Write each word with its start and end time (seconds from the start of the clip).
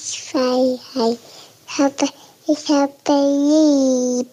ich 0.00 0.22
Freiheit. 0.22 1.18
Ich 1.68 1.78
habe, 1.78 2.08
ich 2.46 2.68
habe 2.68 2.92
lieb. 3.06 4.28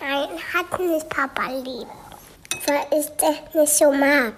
Nein, 0.00 0.28
hat 0.54 0.80
nicht 0.80 1.08
Papa 1.08 1.50
lieb. 1.52 1.86
Weil 2.66 2.98
ich 2.98 3.06
das 3.18 3.54
nicht 3.54 3.72
so 3.72 3.92
mag. 3.92 4.32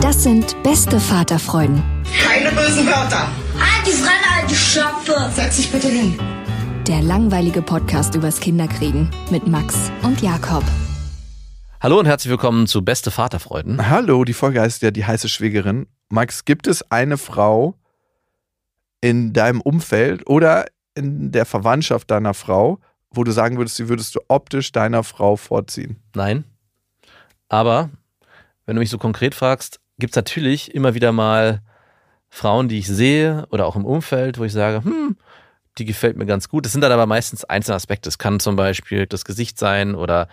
Das 0.00 0.22
sind 0.22 0.62
beste 0.62 1.00
Vaterfreuden. 1.00 1.82
Keine 2.22 2.50
bösen 2.52 2.86
Wörter. 2.86 3.28
Die 3.86 3.92
Fremde, 3.92 4.26
alte 4.38 4.54
Schöpfe. 4.54 5.30
Setz 5.34 5.56
dich 5.56 5.72
bitte 5.72 5.88
hin. 5.88 6.18
Der 6.86 7.02
langweilige 7.02 7.62
Podcast 7.62 8.14
übers 8.14 8.40
Kinderkriegen 8.40 9.10
mit 9.30 9.46
Max 9.46 9.90
und 10.02 10.20
Jakob. 10.20 10.64
Hallo 11.82 11.98
und 11.98 12.04
herzlich 12.04 12.30
willkommen 12.30 12.66
zu 12.66 12.84
Beste 12.84 13.10
Vaterfreuden. 13.10 13.88
Hallo, 13.88 14.24
die 14.24 14.34
Folge 14.34 14.60
heißt 14.60 14.82
ja 14.82 14.90
die 14.90 15.06
heiße 15.06 15.30
Schwägerin. 15.30 15.86
Max, 16.10 16.44
gibt 16.44 16.66
es 16.66 16.82
eine 16.90 17.16
Frau 17.16 17.74
in 19.00 19.32
deinem 19.32 19.62
Umfeld 19.62 20.28
oder 20.28 20.66
in 20.94 21.32
der 21.32 21.46
Verwandtschaft 21.46 22.10
deiner 22.10 22.34
Frau, 22.34 22.80
wo 23.10 23.24
du 23.24 23.32
sagen 23.32 23.56
würdest, 23.56 23.76
sie 23.76 23.88
würdest 23.88 24.14
du 24.14 24.20
optisch 24.28 24.72
deiner 24.72 25.02
Frau 25.04 25.36
vorziehen? 25.36 25.96
Nein. 26.14 26.44
Aber 27.48 27.88
wenn 28.66 28.76
du 28.76 28.80
mich 28.80 28.90
so 28.90 28.98
konkret 28.98 29.34
fragst, 29.34 29.80
gibt 29.98 30.12
es 30.12 30.16
natürlich 30.16 30.74
immer 30.74 30.92
wieder 30.92 31.12
mal 31.12 31.62
Frauen, 32.28 32.68
die 32.68 32.78
ich 32.78 32.88
sehe 32.88 33.46
oder 33.52 33.64
auch 33.64 33.76
im 33.76 33.86
Umfeld, 33.86 34.36
wo 34.36 34.44
ich 34.44 34.52
sage, 34.52 34.84
hm, 34.84 35.16
die 35.78 35.86
gefällt 35.86 36.18
mir 36.18 36.26
ganz 36.26 36.50
gut. 36.50 36.66
Das 36.66 36.72
sind 36.72 36.82
dann 36.82 36.92
aber 36.92 37.06
meistens 37.06 37.42
einzelne 37.44 37.76
Aspekte. 37.76 38.10
Es 38.10 38.18
kann 38.18 38.38
zum 38.38 38.56
Beispiel 38.56 39.06
das 39.06 39.24
Gesicht 39.24 39.58
sein 39.58 39.94
oder 39.94 40.28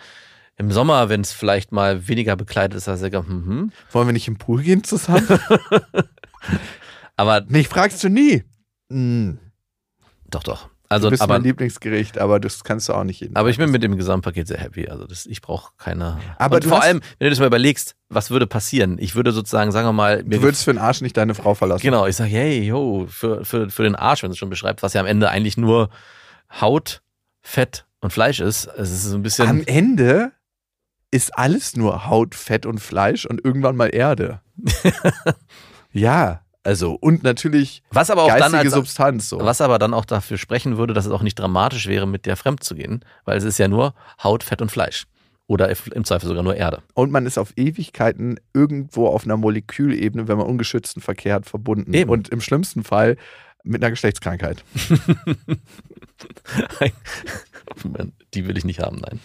im 0.58 0.70
Sommer, 0.72 1.08
wenn 1.08 1.20
es 1.22 1.32
vielleicht 1.32 1.72
mal 1.72 2.06
weniger 2.08 2.36
bekleidet 2.36 2.76
ist, 2.76 2.88
als 2.88 3.00
ich 3.00 3.12
sage, 3.12 3.18
hm, 3.26 3.46
hm. 3.46 3.72
Wollen 3.92 4.08
wir 4.08 4.12
nicht 4.12 4.28
im 4.28 4.36
Pool 4.38 4.62
gehen 4.62 4.84
zusammen? 4.84 5.26
Aber 7.16 7.44
Mich 7.48 7.68
fragst 7.68 8.02
du 8.04 8.08
nie. 8.08 8.44
Hm, 8.90 9.38
doch, 10.30 10.42
doch. 10.42 10.62
du 10.66 10.70
Also, 10.88 11.10
bist 11.10 11.22
aber, 11.22 11.34
mein 11.34 11.42
Lieblingsgericht, 11.42 12.18
aber 12.18 12.38
das 12.40 12.64
kannst 12.64 12.88
du 12.88 12.94
auch 12.94 13.04
nicht 13.04 13.20
jeden 13.20 13.36
aber 13.36 13.48
Tag 13.48 13.50
ich 13.52 13.56
bin 13.58 13.64
essen. 13.64 13.72
mit 13.72 13.82
dem 13.82 13.96
Gesamtpaket 13.96 14.46
sehr 14.48 14.58
happy. 14.58 14.88
Also 14.88 15.06
das, 15.06 15.26
ich 15.26 15.42
brauche 15.42 15.72
keine. 15.78 16.18
Aber 16.38 16.56
und 16.56 16.64
du 16.64 16.68
vor 16.68 16.78
hast- 16.78 16.84
allem, 16.86 17.00
wenn 17.18 17.26
du 17.26 17.30
das 17.30 17.38
mal 17.40 17.46
überlegst, 17.46 17.96
was 18.08 18.30
würde 18.30 18.46
passieren? 18.46 18.96
Ich 18.98 19.14
würde 19.14 19.32
sozusagen, 19.32 19.72
sagen 19.72 19.86
wir 19.88 19.92
mal, 19.92 20.22
mir 20.24 20.36
Du 20.38 20.42
würdest 20.42 20.64
für 20.64 20.72
den 20.72 20.78
Arsch 20.78 21.00
nicht 21.02 21.16
deine 21.16 21.34
Frau 21.34 21.54
verlassen. 21.54 21.82
Genau, 21.82 22.06
ich 22.06 22.16
sage, 22.16 22.30
hey, 22.30 22.62
yo, 22.62 23.06
für, 23.08 23.44
für, 23.44 23.68
für 23.70 23.82
den 23.82 23.94
Arsch, 23.96 24.22
wenn 24.22 24.30
es 24.30 24.38
schon 24.38 24.50
beschreibt, 24.50 24.82
was 24.82 24.94
ja 24.94 25.00
am 25.00 25.06
Ende 25.06 25.28
eigentlich 25.28 25.56
nur 25.56 25.90
Haut, 26.60 27.02
Fett 27.42 27.84
und 28.00 28.12
Fleisch 28.12 28.40
ist. 28.40 28.66
Es 28.66 28.90
ist 28.90 29.02
so 29.04 29.16
ein 29.16 29.22
bisschen. 29.22 29.48
Am 29.48 29.62
Ende 29.66 30.32
ist 31.10 31.36
alles 31.36 31.76
nur 31.76 32.06
Haut, 32.06 32.34
Fett 32.34 32.66
und 32.66 32.80
Fleisch 32.80 33.24
und 33.24 33.44
irgendwann 33.44 33.76
mal 33.76 33.94
Erde. 33.94 34.40
ja, 35.92 36.40
also 36.62 36.98
und 37.00 37.22
natürlich 37.22 37.82
was 37.90 38.10
aber 38.10 38.24
auch 38.24 38.28
dann 38.28 38.52
geistige 38.52 38.64
als, 38.64 38.74
Substanz. 38.74 39.28
So. 39.30 39.40
was 39.40 39.60
aber 39.60 39.78
dann 39.78 39.94
auch 39.94 40.04
dafür 40.04 40.36
sprechen 40.36 40.76
würde, 40.76 40.92
dass 40.92 41.06
es 41.06 41.12
auch 41.12 41.22
nicht 41.22 41.38
dramatisch 41.38 41.86
wäre, 41.86 42.06
mit 42.06 42.26
der 42.26 42.36
fremd 42.36 42.62
zu 42.62 42.74
gehen, 42.74 43.04
weil 43.24 43.38
es 43.38 43.44
ist 43.44 43.58
ja 43.58 43.68
nur 43.68 43.94
Haut, 44.22 44.42
Fett 44.42 44.60
und 44.60 44.70
Fleisch. 44.70 45.06
Oder 45.46 45.70
im 45.94 46.04
Zweifel 46.04 46.28
sogar 46.28 46.42
nur 46.42 46.56
Erde. 46.56 46.82
Und 46.92 47.10
man 47.10 47.24
ist 47.24 47.38
auf 47.38 47.54
Ewigkeiten 47.56 48.38
irgendwo 48.52 49.06
auf 49.06 49.24
einer 49.24 49.38
Molekülebene, 49.38 50.28
wenn 50.28 50.36
man 50.36 50.46
ungeschützten 50.46 51.00
Verkehr 51.00 51.36
hat, 51.36 51.46
verbunden. 51.46 51.94
Eben. 51.94 52.10
Und 52.10 52.28
im 52.28 52.42
schlimmsten 52.42 52.84
Fall 52.84 53.16
mit 53.64 53.82
einer 53.82 53.88
Geschlechtskrankheit. 53.90 54.62
Die 58.34 58.46
will 58.46 58.58
ich 58.58 58.66
nicht 58.66 58.80
haben, 58.80 58.98
nein. 58.98 59.20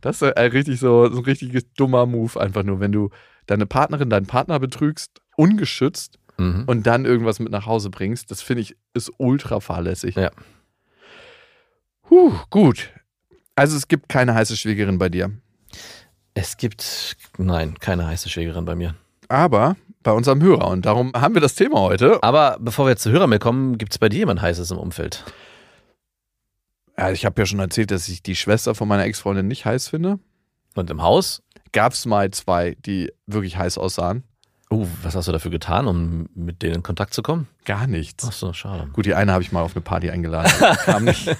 Das 0.00 0.16
ist 0.20 0.22
äh, 0.22 0.40
richtig 0.40 0.78
so, 0.80 1.08
so 1.10 1.18
ein 1.18 1.24
richtig 1.24 1.74
dummer 1.76 2.06
Move, 2.06 2.40
einfach 2.40 2.62
nur, 2.62 2.80
wenn 2.80 2.92
du 2.92 3.10
deine 3.46 3.66
Partnerin, 3.66 4.10
deinen 4.10 4.26
Partner 4.26 4.58
betrügst, 4.60 5.20
ungeschützt 5.36 6.18
Mhm. 6.38 6.64
und 6.66 6.86
dann 6.86 7.04
irgendwas 7.04 7.40
mit 7.40 7.52
nach 7.52 7.66
Hause 7.66 7.90
bringst. 7.90 8.30
Das 8.30 8.40
finde 8.40 8.62
ich 8.62 8.74
ist 8.94 9.12
ultra 9.18 9.60
fahrlässig. 9.60 10.14
Ja. 10.16 10.30
Puh, 12.02 12.32
gut. 12.50 12.90
Also 13.54 13.76
es 13.76 13.86
gibt 13.86 14.08
keine 14.08 14.34
heiße 14.34 14.56
Schwägerin 14.56 14.98
bei 14.98 15.08
dir. 15.10 15.30
Es 16.34 16.56
gibt, 16.56 17.16
nein, 17.36 17.78
keine 17.78 18.06
heiße 18.06 18.28
Schwägerin 18.30 18.64
bei 18.64 18.74
mir. 18.74 18.94
Aber 19.28 19.76
bei 20.02 20.12
unserem 20.12 20.42
Hörer. 20.42 20.68
Und 20.68 20.86
darum 20.86 21.12
haben 21.14 21.34
wir 21.34 21.42
das 21.42 21.54
Thema 21.54 21.80
heute. 21.80 22.22
Aber 22.22 22.56
bevor 22.60 22.86
wir 22.86 22.90
jetzt 22.90 23.02
zu 23.02 23.10
Hörermail 23.10 23.38
kommen, 23.38 23.76
gibt 23.78 23.92
es 23.92 23.98
bei 23.98 24.08
dir 24.08 24.18
jemand 24.20 24.40
Heißes 24.40 24.70
im 24.70 24.78
Umfeld? 24.78 25.24
Ja, 26.98 27.10
ich 27.10 27.24
habe 27.24 27.40
ja 27.40 27.46
schon 27.46 27.58
erzählt, 27.58 27.90
dass 27.90 28.08
ich 28.08 28.22
die 28.22 28.36
Schwester 28.36 28.74
von 28.74 28.88
meiner 28.88 29.04
Ex-Freundin 29.04 29.48
nicht 29.48 29.64
heiß 29.64 29.88
finde. 29.88 30.18
Und 30.74 30.90
im 30.90 31.02
Haus? 31.02 31.42
Gab 31.72 31.92
es 31.92 32.06
mal 32.06 32.30
zwei, 32.30 32.76
die 32.80 33.12
wirklich 33.26 33.56
heiß 33.56 33.78
aussahen? 33.78 34.24
Oh, 34.70 34.86
was 35.02 35.14
hast 35.14 35.28
du 35.28 35.32
dafür 35.32 35.50
getan, 35.50 35.86
um 35.86 36.28
mit 36.34 36.62
denen 36.62 36.76
in 36.76 36.82
Kontakt 36.82 37.12
zu 37.12 37.22
kommen? 37.22 37.48
Gar 37.64 37.86
nichts. 37.86 38.24
Ach 38.28 38.32
so, 38.32 38.52
schade. 38.52 38.88
Gut, 38.92 39.06
die 39.06 39.14
eine 39.14 39.32
habe 39.32 39.42
ich 39.42 39.52
mal 39.52 39.62
auf 39.62 39.76
eine 39.76 39.82
Party 39.82 40.10
eingeladen. 40.10 40.50
Kam 40.84 41.04
nicht. 41.04 41.30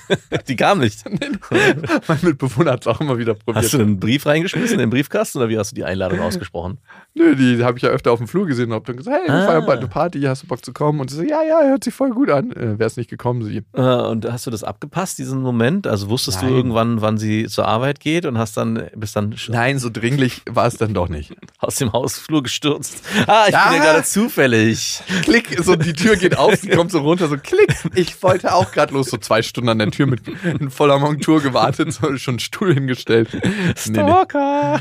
Die 0.47 0.55
kam 0.57 0.79
nicht. 0.79 1.03
mein 2.09 2.19
Mitbewohner 2.23 2.73
hat 2.73 2.83
es 2.83 2.87
auch 2.87 3.01
immer 3.01 3.19
wieder 3.19 3.35
probiert. 3.35 3.65
Hast 3.65 3.75
du 3.75 3.79
einen 3.81 3.99
Brief 3.99 4.25
reingeschmissen 4.25 4.75
in 4.75 4.79
den 4.81 4.91
Briefkasten 4.91 5.39
oder 5.39 5.49
wie 5.49 5.59
hast 5.59 5.73
du 5.73 5.75
die 5.75 5.85
Einladung 5.85 6.21
ausgesprochen? 6.21 6.79
Nö, 7.15 7.35
die 7.35 7.65
habe 7.65 7.77
ich 7.77 7.83
ja 7.83 7.91
öfter 7.91 8.13
auf 8.13 8.19
dem 8.21 8.29
Flur 8.29 8.47
gesehen 8.47 8.67
und 8.69 8.75
habe 8.75 8.85
dann 8.87 8.97
gesagt, 8.97 9.17
hey, 9.21 9.29
wir 9.29 9.35
Ah. 9.35 9.47
feiern 9.47 9.67
bald 9.67 9.81
eine 9.81 9.89
Party, 9.89 10.21
hast 10.23 10.45
du 10.45 10.47
Bock 10.47 10.65
zu 10.65 10.73
kommen? 10.73 11.01
Und 11.01 11.11
sie 11.11 11.17
so, 11.17 11.23
ja, 11.23 11.43
ja, 11.43 11.61
hört 11.69 11.83
sich 11.85 11.93
voll 11.93 12.11
gut 12.11 12.31
an. 12.31 12.53
Äh, 12.53 12.79
Wäre 12.79 12.85
es 12.87 12.97
nicht 12.97 13.11
gekommen, 13.11 13.43
sie. 13.43 13.63
Äh, 13.75 13.81
Und 13.81 14.31
hast 14.31 14.47
du 14.47 14.51
das 14.53 14.63
abgepasst, 14.63 15.19
diesen 15.19 15.43
Moment? 15.43 15.87
Also 15.89 16.09
wusstest 16.09 16.41
Nein. 16.43 16.51
du 16.51 16.57
irgendwann, 16.57 17.01
wann 17.01 17.19
sie 17.19 17.47
zur 17.49 17.67
Arbeit 17.67 17.99
geht 18.01 18.27
und 18.27 18.39
hast 18.39 18.57
dann, 18.57 18.85
bist 18.95 19.17
dann 19.17 19.35
Nein, 19.49 19.79
so 19.81 19.91
dringlich 19.91 20.43
war 20.49 20.67
es 20.67 20.77
dann 20.77 20.95
doch 20.95 21.09
nicht. 21.09 21.33
aus 21.59 21.77
dem 21.77 21.93
Hausflur 21.93 22.43
gestürzt? 22.45 23.03
Ah, 23.27 23.45
ich 23.49 23.53
Ja. 23.55 23.69
bin 23.71 23.79
ja 23.79 23.85
gerade 23.93 24.05
zufällig. 24.05 25.03
Klick, 25.23 25.59
so 25.63 25.75
die 25.77 25.93
Tür 25.93 26.12
geht 26.17 26.37
auf, 26.39 26.55
sie 26.57 26.69
kommt 26.71 26.91
so 26.91 27.01
runter, 27.01 27.29
so 27.29 27.37
klick. 27.37 27.75
Ich 27.95 28.23
wollte 28.23 28.55
auch 28.55 28.73
gerade 28.73 28.93
los, 28.95 29.11
so 29.11 29.17
zwei 29.17 29.43
Stunden 29.43 29.69
an 29.71 29.79
der 29.79 29.91
Tür 29.91 30.07
mit 30.07 30.23
in 30.45 30.71
voller 30.71 30.99
Montur 30.99 31.41
gewartet, 31.43 31.93
so 31.93 32.17
schon 32.17 32.33
einen 32.33 32.39
Stuhl 32.39 32.75
hingestellt. 32.75 33.29
Nee, 33.33 33.41
nee. 33.43 33.75
Stalker. 33.77 34.75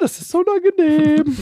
das 0.00 0.20
ist 0.20 0.30
so 0.30 0.38
unangenehm. 0.44 1.36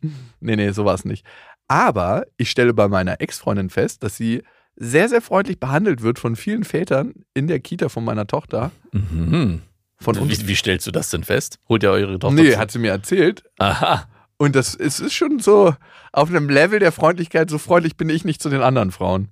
nee, 0.40 0.56
nee, 0.56 0.70
so 0.70 0.84
war 0.84 0.94
es 0.94 1.04
nicht. 1.04 1.24
Aber 1.68 2.24
ich 2.36 2.50
stelle 2.50 2.74
bei 2.74 2.88
meiner 2.88 3.20
Ex-Freundin 3.20 3.70
fest, 3.70 4.02
dass 4.02 4.16
sie 4.16 4.42
sehr, 4.76 5.08
sehr 5.08 5.22
freundlich 5.22 5.58
behandelt 5.58 6.02
wird 6.02 6.18
von 6.18 6.36
vielen 6.36 6.64
Vätern 6.64 7.14
in 7.34 7.48
der 7.48 7.60
Kita 7.60 7.88
von 7.88 8.04
meiner 8.04 8.26
Tochter. 8.26 8.70
Mhm. 8.92 9.62
Von 9.98 10.18
uns. 10.18 10.42
Wie, 10.42 10.48
wie 10.48 10.54
stellst 10.54 10.86
du 10.86 10.90
das 10.90 11.08
denn 11.10 11.24
fest? 11.24 11.58
Holt 11.68 11.82
ihr 11.82 11.90
eure 11.90 12.18
Tochter 12.18 12.34
Nee, 12.34 12.52
zu? 12.52 12.58
hat 12.58 12.70
sie 12.70 12.78
mir 12.78 12.90
erzählt. 12.90 13.44
Aha. 13.58 14.06
Und 14.38 14.54
das 14.54 14.74
es 14.74 15.00
ist 15.00 15.14
schon 15.14 15.38
so 15.38 15.74
auf 16.12 16.28
einem 16.28 16.48
Level 16.48 16.78
der 16.78 16.92
Freundlichkeit, 16.92 17.50
so 17.50 17.58
freundlich 17.58 17.96
bin 17.96 18.08
ich 18.08 18.24
nicht 18.24 18.42
zu 18.42 18.50
den 18.50 18.62
anderen 18.62 18.90
Frauen. 18.90 19.28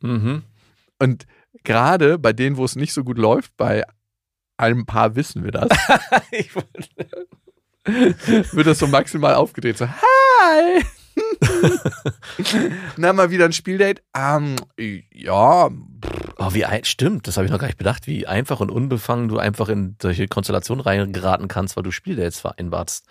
Mhm. 0.00 0.42
Und 0.98 1.26
gerade 1.64 2.18
bei 2.18 2.32
denen, 2.32 2.56
wo 2.56 2.64
es 2.64 2.76
nicht 2.76 2.92
so 2.92 3.04
gut 3.04 3.18
läuft, 3.18 3.56
bei 3.56 3.84
einem 4.56 4.86
Paar 4.86 5.16
wissen 5.16 5.44
wir 5.44 5.52
das, 5.52 5.68
wird 8.52 8.66
das 8.66 8.78
so 8.78 8.86
maximal 8.86 9.34
aufgedreht. 9.34 9.78
So, 9.78 9.88
hi! 9.88 10.84
Na, 12.96 13.12
mal 13.12 13.30
wieder 13.30 13.44
ein 13.44 13.52
Spieldate. 13.52 14.02
Ähm, 14.14 14.56
ja, 15.12 15.68
Oh, 16.40 16.54
wie 16.54 16.64
ein, 16.64 16.84
stimmt, 16.84 17.26
das 17.26 17.36
habe 17.36 17.46
ich 17.46 17.50
noch 17.50 17.58
gar 17.58 17.66
nicht 17.66 17.78
bedacht, 17.78 18.06
wie 18.06 18.28
einfach 18.28 18.60
und 18.60 18.70
unbefangen 18.70 19.28
du 19.28 19.38
einfach 19.38 19.68
in 19.68 19.96
solche 20.00 20.28
Konstellationen 20.28 20.80
reingeraten 20.80 21.48
kannst, 21.48 21.76
weil 21.76 21.82
du 21.82 21.90
Spieldates 21.90 22.38
vereinbarst. 22.38 23.06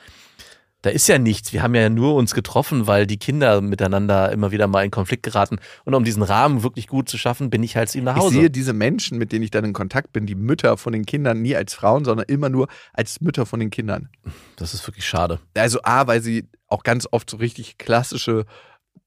Da 0.87 0.93
ist 0.93 1.05
ja 1.09 1.19
nichts. 1.19 1.51
Wir 1.51 1.63
haben 1.63 1.75
ja 1.75 1.89
nur 1.89 2.15
uns 2.15 2.33
getroffen, 2.33 2.87
weil 2.87 3.05
die 3.05 3.17
Kinder 3.17 3.59
miteinander 3.59 4.31
immer 4.31 4.51
wieder 4.51 4.67
mal 4.67 4.85
in 4.85 4.89
Konflikt 4.91 5.23
geraten. 5.23 5.57
Und 5.83 5.93
um 5.95 6.05
diesen 6.05 6.23
Rahmen 6.23 6.63
wirklich 6.63 6.87
gut 6.87 7.09
zu 7.09 7.17
schaffen, 7.17 7.49
bin 7.49 7.61
ich 7.61 7.75
halt 7.75 7.89
zu 7.89 7.97
ihm 7.97 8.05
nach 8.05 8.15
ich 8.15 8.21
Hause. 8.23 8.35
sehe 8.35 8.49
diese 8.49 8.71
Menschen, 8.71 9.17
mit 9.17 9.33
denen 9.33 9.43
ich 9.43 9.51
dann 9.51 9.65
in 9.65 9.73
Kontakt 9.73 10.13
bin, 10.13 10.25
die 10.25 10.35
Mütter 10.35 10.77
von 10.77 10.93
den 10.93 11.05
Kindern, 11.05 11.41
nie 11.41 11.57
als 11.57 11.73
Frauen, 11.73 12.05
sondern 12.05 12.25
immer 12.29 12.47
nur 12.47 12.69
als 12.93 13.19
Mütter 13.19 13.45
von 13.45 13.59
den 13.59 13.69
Kindern. 13.69 14.07
das 14.55 14.73
ist 14.73 14.87
wirklich 14.87 15.05
schade. 15.05 15.39
Also 15.57 15.79
A, 15.83 16.07
weil 16.07 16.21
sie 16.21 16.47
auch 16.67 16.83
ganz 16.83 17.05
oft 17.11 17.29
so 17.29 17.35
richtig 17.35 17.77
klassische 17.77 18.45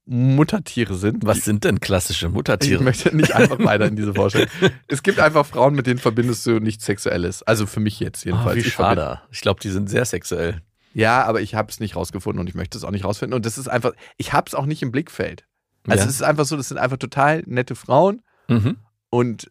Muttertiere 0.07 0.95
sind. 0.97 1.25
Was 1.25 1.45
sind 1.45 1.65
denn 1.65 1.79
klassische 1.81 2.27
Ich 2.27 2.33
Muttertiere? 2.33 2.83
möchte 2.83 3.15
nicht 3.17 3.35
einfach 3.35 3.59
weiter 3.65 3.87
in 3.87 3.97
diese 3.97 4.13
Vorstellung. 4.15 4.49
Es 4.89 5.03
gibt 5.03 5.21
einfach 5.21 5.47
Frauen, 5.47 5.75
mit 5.75 5.87
denen 5.87 5.99
verbindest 6.01 6.45
du 6.47 6.59
nichts 6.59 6.85
Sexuelles. 6.85 7.43
Also 7.45 7.67
für 7.67 7.81
mich 7.81 8.01
jetzt 8.01 8.25
Oh, 8.27 8.31
jedenfalls. 8.31 8.57
wie 8.57 8.61
Ich 8.61 8.75
verbinde- 8.75 8.77
schade. 8.97 9.21
Ich 9.31 9.41
glaube, 9.41 9.61
die 9.61 9.71
sind 9.71 9.89
sehr 9.89 10.05
sexuell. 10.05 10.63
Ja, 10.93 11.25
aber 11.25 11.41
ich 11.41 11.55
habe 11.55 11.71
es 11.71 11.81
nicht 11.81 11.95
rausgefunden 11.97 12.41
und 12.41 12.49
ich 12.49 12.55
möchte 12.55 12.77
es 12.77 12.85
auch 12.85 12.91
nicht 12.91 13.05
rausfinden. 13.05 13.35
Und 13.35 13.47
das 13.47 13.59
ist 13.59 13.69
einfach, 13.69 13.93
ich 14.17 14.33
habe 14.33 14.47
es 14.49 14.55
auch 14.55 14.67
nicht 14.67 14.83
im 14.83 14.91
Blickfeld. 14.91 15.47
Also 15.87 16.03
Ja. 16.05 16.09
es 16.09 16.15
ist 16.17 16.23
einfach 16.23 16.45
so, 16.45 16.57
das 16.57 16.69
sind 16.69 16.79
einfach 16.79 16.97
total 16.99 17.43
nette 17.47 17.75
Frauen 17.75 18.23
Mhm. 18.49 18.77
und 19.11 19.51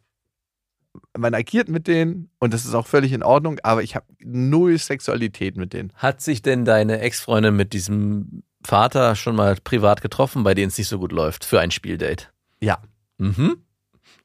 man 1.17 1.33
agiert 1.33 1.69
mit 1.69 1.87
denen 1.87 2.29
und 2.39 2.53
das 2.53 2.65
ist 2.65 2.73
auch 2.73 2.87
völlig 2.87 3.13
in 3.13 3.23
Ordnung, 3.23 3.59
aber 3.63 3.83
ich 3.83 3.95
habe 3.95 4.05
null 4.23 4.77
Sexualität 4.77 5.55
mit 5.55 5.73
denen. 5.73 5.93
Hat 5.95 6.21
sich 6.21 6.41
denn 6.41 6.65
deine 6.65 6.99
Ex-Freundin 6.99 7.55
mit 7.55 7.73
diesem 7.73 8.43
Vater 8.65 9.15
schon 9.15 9.35
mal 9.35 9.55
privat 9.63 10.01
getroffen, 10.01 10.43
bei 10.43 10.53
denen 10.53 10.67
es 10.69 10.77
nicht 10.77 10.87
so 10.89 10.99
gut 10.99 11.11
läuft, 11.11 11.45
für 11.45 11.59
ein 11.61 11.71
Spieldate? 11.71 12.25
Ja. 12.59 12.79
Mhm. 13.17 13.57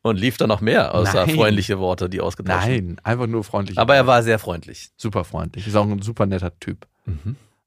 Und 0.03 0.17
lief 0.19 0.37
da 0.37 0.47
noch 0.47 0.61
mehr 0.61 0.95
außer 0.95 1.27
Nein. 1.27 1.35
freundliche 1.37 1.79
Worte, 1.79 2.09
die 2.11 2.21
ausgetauscht 2.21 2.67
wurden? 2.67 2.87
Nein, 2.87 3.01
einfach 3.03 3.27
nur 3.27 3.45
freundlich. 3.45 3.79
Aber 3.79 3.95
er 3.95 4.07
war 4.07 4.23
sehr 4.23 4.39
freundlich. 4.39 4.91
super 4.97 5.25
freundlich. 5.25 5.67
Ist 5.67 5.77
auch 5.77 5.87
ein 5.89 6.03
super 6.03 6.27
netter 6.27 6.59
Typ. 6.59 6.87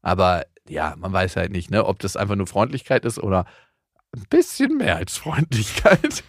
Aber 0.02 0.46
ja, 0.68 0.96
man 0.98 1.14
weiß 1.14 1.36
halt 1.36 1.52
nicht, 1.52 1.72
ne, 1.72 1.86
ob 1.86 2.00
das 2.00 2.18
einfach 2.18 2.36
nur 2.36 2.48
Freundlichkeit 2.48 3.06
ist 3.06 3.20
oder 3.20 3.46
ein 4.16 4.26
bisschen 4.30 4.78
mehr 4.78 4.96
als 4.96 5.18
Freundlichkeit. 5.18 6.24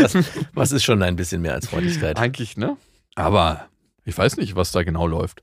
Was, 0.00 0.16
was 0.52 0.72
ist 0.72 0.84
schon 0.84 1.02
ein 1.02 1.16
bisschen 1.16 1.42
mehr 1.42 1.54
als 1.54 1.68
Freundlichkeit? 1.68 2.18
Eigentlich, 2.18 2.56
ne? 2.56 2.76
Aber 3.14 3.68
ich 4.04 4.16
weiß 4.16 4.36
nicht, 4.36 4.56
was 4.56 4.72
da 4.72 4.82
genau 4.82 5.06
läuft. 5.06 5.42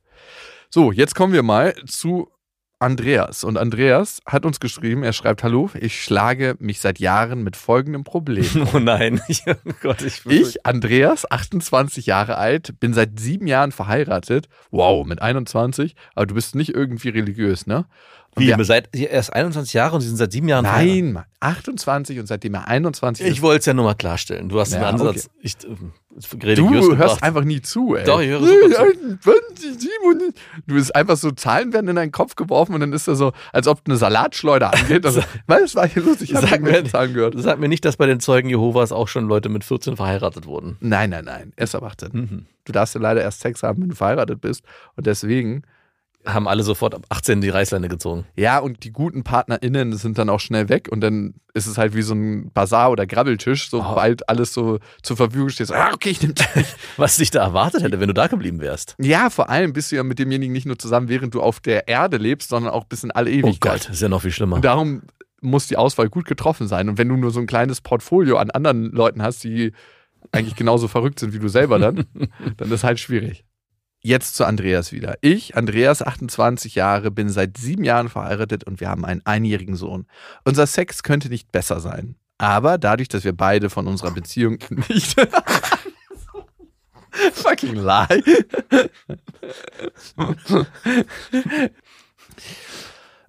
So, 0.69 0.91
jetzt 0.91 1.15
kommen 1.15 1.33
wir 1.33 1.43
mal 1.43 1.75
zu 1.87 2.31
Andreas. 2.79 3.43
Und 3.43 3.57
Andreas 3.57 4.21
hat 4.25 4.45
uns 4.45 4.61
geschrieben, 4.61 5.03
er 5.03 5.11
schreibt, 5.11 5.43
hallo, 5.43 5.69
ich 5.77 6.01
schlage 6.01 6.55
mich 6.59 6.79
seit 6.79 6.99
Jahren 6.99 7.43
mit 7.43 7.57
folgendem 7.57 8.03
Problem. 8.03 8.39
Oh 8.73 8.79
nein, 8.79 9.19
oh 9.47 9.53
Gott, 9.81 10.01
ich, 10.01 10.25
Ich, 10.25 10.65
Andreas, 10.65 11.29
28 11.29 12.05
Jahre 12.05 12.37
alt, 12.37 12.79
bin 12.79 12.93
seit 12.93 13.19
sieben 13.19 13.47
Jahren 13.47 13.71
verheiratet. 13.71 14.47
Wow, 14.69 15.05
mit 15.05 15.21
21. 15.21 15.95
Aber 16.15 16.27
du 16.27 16.35
bist 16.35 16.55
nicht 16.55 16.73
irgendwie 16.73 17.09
religiös, 17.09 17.67
ne? 17.67 17.85
Und 18.35 18.43
Wie, 18.43 18.47
wir- 18.55 18.83
ihr 18.95 19.09
erst 19.09 19.33
21 19.33 19.73
Jahre 19.73 19.95
und 19.95 20.01
Sie 20.01 20.07
sind 20.07 20.17
seit 20.17 20.31
sieben 20.31 20.47
Jahren? 20.47 20.63
Nein, 20.63 21.13
Mann. 21.13 21.25
28 21.41 22.19
und 22.19 22.27
seitdem 22.27 22.53
er 22.53 22.67
21 22.67 23.25
Ich 23.25 23.37
ist. 23.37 23.41
wollte 23.41 23.59
es 23.61 23.65
ja 23.65 23.73
nur 23.73 23.85
mal 23.85 23.95
klarstellen. 23.95 24.49
Du 24.49 24.59
hast 24.59 24.71
Ja, 24.71 24.77
einen 24.79 24.99
Ansatz. 24.99 25.29
Ich, 25.41 25.55
äh, 25.63 26.55
Du 26.55 26.69
gebracht. 26.69 26.97
hörst 26.97 27.23
einfach 27.23 27.43
nie 27.43 27.61
zu, 27.61 27.95
ey. 27.95 28.03
Doch, 28.03 28.19
ich 28.21 28.27
höre 28.29 28.39
super 28.41 28.69
zu. 28.69 28.81
28, 28.81 29.79
27. 29.79 30.33
Du 30.67 30.75
bist 30.75 30.95
einfach 30.95 31.17
so, 31.17 31.31
Zahlen 31.31 31.71
werden 31.73 31.87
in 31.87 31.95
deinen 31.95 32.11
Kopf 32.11 32.35
geworfen 32.35 32.73
und 32.75 32.81
dann 32.81 32.93
ist 32.93 33.07
das 33.07 33.17
so, 33.17 33.31
als 33.53 33.67
ob 33.67 33.81
eine 33.85 33.95
Salatschleuder 33.97 34.73
angeht. 34.73 35.05
Also, 35.05 35.21
was 35.47 35.75
war 35.75 35.87
hier 35.87 36.03
los? 36.03 36.21
Ich 36.21 36.33
habe 36.35 36.59
mir- 36.59 36.83
Zahlen 36.85 37.13
gehört. 37.13 37.35
Sag 37.37 37.59
mir 37.59 37.67
nicht, 37.69 37.83
dass 37.85 37.97
bei 37.97 38.05
den 38.05 38.19
Zeugen 38.19 38.49
Jehovas 38.49 38.91
auch 38.91 39.07
schon 39.07 39.27
Leute 39.27 39.49
mit 39.49 39.63
14 39.63 39.95
verheiratet 39.95 40.45
wurden. 40.45 40.77
Nein, 40.81 41.09
nein, 41.09 41.25
nein. 41.25 41.53
Erst 41.55 41.73
ab 41.75 41.83
18. 41.83 42.09
Mhm. 42.13 42.45
Du 42.65 42.71
darfst 42.73 42.95
ja 42.95 43.01
leider 43.01 43.21
erst 43.21 43.39
Sex 43.41 43.63
haben, 43.63 43.81
wenn 43.81 43.89
du 43.89 43.95
verheiratet 43.95 44.41
bist. 44.41 44.63
Und 44.95 45.07
deswegen 45.07 45.63
Haben 46.25 46.47
alle 46.49 46.63
sofort 46.63 46.93
ab 46.95 47.05
18 47.09 47.39
die 47.39 47.49
Reißleine 47.49 47.87
gezogen. 47.87 48.25
Ja, 48.35 48.59
und 48.59 48.83
die 48.83 48.91
guten 48.91 49.23
PartnerInnen 49.23 49.95
sind 49.95 50.17
dann 50.17 50.29
auch 50.29 50.41
schnell 50.41 50.67
weg 50.67 50.89
und 50.91 50.99
dann 51.01 51.35
ist 51.53 51.65
es 51.65 51.77
halt 51.77 51.95
wie 51.95 52.01
so 52.01 52.13
ein 52.13 52.51
Bazar 52.51 52.91
oder 52.91 53.07
Grabbeltisch, 53.07 53.69
sobald 53.69 54.27
alles 54.27 54.53
so 54.53 54.79
zur 55.01 55.15
Verfügung 55.15 55.49
steht. 55.49 55.67
So, 55.67 55.73
ah, 55.73 55.91
okay, 55.93 56.09
ich 56.09 56.21
nehme 56.21 56.33
Was 56.97 57.17
dich 57.17 57.31
da 57.31 57.41
erwartet 57.41 57.83
hätte, 57.83 57.99
wenn 58.01 58.07
du 58.07 58.13
da 58.13 58.27
geblieben 58.27 58.59
wärst. 58.59 58.95
Ja, 58.99 59.29
vor 59.29 59.49
allem 59.49 59.71
bist 59.71 59.91
du 59.91 59.95
ja 59.95 60.03
mit 60.03 60.19
demjenigen 60.19 60.51
nicht 60.51 60.65
nur 60.65 60.77
zusammen, 60.77 61.07
während 61.07 61.33
du 61.33 61.41
auf 61.41 61.61
der 61.61 61.87
Erde 61.87 62.17
lebst, 62.17 62.49
sondern 62.49 62.73
auch 62.73 62.83
bis 62.83 63.03
in 63.03 63.11
alle 63.11 63.29
Oh 63.29 63.33
Ewigkeit. 63.33 63.83
Gott, 63.83 63.89
ist 63.89 64.01
ja 64.01 64.09
noch 64.09 64.21
viel 64.21 64.31
schlimmer. 64.31 64.57
Und 64.57 64.65
darum 64.65 65.03
muss 65.41 65.67
die 65.67 65.77
Auswahl 65.77 66.09
gut 66.09 66.25
getroffen 66.25 66.67
sein. 66.67 66.89
Und 66.89 66.97
wenn 66.97 67.07
du 67.07 67.15
nur 67.15 67.31
so 67.31 67.39
ein 67.39 67.47
kleines 67.47 67.79
Portfolio 67.79 68.37
an 68.37 68.51
anderen 68.51 68.91
Leuten 68.91 69.21
hast, 69.21 69.43
die 69.45 69.71
eigentlich 70.33 70.55
genauso 70.55 70.87
verrückt 70.87 71.19
sind 71.19 71.33
wie 71.33 71.39
du 71.39 71.47
selber 71.47 71.79
dann, 71.79 72.05
dann 72.57 72.71
ist 72.71 72.83
halt 72.83 72.99
schwierig. 72.99 73.45
Jetzt 74.01 74.35
zu 74.35 74.45
Andreas 74.45 74.93
wieder. 74.93 75.17
Ich, 75.19 75.57
Andreas, 75.57 76.01
28 76.01 76.75
Jahre, 76.75 77.11
bin 77.11 77.29
seit 77.29 77.57
sieben 77.57 77.83
Jahren 77.83 78.07
verheiratet 78.07 78.63
und 78.63 78.79
wir 78.79 78.89
haben 78.89 79.03
einen 79.03 79.25
einjährigen 79.25 79.75
Sohn. 79.75 80.05
Unser 80.45 80.67
Sex 80.67 81.03
könnte 81.03 81.27
nicht 81.27 81.51
besser 81.51 81.81
sein. 81.81 82.15
Aber 82.37 82.77
dadurch, 82.77 83.09
dass 83.09 83.25
wir 83.25 83.33
beide 83.33 83.69
von 83.69 83.87
unserer 83.87 84.11
Beziehung 84.11 84.59
nicht. 84.89 85.19
Fucking 87.33 87.75
lie. 87.75 88.23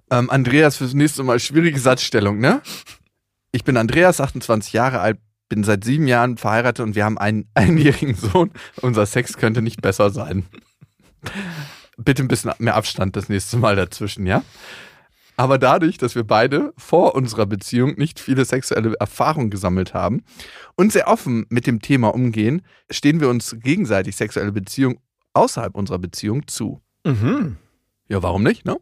ähm, 0.09 0.29
Andreas, 0.29 0.77
fürs 0.77 0.93
nächste 0.93 1.23
Mal 1.23 1.39
schwierige 1.39 1.79
Satzstellung, 1.79 2.39
ne? 2.39 2.61
Ich 3.51 3.65
bin 3.65 3.75
Andreas, 3.75 4.21
28 4.21 4.71
Jahre 4.71 5.01
alt, 5.01 5.19
bin 5.51 5.65
seit 5.65 5.83
sieben 5.83 6.07
Jahren 6.07 6.37
verheiratet 6.37 6.85
und 6.85 6.95
wir 6.95 7.03
haben 7.03 7.17
einen 7.17 7.45
einjährigen 7.55 8.15
Sohn. 8.15 8.51
Unser 8.81 9.05
Sex 9.05 9.35
könnte 9.35 9.61
nicht 9.61 9.81
besser 9.81 10.09
sein. 10.09 10.45
Bitte 11.97 12.23
ein 12.23 12.29
bisschen 12.29 12.53
mehr 12.59 12.75
Abstand 12.75 13.17
das 13.17 13.27
nächste 13.27 13.57
Mal 13.57 13.75
dazwischen, 13.75 14.25
ja? 14.25 14.43
Aber 15.35 15.57
dadurch, 15.57 15.97
dass 15.97 16.15
wir 16.15 16.23
beide 16.23 16.71
vor 16.77 17.15
unserer 17.15 17.45
Beziehung 17.47 17.95
nicht 17.97 18.21
viele 18.21 18.45
sexuelle 18.45 18.93
Erfahrungen 18.97 19.49
gesammelt 19.49 19.93
haben 19.93 20.23
und 20.75 20.93
sehr 20.93 21.09
offen 21.09 21.45
mit 21.49 21.67
dem 21.67 21.81
Thema 21.81 22.15
umgehen, 22.15 22.61
stehen 22.89 23.19
wir 23.19 23.27
uns 23.27 23.57
gegenseitig 23.59 24.15
sexuelle 24.15 24.53
Beziehungen 24.53 24.99
außerhalb 25.33 25.75
unserer 25.75 25.99
Beziehung 25.99 26.47
zu. 26.47 26.81
Mhm. 27.03 27.57
Ja, 28.07 28.23
warum 28.23 28.43
nicht, 28.43 28.65
ne? 28.65 28.77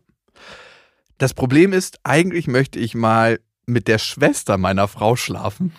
Das 1.17 1.33
Problem 1.33 1.73
ist, 1.73 1.99
eigentlich 2.03 2.45
möchte 2.45 2.77
ich 2.77 2.93
mal 2.93 3.39
mit 3.65 3.87
der 3.87 3.97
Schwester 3.97 4.59
meiner 4.59 4.87
Frau 4.87 5.15
schlafen. 5.15 5.73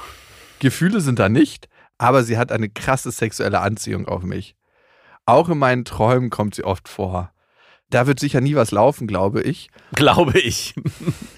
Gefühle 0.58 1.00
sind 1.00 1.18
da 1.18 1.28
nicht, 1.28 1.68
aber 1.98 2.24
sie 2.24 2.38
hat 2.38 2.50
eine 2.52 2.68
krasse 2.68 3.10
sexuelle 3.10 3.60
Anziehung 3.60 4.08
auf 4.08 4.22
mich. 4.22 4.56
Auch 5.26 5.48
in 5.48 5.58
meinen 5.58 5.84
Träumen 5.84 6.30
kommt 6.30 6.54
sie 6.54 6.64
oft 6.64 6.88
vor. 6.88 7.32
Da 7.90 8.06
wird 8.06 8.18
sicher 8.18 8.40
nie 8.40 8.54
was 8.54 8.70
laufen, 8.70 9.06
glaube 9.06 9.42
ich, 9.42 9.68
Glaube 9.92 10.38
ich. 10.38 10.74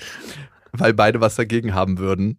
weil 0.73 0.95
beide 0.95 1.21
was 1.21 1.37
dagegen 1.37 1.75
haben 1.75 1.99
würden. 1.99 2.39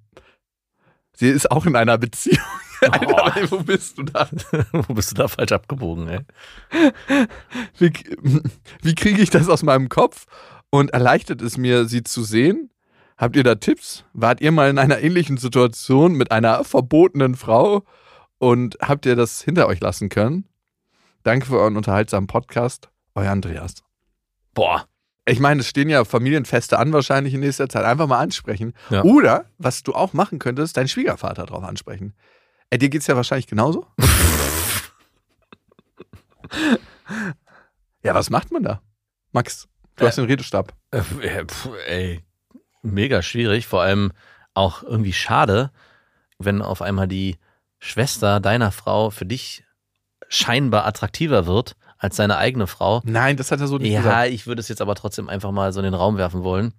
Sie 1.13 1.27
ist 1.27 1.51
auch 1.51 1.65
in 1.65 1.75
einer 1.75 1.97
Beziehung. 1.97 2.39
Alter, 2.81 3.35
ey, 3.35 3.51
wo 3.51 3.59
bist 3.59 3.97
du 3.97 4.03
da? 4.03 4.29
Wo 4.71 4.93
bist 4.93 5.11
du 5.11 5.15
da 5.15 5.27
falsch 5.27 5.51
abgebogen, 5.51 6.07
ey? 6.07 6.19
Wie, 7.77 7.91
wie 8.81 8.95
kriege 8.95 9.21
ich 9.21 9.29
das 9.29 9.49
aus 9.49 9.63
meinem 9.63 9.89
Kopf? 9.89 10.27
Und 10.69 10.91
erleichtert 10.91 11.41
es 11.41 11.57
mir, 11.57 11.83
sie 11.85 12.03
zu 12.03 12.23
sehen? 12.23 12.71
Habt 13.19 13.35
ihr 13.35 13.43
da 13.43 13.55
Tipps? 13.55 14.05
Wart 14.13 14.39
ihr 14.39 14.53
mal 14.53 14.69
in 14.69 14.77
einer 14.79 14.99
ähnlichen 15.01 15.35
Situation 15.35 16.13
mit 16.13 16.31
einer 16.31 16.63
verbotenen 16.63 17.35
Frau 17.35 17.83
und 18.37 18.77
habt 18.81 19.05
ihr 19.05 19.17
das 19.17 19.41
hinter 19.41 19.67
euch 19.67 19.81
lassen 19.81 20.07
können? 20.07 20.45
Danke 21.23 21.45
für 21.45 21.59
euren 21.59 21.75
unterhaltsamen 21.75 22.27
Podcast. 22.27 22.87
Euer 23.15 23.29
Andreas. 23.31 23.83
Boah. 24.53 24.87
Ich 25.25 25.41
meine, 25.41 25.59
es 25.59 25.67
stehen 25.67 25.89
ja 25.89 26.05
Familienfeste 26.05 26.79
an, 26.79 26.93
wahrscheinlich 26.93 27.33
in 27.33 27.41
nächster 27.41 27.67
Zeit. 27.67 27.83
Einfach 27.83 28.07
mal 28.07 28.19
ansprechen. 28.19 28.71
Ja. 28.89 29.03
Oder, 29.03 29.47
was 29.57 29.83
du 29.83 29.93
auch 29.93 30.13
machen 30.13 30.39
könntest, 30.39 30.77
deinen 30.77 30.87
Schwiegervater 30.87 31.45
drauf 31.45 31.65
ansprechen. 31.65 32.13
Äh, 32.69 32.77
dir 32.77 32.87
geht's 32.87 33.07
ja 33.07 33.17
wahrscheinlich 33.17 33.47
genauso. 33.47 33.85
ja, 38.01 38.15
was 38.15 38.29
macht 38.29 38.49
man 38.53 38.63
da? 38.63 38.81
Max, 39.33 39.67
du 39.97 40.05
Äh, 40.05 40.07
hast 40.07 40.17
den 40.17 40.23
Redestab. 40.25 40.73
Äh, 40.91 40.99
äh, 41.21 41.45
pf, 41.45 41.67
ey, 41.85 42.23
mega 42.81 43.21
schwierig. 43.21 43.67
Vor 43.67 43.81
allem 43.81 44.11
auch 44.53 44.83
irgendwie 44.83 45.13
schade, 45.13 45.71
wenn 46.37 46.61
auf 46.61 46.81
einmal 46.81 47.07
die 47.07 47.37
Schwester 47.79 48.39
deiner 48.39 48.71
Frau 48.71 49.09
für 49.09 49.25
dich 49.25 49.63
scheinbar 50.27 50.85
attraktiver 50.85 51.45
wird 51.45 51.75
als 51.97 52.15
seine 52.15 52.37
eigene 52.37 52.67
Frau. 52.67 53.01
Nein, 53.03 53.35
das 53.37 53.51
hat 53.51 53.59
er 53.61 53.67
so 53.67 53.77
nicht 53.77 53.91
Ja, 53.91 54.01
gesagt. 54.01 54.29
ich 54.31 54.47
würde 54.47 54.59
es 54.61 54.67
jetzt 54.69 54.81
aber 54.81 54.95
trotzdem 54.95 55.27
einfach 55.29 55.51
mal 55.51 55.73
so 55.73 55.79
in 55.79 55.85
den 55.85 55.93
Raum 55.93 56.17
werfen 56.17 56.43
wollen, 56.43 56.73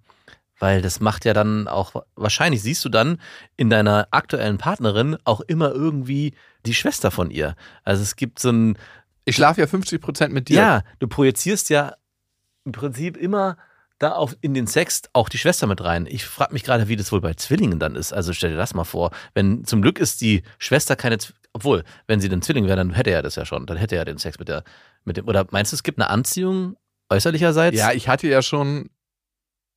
weil 0.59 0.81
das 0.81 0.99
macht 0.99 1.25
ja 1.25 1.33
dann 1.33 1.67
auch, 1.67 2.03
wahrscheinlich 2.15 2.61
siehst 2.61 2.83
du 2.85 2.89
dann 2.89 3.19
in 3.57 3.69
deiner 3.69 4.07
aktuellen 4.11 4.57
Partnerin 4.57 5.17
auch 5.25 5.41
immer 5.41 5.71
irgendwie 5.71 6.33
die 6.65 6.73
Schwester 6.73 7.11
von 7.11 7.29
ihr. 7.29 7.55
Also 7.83 8.01
es 8.03 8.15
gibt 8.15 8.39
so 8.39 8.51
ein, 8.51 8.77
Ich 9.25 9.35
schlafe 9.35 9.61
ja 9.61 9.67
50 9.67 10.01
Prozent 10.01 10.33
mit 10.33 10.49
dir. 10.49 10.57
ja, 10.57 10.81
du 10.99 11.07
projizierst 11.07 11.69
ja 11.69 11.95
im 12.65 12.71
Prinzip 12.71 13.17
immer 13.17 13.57
da 14.01 14.13
auf 14.13 14.35
in 14.41 14.53
den 14.53 14.67
Sex 14.67 15.03
auch 15.13 15.29
die 15.29 15.37
Schwester 15.37 15.67
mit 15.67 15.81
rein. 15.83 16.05
Ich 16.09 16.25
frage 16.25 16.53
mich 16.53 16.63
gerade, 16.63 16.87
wie 16.87 16.95
das 16.95 17.11
wohl 17.11 17.21
bei 17.21 17.33
Zwillingen 17.33 17.79
dann 17.79 17.95
ist. 17.95 18.13
Also 18.13 18.33
stell 18.33 18.51
dir 18.51 18.57
das 18.57 18.73
mal 18.73 18.83
vor. 18.83 19.11
Wenn 19.33 19.63
zum 19.65 19.81
Glück 19.81 19.99
ist 19.99 20.21
die 20.21 20.43
Schwester 20.57 20.95
keine, 20.95 21.17
obwohl, 21.53 21.83
wenn 22.07 22.19
sie 22.19 22.29
ein 22.29 22.41
Zwilling 22.41 22.65
wäre, 22.65 22.77
dann 22.77 22.91
hätte 22.93 23.11
er 23.11 23.21
das 23.21 23.35
ja 23.35 23.45
schon. 23.45 23.65
Dann 23.65 23.77
hätte 23.77 23.95
er 23.95 24.05
den 24.05 24.17
Sex 24.17 24.39
mit 24.39 24.47
der, 24.47 24.63
mit 25.05 25.17
dem. 25.17 25.27
Oder 25.27 25.45
meinst 25.51 25.71
du, 25.71 25.75
es 25.75 25.83
gibt 25.83 25.99
eine 25.99 26.09
Anziehung 26.09 26.77
äußerlicherseits? 27.09 27.77
Ja, 27.77 27.91
ich 27.91 28.07
hatte 28.07 28.27
ja 28.27 28.41
schon 28.41 28.89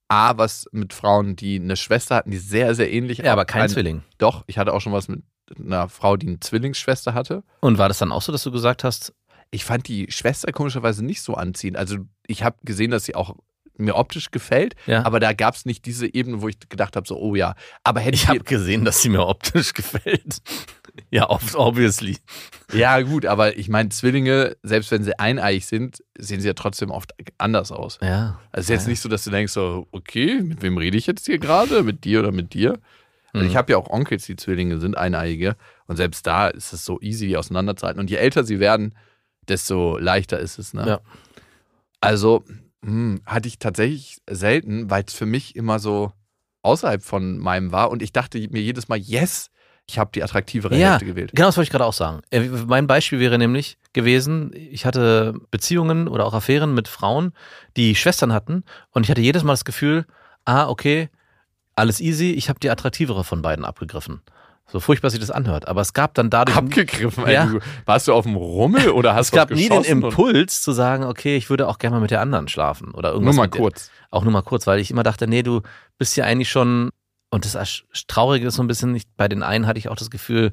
A, 0.09 0.37
was 0.37 0.67
mit 0.73 0.93
Frauen, 0.93 1.35
die 1.37 1.57
eine 1.61 1.77
Schwester 1.77 2.17
hatten, 2.17 2.31
die 2.31 2.37
sehr, 2.39 2.75
sehr 2.75 2.93
ähnlich 2.93 3.19
ja, 3.19 3.33
aber 3.33 3.45
kein 3.45 3.63
eine- 3.63 3.73
Zwilling. 3.73 4.03
Doch, 4.19 4.45
ich 4.47 4.59
hatte 4.59 4.73
auch 4.73 4.81
schon 4.81 4.93
was 4.93 5.09
mit 5.09 5.23
einer 5.59 5.89
Frau, 5.89 6.17
die 6.17 6.29
eine 6.29 6.41
Zwillingsschwester 6.41 7.15
hatte. 7.15 7.43
Und 7.61 7.79
war 7.79 7.89
das 7.89 7.99
dann 7.99 8.13
auch 8.13 8.23
so, 8.23 8.31
dass 8.33 8.43
du 8.43 8.51
gesagt 8.51 8.85
hast, 8.85 9.15
Ich 9.51 9.65
fand 9.65 9.87
die 9.87 10.11
Schwester 10.11 10.51
komischerweise 10.53 11.05
nicht 11.05 11.23
so 11.23 11.35
anziehend. 11.35 11.77
Also 11.77 11.99
ich 12.27 12.43
habe 12.43 12.57
gesehen, 12.65 12.91
dass 12.91 13.05
sie 13.05 13.15
auch 13.15 13.37
mir 13.77 13.97
optisch 13.97 14.31
gefällt, 14.31 14.77
ja, 14.87 15.05
aber 15.05 15.19
da 15.21 15.33
gab 15.33 15.55
es 15.55 15.65
nicht 15.65 15.85
diese 15.87 16.13
Ebene, 16.13 16.41
wo 16.43 16.49
ich 16.49 16.59
gedacht 16.69 16.95
habe, 16.97 17.07
so, 17.09 17.19
oh 17.19 17.35
ja. 17.35 17.55
Aber 17.83 18.01
hätte 18.01 18.15
ich 18.15 18.29
habe 18.29 18.41
gesehen, 18.41 18.85
dass 18.85 19.03
sie 19.03 19.09
mir 19.09 19.27
optisch 19.27 19.73
gefällt. 19.75 20.39
ja, 21.11 21.29
obviously. 21.29 22.19
ja, 22.73 23.01
gut, 23.01 23.27
aber 23.27 23.57
ich 23.57 23.69
meine, 23.69 23.89
Zwillinge, 23.89 24.57
selbst 24.63 24.91
wenn 24.93 25.03
sie 25.03 25.19
eineiig 25.19 25.65
sind, 25.65 26.05
sehen 26.17 26.41
sie 26.41 26.47
ja 26.47 26.55
trotzdem 26.55 26.91
oft 26.91 27.13
anders 27.39 27.73
aus. 27.73 27.99
Ja. 28.01 28.39
Also 28.53 28.61
es 28.61 28.65
ist 28.67 28.69
jetzt 28.71 28.83
Ja. 28.85 28.89
nicht 28.91 29.01
so, 29.01 29.09
dass 29.09 29.25
du 29.25 29.31
denkst, 29.31 29.53
so, 29.53 29.89
okay, 29.91 30.41
mit 30.41 30.63
wem 30.63 30.79
rede 30.79 30.97
ich 30.97 31.07
jetzt 31.09 31.27
hier 31.27 31.39
gerade? 31.39 31.83
Mit 31.83 32.05
dir 32.05 32.21
oder 32.21 32.31
mit 32.33 32.55
dir? 32.55 32.79
Also 33.33 33.45
Mhm. 33.45 33.51
ich 33.51 33.57
habe 33.57 33.73
ja 33.73 33.79
auch 33.79 33.91
Onkels, 33.91 34.27
die 34.27 34.37
Zwillinge 34.37 34.79
sind, 34.79 34.97
Eineige. 34.97 35.57
Und 35.89 35.97
selbst 35.97 36.25
da 36.29 36.47
ist 36.47 36.73
es 36.73 36.85
so 36.85 37.01
easy, 37.01 37.27
die 37.27 37.37
auseinanderzuhalten. 37.37 37.99
Und 38.01 38.09
je 38.09 38.17
älter 38.17 38.45
sie 38.45 38.61
werden, 38.61 38.95
desto 39.49 39.99
leichter 39.99 40.39
ist 40.39 40.61
es. 40.61 40.73
Ne? 40.75 40.87
Ja. 40.87 41.01
Also 42.01 42.45
hm, 42.85 43.21
hatte 43.27 43.49
ich 43.49 43.59
tatsächlich 43.59 44.19
selten, 44.29 44.91
weil 44.91 45.05
es 45.07 45.15
für 45.15 45.27
mich 45.27 45.57
immer 45.57 45.79
so 45.79 46.13
außerhalb 46.63 47.03
von 47.03 47.39
meinem 47.39 47.73
war 47.73 47.91
und 47.91 48.03
ich 48.03 48.13
dachte 48.13 48.39
mir 48.51 48.63
jedes 48.63 48.89
Mal, 48.89 48.99
yes, 48.99 49.51
ich 49.87 49.99
habe 49.99 50.11
die 50.15 50.23
attraktivere 50.23 50.75
Ja, 50.77 50.91
Hälfte 50.93 51.05
gewählt. 51.05 51.33
genau 51.35 51.49
das 51.49 51.57
wollte 51.59 51.67
ich 51.67 51.71
gerade 51.71 51.85
auch 51.85 51.93
sagen. 51.93 52.23
Äh, 52.31 52.41
Mein 52.49 52.87
Beispiel 52.87 53.21
wäre 53.21 53.37
nämlich 53.39 53.77
gewesen, 53.93 54.51
ich 54.55 54.87
hatte 54.87 55.35
Beziehungen 55.51 56.09
oder 56.09 56.25
auch 56.25 56.33
Affären 56.33 56.73
mit 56.73 56.89
Frauen, 56.89 57.33
die 57.77 57.95
Schwestern 57.95 58.33
hatten 58.33 58.65
und 58.93 59.05
ich 59.05 59.11
hatte 59.11 59.21
jedes 59.21 59.43
Mal 59.45 59.53
das 59.53 59.67
Gefühl, 59.67 60.07
ah, 60.47 60.69
okay, 60.69 61.11
alles 61.77 62.01
easy, 62.01 62.31
ich 62.31 62.49
habe 62.49 62.61
die 62.61 62.71
attraktivere 62.71 63.25
von 63.25 63.43
beiden 63.43 63.65
abgegriffen. 63.65 64.23
So 64.67 64.81
furchtbar 64.81 65.11
sich 65.11 65.21
das 65.21 65.31
anhört. 65.31 65.69
Aber 65.69 65.83
es 65.83 65.93
gab 65.93 66.15
dann 66.15 66.31
dadurch. 66.31 66.57
Abgegriffen, 66.57 67.29
Ja. 67.29 67.47
du, 67.47 67.61
warst 67.85 68.09
du 68.09 68.15
auf 68.15 68.25
dem 68.25 68.35
Rummel 68.35 68.89
oder 68.91 69.15
hast 69.15 69.27
es 69.27 69.31
du 69.31 69.37
gab 69.37 69.51
was 69.51 69.59
nie 69.59 69.69
den 69.69 69.85
Impuls 69.85 70.63
zu 70.63 70.73
sagen, 70.73 71.05
okay, 71.05 71.37
ich 71.37 71.51
würde 71.51 71.69
auch 71.69 71.79
gerne 71.79 71.97
mal 71.97 72.01
mit 72.01 72.11
der 72.11 72.21
anderen 72.21 72.49
schlafen 72.49 72.93
oder 72.93 73.11
irgendwas. 73.13 73.35
Nur 73.37 73.43
mal 73.43 73.47
mit 73.47 73.55
der- 73.55 73.61
kurz. 73.61 73.91
Auch 74.11 74.25
nur 74.25 74.33
mal 74.33 74.43
kurz, 74.43 74.67
weil 74.67 74.81
ich 74.81 74.91
immer 74.91 75.03
dachte, 75.03 75.27
nee, 75.27 75.43
du 75.43 75.61
bist 75.99 76.17
ja 76.17 76.25
eigentlich 76.25 76.51
schon, 76.51 76.91
und 77.31 77.45
das 77.45 77.85
Traurige 78.09 78.47
ist 78.49 78.55
so 78.55 78.63
ein 78.63 78.67
bisschen, 78.69 78.95
ich, 78.95 79.05
bei 79.17 79.29
den 79.29 79.43
einen 79.43 79.67
hatte 79.67 79.79
ich 79.79 79.89
auch 79.89 79.97
das 79.97 80.11
Gefühl, 80.11 80.53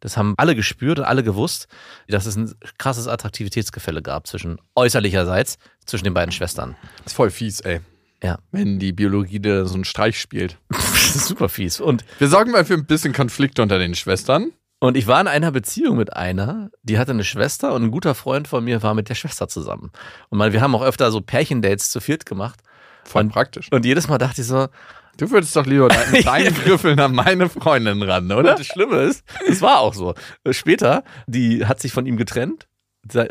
das 0.00 0.16
haben 0.16 0.34
alle 0.36 0.54
gespürt 0.54 1.00
und 1.00 1.04
alle 1.06 1.24
gewusst, 1.24 1.66
dass 2.06 2.26
es 2.26 2.36
ein 2.36 2.54
krasses 2.78 3.08
Attraktivitätsgefälle 3.08 4.00
gab 4.02 4.26
zwischen 4.28 4.60
äußerlicherseits 4.76 5.58
zwischen 5.86 6.04
den 6.04 6.14
beiden 6.14 6.30
Schwestern. 6.32 6.76
ist 7.04 7.14
voll 7.14 7.30
fies, 7.30 7.60
ey. 7.60 7.80
Ja. 8.22 8.38
Wenn 8.50 8.78
die 8.78 8.92
Biologie 8.92 9.40
da 9.40 9.64
so 9.64 9.74
einen 9.74 9.84
Streich 9.84 10.20
spielt. 10.20 10.58
Das 11.08 11.16
ist 11.16 11.28
super 11.28 11.48
fies. 11.48 11.80
Und, 11.80 12.04
Wir 12.18 12.28
sorgen 12.28 12.50
mal 12.50 12.66
für 12.66 12.74
ein 12.74 12.84
bisschen 12.84 13.14
Konflikte 13.14 13.62
unter 13.62 13.78
den 13.78 13.94
Schwestern. 13.94 14.52
und 14.78 14.94
ich 14.94 15.06
war 15.06 15.18
in 15.22 15.26
einer 15.26 15.50
Beziehung 15.52 15.96
mit 15.96 16.14
einer, 16.14 16.70
die 16.82 16.98
hatte 16.98 17.12
eine 17.12 17.24
Schwester 17.24 17.72
und 17.72 17.84
ein 17.84 17.90
guter 17.90 18.14
Freund 18.14 18.46
von 18.46 18.62
mir 18.62 18.82
war 18.82 18.92
mit 18.92 19.08
der 19.08 19.14
Schwester 19.14 19.48
zusammen. 19.48 19.90
Und 20.28 20.36
mal, 20.36 20.52
wir 20.52 20.60
haben 20.60 20.74
auch 20.74 20.82
öfter 20.82 21.10
so 21.10 21.22
Pärchendates 21.22 21.90
zu 21.90 22.00
viert 22.00 22.26
gemacht. 22.26 22.60
Voll 23.04 23.22
Und- 23.22 23.30
praktisch. 23.32 23.68
Und 23.72 23.86
jedes 23.86 24.06
Mal 24.06 24.18
dachte 24.18 24.42
ich 24.42 24.46
so, 24.46 24.68
Du 25.16 25.28
würdest 25.32 25.56
doch 25.56 25.66
lieber 25.66 25.88
deinen 25.88 26.22
deinen 26.22 26.54
Griffeln 26.54 27.00
an 27.00 27.12
meine 27.14 27.48
Freundin 27.48 28.02
ran, 28.02 28.30
oder? 28.30 28.50
Und 28.52 28.60
das 28.60 28.66
Schlimme 28.66 28.98
ist, 29.02 29.24
es 29.48 29.60
war 29.62 29.80
auch 29.80 29.92
so. 29.94 30.14
Später, 30.50 31.02
die 31.26 31.64
hat 31.66 31.80
sich 31.80 31.90
von 31.92 32.06
ihm 32.06 32.16
getrennt. 32.18 32.67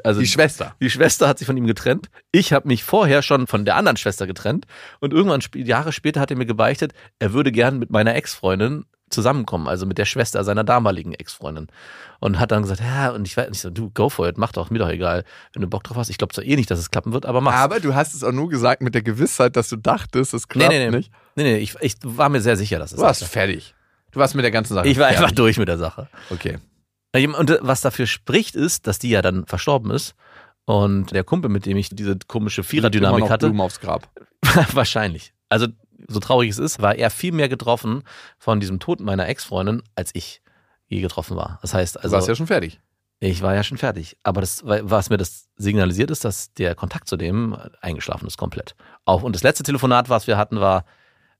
Also 0.03 0.19
Die 0.19 0.27
Schwester. 0.27 0.75
die 0.81 0.89
Schwester 0.89 1.27
hat 1.27 1.39
sich 1.39 1.45
von 1.45 1.57
ihm 1.57 1.67
getrennt. 1.67 2.09
Ich 2.31 2.53
habe 2.53 2.67
mich 2.67 2.83
vorher 2.83 3.21
schon 3.21 3.47
von 3.47 3.65
der 3.65 3.75
anderen 3.75 3.97
Schwester 3.97 4.27
getrennt. 4.27 4.65
Und 4.99 5.13
irgendwann, 5.13 5.41
Jahre 5.55 5.91
später, 5.91 6.19
hat 6.21 6.31
er 6.31 6.37
mir 6.37 6.45
gebeichtet, 6.45 6.93
er 7.19 7.33
würde 7.33 7.51
gern 7.51 7.79
mit 7.79 7.89
meiner 7.89 8.15
Ex-Freundin 8.15 8.85
zusammenkommen, 9.09 9.69
also 9.69 9.85
mit 9.85 9.97
der 9.97 10.03
Schwester 10.03 10.43
seiner 10.43 10.65
damaligen 10.65 11.13
Ex-Freundin. 11.13 11.67
Und 12.19 12.39
hat 12.39 12.51
dann 12.51 12.63
gesagt, 12.63 12.81
ja, 12.81 13.11
und 13.11 13.25
ich 13.25 13.37
weiß 13.37 13.47
nicht 13.49 13.61
so, 13.61 13.69
du, 13.69 13.89
go 13.91 14.09
for 14.09 14.27
it, 14.27 14.37
mach 14.37 14.51
doch, 14.51 14.69
mir 14.69 14.79
doch 14.79 14.89
egal, 14.89 15.23
wenn 15.53 15.61
du 15.61 15.67
Bock 15.69 15.83
drauf 15.85 15.95
hast. 15.95 16.09
Ich 16.09 16.17
glaube 16.17 16.33
zwar 16.33 16.43
eh 16.43 16.55
nicht, 16.57 16.69
dass 16.69 16.79
es 16.79 16.91
klappen 16.91 17.13
wird, 17.13 17.25
aber 17.25 17.39
mach. 17.39 17.53
Aber 17.53 17.79
du 17.79 17.95
hast 17.95 18.13
es 18.15 18.23
auch 18.23 18.33
nur 18.33 18.49
gesagt 18.49 18.81
mit 18.81 18.95
der 18.95 19.03
Gewissheit, 19.03 19.55
dass 19.55 19.69
du 19.69 19.77
dachtest, 19.77 20.33
es 20.33 20.47
klappt 20.49 20.71
nee, 20.73 20.79
nee, 20.79 20.89
nee, 20.89 20.97
nicht. 20.97 21.11
nee, 21.35 21.43
nee, 21.43 21.57
ich, 21.57 21.75
ich 21.79 21.95
war 22.03 22.27
mir 22.27 22.41
sehr 22.41 22.57
sicher, 22.57 22.79
dass 22.79 22.91
es 22.91 22.97
Du 22.97 23.03
warst 23.03 23.19
klappt. 23.21 23.33
fertig. 23.33 23.75
Du 24.11 24.19
warst 24.19 24.35
mit 24.35 24.43
der 24.43 24.51
ganzen 24.51 24.73
Sache 24.73 24.87
Ich 24.89 24.97
war 24.97 25.05
fertig. 25.07 25.21
einfach 25.23 25.35
durch 25.35 25.57
mit 25.57 25.67
der 25.69 25.77
Sache. 25.77 26.09
Okay. 26.29 26.57
Und 27.25 27.49
äh, 27.49 27.59
was 27.61 27.81
dafür 27.81 28.07
spricht, 28.07 28.55
ist, 28.55 28.87
dass 28.87 28.99
die 28.99 29.09
ja 29.09 29.21
dann 29.21 29.45
verstorben 29.45 29.91
ist. 29.91 30.15
Und 30.65 31.11
der 31.11 31.23
Kumpel, 31.23 31.49
mit 31.49 31.65
dem 31.65 31.77
ich 31.77 31.89
diese 31.89 32.17
komische 32.27 32.63
Viererdynamik 32.63 33.29
hatte, 33.29 33.47
Blumen 33.47 33.61
aufs 33.61 33.79
Grab. 33.79 34.09
wahrscheinlich. 34.73 35.33
Also, 35.49 35.67
so 36.07 36.19
traurig 36.19 36.49
es 36.49 36.59
ist, 36.59 36.81
war 36.81 36.95
er 36.95 37.09
viel 37.09 37.31
mehr 37.31 37.49
getroffen 37.49 38.03
von 38.37 38.59
diesem 38.59 38.79
Tod 38.79 38.99
meiner 38.99 39.27
Ex-Freundin, 39.27 39.81
als 39.95 40.11
ich 40.13 40.41
je 40.87 41.01
getroffen 41.01 41.37
war. 41.37 41.59
Das 41.61 41.73
heißt, 41.73 41.95
Du 41.95 41.99
also, 42.01 42.15
warst 42.15 42.27
ja 42.27 42.35
schon 42.35 42.47
fertig. 42.47 42.81
ich 43.19 43.41
war 43.41 43.55
ja 43.55 43.63
schon 43.63 43.77
fertig. 43.77 44.17
Aber 44.23 44.41
das, 44.41 44.61
was 44.65 45.09
mir 45.09 45.17
das 45.17 45.47
signalisiert 45.55 46.11
ist, 46.11 46.25
dass 46.25 46.53
der 46.53 46.75
Kontakt 46.75 47.07
zu 47.07 47.17
dem 47.17 47.57
eingeschlafen 47.81 48.27
ist 48.27 48.37
komplett. 48.37 48.75
Auch, 49.05 49.23
und 49.23 49.35
das 49.35 49.43
letzte 49.43 49.63
Telefonat, 49.63 50.09
was 50.09 50.27
wir 50.27 50.37
hatten, 50.37 50.59
war, 50.59 50.85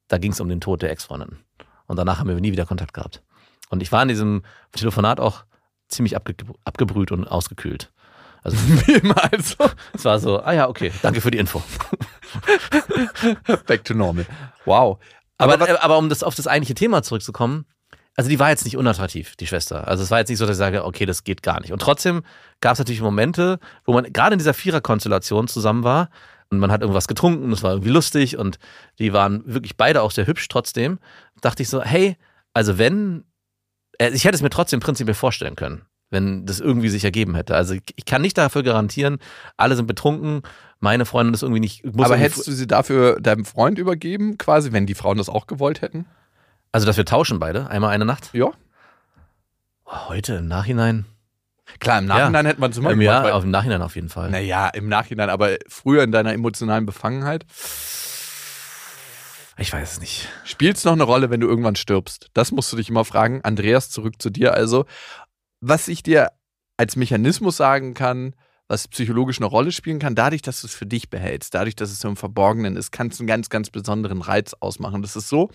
da 0.07 0.17
ging 0.17 0.31
es 0.31 0.39
um 0.39 0.47
den 0.47 0.61
Tod 0.61 0.81
der 0.81 0.91
Ex-Freundin. 0.91 1.39
Und 1.85 1.97
danach 1.97 2.19
haben 2.19 2.29
wir 2.29 2.35
nie 2.35 2.51
wieder 2.51 2.65
Kontakt 2.65 2.93
gehabt. 2.93 3.23
Und 3.69 3.81
ich 3.81 3.91
war 3.91 4.01
in 4.01 4.07
diesem 4.07 4.43
Telefonat 4.71 5.19
auch 5.19 5.43
ziemlich 5.87 6.15
abge 6.15 6.35
abgebrüht 6.63 7.11
und 7.11 7.25
ausgekühlt. 7.25 7.91
Also 8.43 8.57
Wie 8.87 8.93
immer 8.93 9.21
also. 9.31 9.55
es 9.93 10.05
war 10.05 10.19
so, 10.19 10.39
ah 10.41 10.53
ja, 10.53 10.67
okay, 10.69 10.91
danke 11.01 11.21
für 11.21 11.31
die 11.31 11.37
Info. 11.37 11.61
Back 13.65 13.83
to 13.85 13.93
normal. 13.93 14.25
Wow. 14.65 14.99
Aber, 15.37 15.59
was- 15.59 15.69
aber, 15.69 15.83
aber 15.83 15.97
um 15.97 16.09
das 16.09 16.23
auf 16.23 16.35
das 16.35 16.47
eigentliche 16.47 16.75
Thema 16.75 17.03
zurückzukommen, 17.03 17.65
also 18.15 18.29
die 18.29 18.39
war 18.39 18.49
jetzt 18.49 18.65
nicht 18.65 18.77
unattraktiv, 18.77 19.35
die 19.35 19.45
Schwester. 19.45 19.87
Also 19.87 20.03
es 20.03 20.09
war 20.09 20.19
jetzt 20.19 20.29
nicht 20.29 20.39
so, 20.39 20.45
dass 20.47 20.55
ich 20.55 20.59
sage, 20.59 20.83
okay, 20.85 21.05
das 21.05 21.23
geht 21.23 21.43
gar 21.43 21.59
nicht. 21.61 21.71
Und 21.71 21.79
trotzdem 21.81 22.23
gab 22.61 22.73
es 22.73 22.79
natürlich 22.79 23.01
Momente, 23.01 23.59
wo 23.85 23.93
man 23.93 24.11
gerade 24.11 24.33
in 24.33 24.39
dieser 24.39 24.55
Viererkonstellation 24.55 25.47
zusammen 25.47 25.83
war 25.83 26.09
und 26.49 26.57
man 26.59 26.71
hat 26.71 26.81
irgendwas 26.81 27.07
getrunken 27.07 27.43
und 27.43 27.51
es 27.51 27.61
war 27.61 27.71
irgendwie 27.73 27.91
lustig 27.91 28.37
und 28.37 28.57
die 28.97 29.13
waren 29.13 29.43
wirklich 29.45 29.77
beide 29.77 30.01
auch 30.01 30.09
sehr 30.11 30.25
hübsch 30.25 30.47
trotzdem. 30.47 30.97
Dachte 31.41 31.61
ich 31.61 31.69
so, 31.69 31.83
hey, 31.83 32.17
also 32.53 32.79
wenn, 32.79 33.19
äh, 33.19 33.23
ich 33.99 34.25
hätte 34.25 34.35
es 34.35 34.41
mir 34.41 34.49
trotzdem 34.49 34.79
prinzipiell 34.79 35.15
vorstellen 35.15 35.55
können, 35.55 35.83
wenn 36.09 36.45
das 36.45 36.59
irgendwie 36.59 36.89
sich 36.89 37.03
ergeben 37.03 37.35
hätte. 37.35 37.55
Also 37.55 37.73
ich, 37.73 38.05
kann 38.05 38.21
nicht 38.21 38.37
dafür 38.37 38.63
garantieren, 38.63 39.19
alle 39.57 39.75
sind 39.75 39.87
betrunken, 39.87 40.41
meine 40.79 41.05
Freundin 41.05 41.33
ist 41.33 41.41
irgendwie 41.41 41.59
nicht. 41.59 41.83
Muss 41.85 42.05
Aber 42.05 42.17
hättest 42.17 42.47
du 42.47 42.51
sie 42.51 42.67
dafür 42.67 43.19
deinem 43.19 43.45
Freund 43.45 43.79
übergeben, 43.79 44.37
quasi, 44.37 44.71
wenn 44.71 44.85
die 44.85 44.95
Frauen 44.95 45.17
das 45.17 45.29
auch 45.29 45.47
gewollt 45.47 45.81
hätten? 45.81 46.05
also 46.71 46.85
dass 46.85 46.97
wir 46.97 47.05
tauschen 47.05 47.39
beide, 47.39 47.69
einmal 47.69 47.91
eine 47.91 48.05
Nacht? 48.05 48.29
Ja. 48.33 48.51
Oh, 49.85 50.09
Heute 50.09 50.35
im 50.35 50.47
Nachhinein? 50.47 51.05
Klar, 51.79 51.99
im 51.99 52.05
Nachhinein 52.05 52.45
hätte 52.45 52.61
man 52.61 52.71
es 52.71 52.77
immer 52.77 52.95
gemacht, 52.95 53.31
auf 53.31 53.43
im 53.43 53.51
Nachhinein 53.51 53.81
auf 53.81 53.95
jeden 53.95 54.09
Fall. 54.09 54.29
Naja, 54.29 54.67
im 54.69 54.87
Nachhinein, 54.87 55.29
aber 55.29 55.57
früher 55.67 56.03
in 56.03 56.11
deiner 56.11 56.33
emotionalen 56.33 56.85
Befangenheit. 56.85 57.45
Ich 59.57 59.73
weiß 59.73 59.93
es 59.93 59.99
nicht. 59.99 60.29
Spielt 60.43 60.77
es 60.77 60.85
noch 60.85 60.93
eine 60.93 61.03
Rolle, 61.03 61.29
wenn 61.29 61.39
du 61.39 61.47
irgendwann 61.47 61.75
stirbst? 61.75 62.29
Das 62.33 62.51
musst 62.51 62.71
du 62.71 62.77
dich 62.77 62.89
immer 62.89 63.05
fragen. 63.05 63.41
Andreas, 63.43 63.89
zurück 63.89 64.21
zu 64.21 64.29
dir. 64.29 64.53
Also, 64.53 64.85
was 65.61 65.87
ich 65.87 66.03
dir 66.03 66.31
als 66.77 66.95
Mechanismus 66.95 67.57
sagen 67.57 67.95
kann, 67.95 68.35
was 68.67 68.87
psychologisch 68.87 69.39
eine 69.39 69.45
Rolle 69.45 69.71
spielen 69.71 69.99
kann, 69.99 70.13
dadurch, 70.13 70.41
dass 70.41 70.61
du 70.61 70.67
es 70.67 70.75
für 70.75 70.85
dich 70.85 71.09
behältst, 71.09 71.53
dadurch, 71.53 71.75
dass 71.75 71.89
es 71.89 71.99
so 71.99 72.07
im 72.07 72.17
Verborgenen 72.17 72.75
ist, 72.75 72.91
kann 72.91 73.07
es 73.07 73.19
einen 73.19 73.27
ganz, 73.27 73.49
ganz 73.49 73.69
besonderen 73.69 74.21
Reiz 74.21 74.53
ausmachen. 74.59 75.01
Das 75.01 75.15
ist 75.15 75.29
so, 75.29 75.49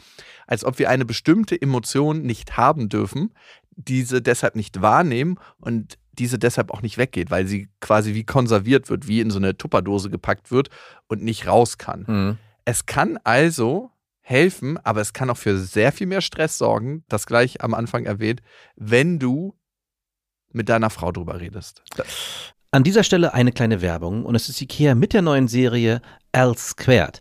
als 0.46 0.64
ob 0.64 0.78
wir 0.78 0.88
eine 0.88 1.04
bestimmte 1.04 1.60
Emotion 1.60 2.22
nicht 2.22 2.56
haben 2.56 2.88
dürfen, 2.88 3.34
diese 3.76 4.20
deshalb 4.22 4.56
nicht 4.56 4.82
wahrnehmen 4.82 5.38
und 5.58 5.98
diese 6.12 6.38
deshalb 6.38 6.70
auch 6.70 6.82
nicht 6.82 6.98
weggeht, 6.98 7.30
weil 7.30 7.46
sie 7.46 7.68
quasi 7.80 8.14
wie 8.14 8.24
konserviert 8.24 8.90
wird, 8.90 9.06
wie 9.08 9.20
in 9.20 9.30
so 9.30 9.38
eine 9.38 9.56
Tupperdose 9.56 10.10
gepackt 10.10 10.50
wird 10.50 10.68
und 11.06 11.22
nicht 11.22 11.46
raus 11.46 11.78
kann. 11.78 12.04
Mhm. 12.06 12.38
Es 12.64 12.86
kann 12.86 13.18
also 13.24 13.91
helfen, 14.22 14.78
aber 14.78 15.00
es 15.00 15.12
kann 15.12 15.28
auch 15.30 15.36
für 15.36 15.58
sehr 15.58 15.92
viel 15.92 16.06
mehr 16.06 16.20
Stress 16.20 16.56
sorgen, 16.56 17.04
das 17.08 17.26
gleich 17.26 17.60
am 17.60 17.74
Anfang 17.74 18.06
erwähnt, 18.06 18.40
wenn 18.76 19.18
du 19.18 19.54
mit 20.50 20.68
deiner 20.68 20.90
Frau 20.90 21.12
drüber 21.12 21.40
redest. 21.40 21.82
An 22.70 22.84
dieser 22.84 23.04
Stelle 23.04 23.34
eine 23.34 23.52
kleine 23.52 23.82
Werbung 23.82 24.24
und 24.24 24.34
es 24.34 24.48
ist 24.48 24.60
Ikea 24.60 24.94
mit 24.94 25.12
der 25.12 25.22
neuen 25.22 25.48
Serie 25.48 26.00
L 26.32 26.56
Squared. 26.56 27.20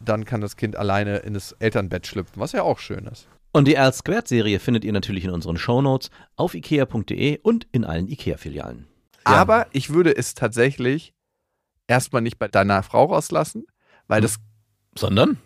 dann 0.00 0.24
kann 0.24 0.40
das 0.40 0.56
Kind 0.56 0.76
alleine 0.76 1.18
in 1.18 1.34
das 1.34 1.52
Elternbett 1.52 2.06
schlüpfen, 2.06 2.40
was 2.40 2.52
ja 2.52 2.62
auch 2.62 2.78
schön 2.78 3.06
ist. 3.06 3.28
Und 3.52 3.66
die 3.66 3.74
L 3.74 3.92
Squared 3.92 4.28
Serie 4.28 4.60
findet 4.60 4.84
ihr 4.84 4.92
natürlich 4.92 5.24
in 5.24 5.30
unseren 5.30 5.56
Shownotes 5.56 6.10
auf 6.36 6.54
ikea.de 6.54 7.38
und 7.42 7.66
in 7.72 7.84
allen 7.84 8.08
Ikea-Filialen. 8.08 8.86
Aber 9.24 9.66
ich 9.72 9.90
würde 9.90 10.14
es 10.14 10.34
tatsächlich 10.34 11.14
erstmal 11.88 12.22
nicht 12.22 12.38
bei 12.38 12.48
deiner 12.48 12.82
Frau 12.82 13.06
rauslassen, 13.06 13.66
weil 14.08 14.20
das 14.20 14.36
Sondern? 14.96 15.38